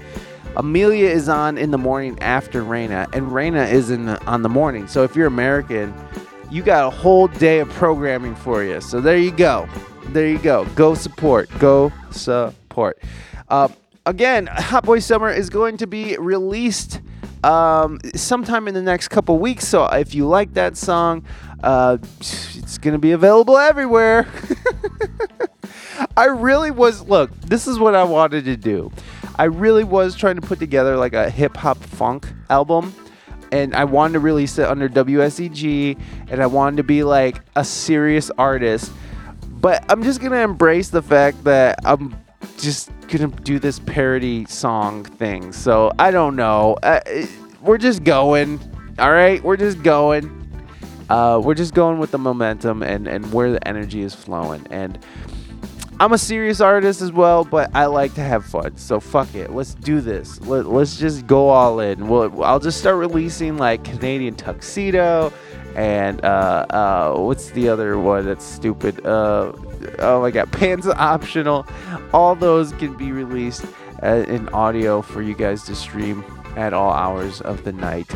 [0.56, 4.48] Amelia is on in the morning after Raina, and Raina is in the, on the
[4.48, 4.86] morning.
[4.86, 5.92] So if you're American,
[6.48, 8.80] you got a whole day of programming for you.
[8.80, 9.68] So there you go.
[10.08, 10.64] There you go.
[10.76, 11.50] Go support.
[11.58, 13.02] Go support.
[13.48, 13.66] Uh,
[14.06, 17.00] again, Hot Boy Summer is going to be released
[17.42, 19.68] um, sometime in the next couple weeks.
[19.68, 21.24] So if you like that song,
[21.62, 24.26] uh, it's going to be available everywhere.
[26.16, 27.02] I really was.
[27.02, 28.92] Look, this is what I wanted to do.
[29.36, 32.94] I really was trying to put together like a hip hop funk album.
[33.52, 35.96] And I wanted to release it under WSEG,
[36.28, 38.90] and I wanted to be like a serious artist.
[39.46, 42.16] But I'm just gonna embrace the fact that I'm
[42.58, 45.52] just gonna do this parody song thing.
[45.52, 46.76] So I don't know.
[46.82, 47.00] Uh,
[47.60, 48.60] we're just going.
[48.98, 50.40] All right, we're just going.
[51.08, 54.66] Uh, we're just going with the momentum and and where the energy is flowing.
[54.70, 54.98] And
[56.00, 58.76] I'm a serious artist as well, but I like to have fun.
[58.76, 59.52] So fuck it.
[59.52, 60.40] Let's do this.
[60.40, 62.08] Let, let's just go all in.
[62.08, 65.32] We'll, I'll just start releasing like Canadian Tuxedo
[65.76, 69.04] and uh, uh, what's the other one that's stupid?
[69.98, 71.66] Oh my god, Panza Optional.
[72.12, 73.64] All those can be released
[74.02, 76.24] uh, in audio for you guys to stream
[76.56, 78.14] at all hours of the night.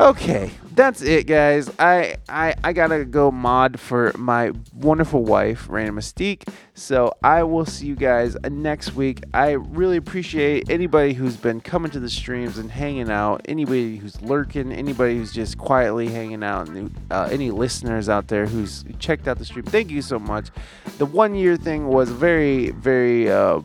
[0.00, 1.68] Okay, that's it, guys.
[1.80, 6.48] I, I I gotta go mod for my wonderful wife, Raina Mystique.
[6.74, 9.24] So I will see you guys next week.
[9.34, 13.42] I really appreciate anybody who's been coming to the streams and hanging out.
[13.46, 14.70] Anybody who's lurking.
[14.70, 16.68] Anybody who's just quietly hanging out.
[16.68, 19.64] And uh, any listeners out there who's checked out the stream.
[19.64, 20.50] Thank you so much.
[20.98, 23.28] The one year thing was very very.
[23.28, 23.62] Uh,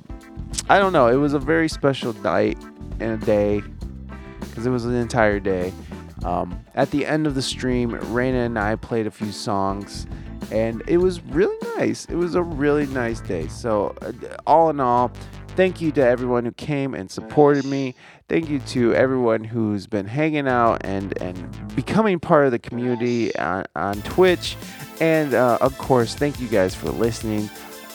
[0.67, 1.09] I don't know.
[1.09, 2.57] It was a very special night
[2.99, 3.61] and a day
[4.39, 5.71] because it was an entire day.
[6.25, 10.07] Um, at the end of the stream, Raina and I played a few songs,
[10.51, 12.05] and it was really nice.
[12.05, 13.47] It was a really nice day.
[13.47, 14.11] So, uh,
[14.47, 15.11] all in all,
[15.49, 17.95] thank you to everyone who came and supported me.
[18.29, 23.35] Thank you to everyone who's been hanging out and, and becoming part of the community
[23.35, 24.55] on, on Twitch.
[25.01, 27.49] And uh, of course, thank you guys for listening.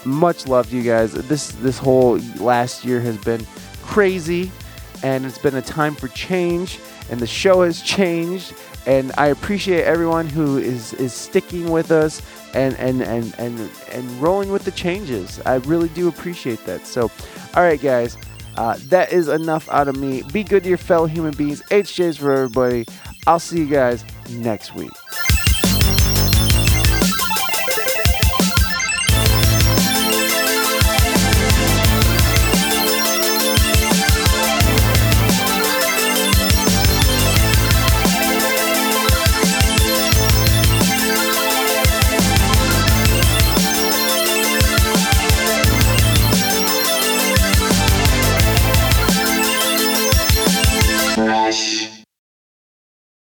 [0.05, 1.13] Much love to you guys.
[1.13, 3.45] This this whole last year has been
[3.83, 4.51] crazy
[5.03, 6.79] and it's been a time for change
[7.11, 8.55] and the show has changed
[8.87, 12.23] and I appreciate everyone who is is sticking with us
[12.55, 15.41] and and and and, and rolling with the changes.
[15.45, 16.87] I really do appreciate that.
[16.87, 17.11] So,
[17.55, 18.17] all right, guys,
[18.57, 20.23] uh, that is enough out of me.
[20.33, 21.63] Be good to your fellow human beings.
[21.71, 22.87] HJ's for everybody.
[23.27, 24.91] I'll see you guys next week.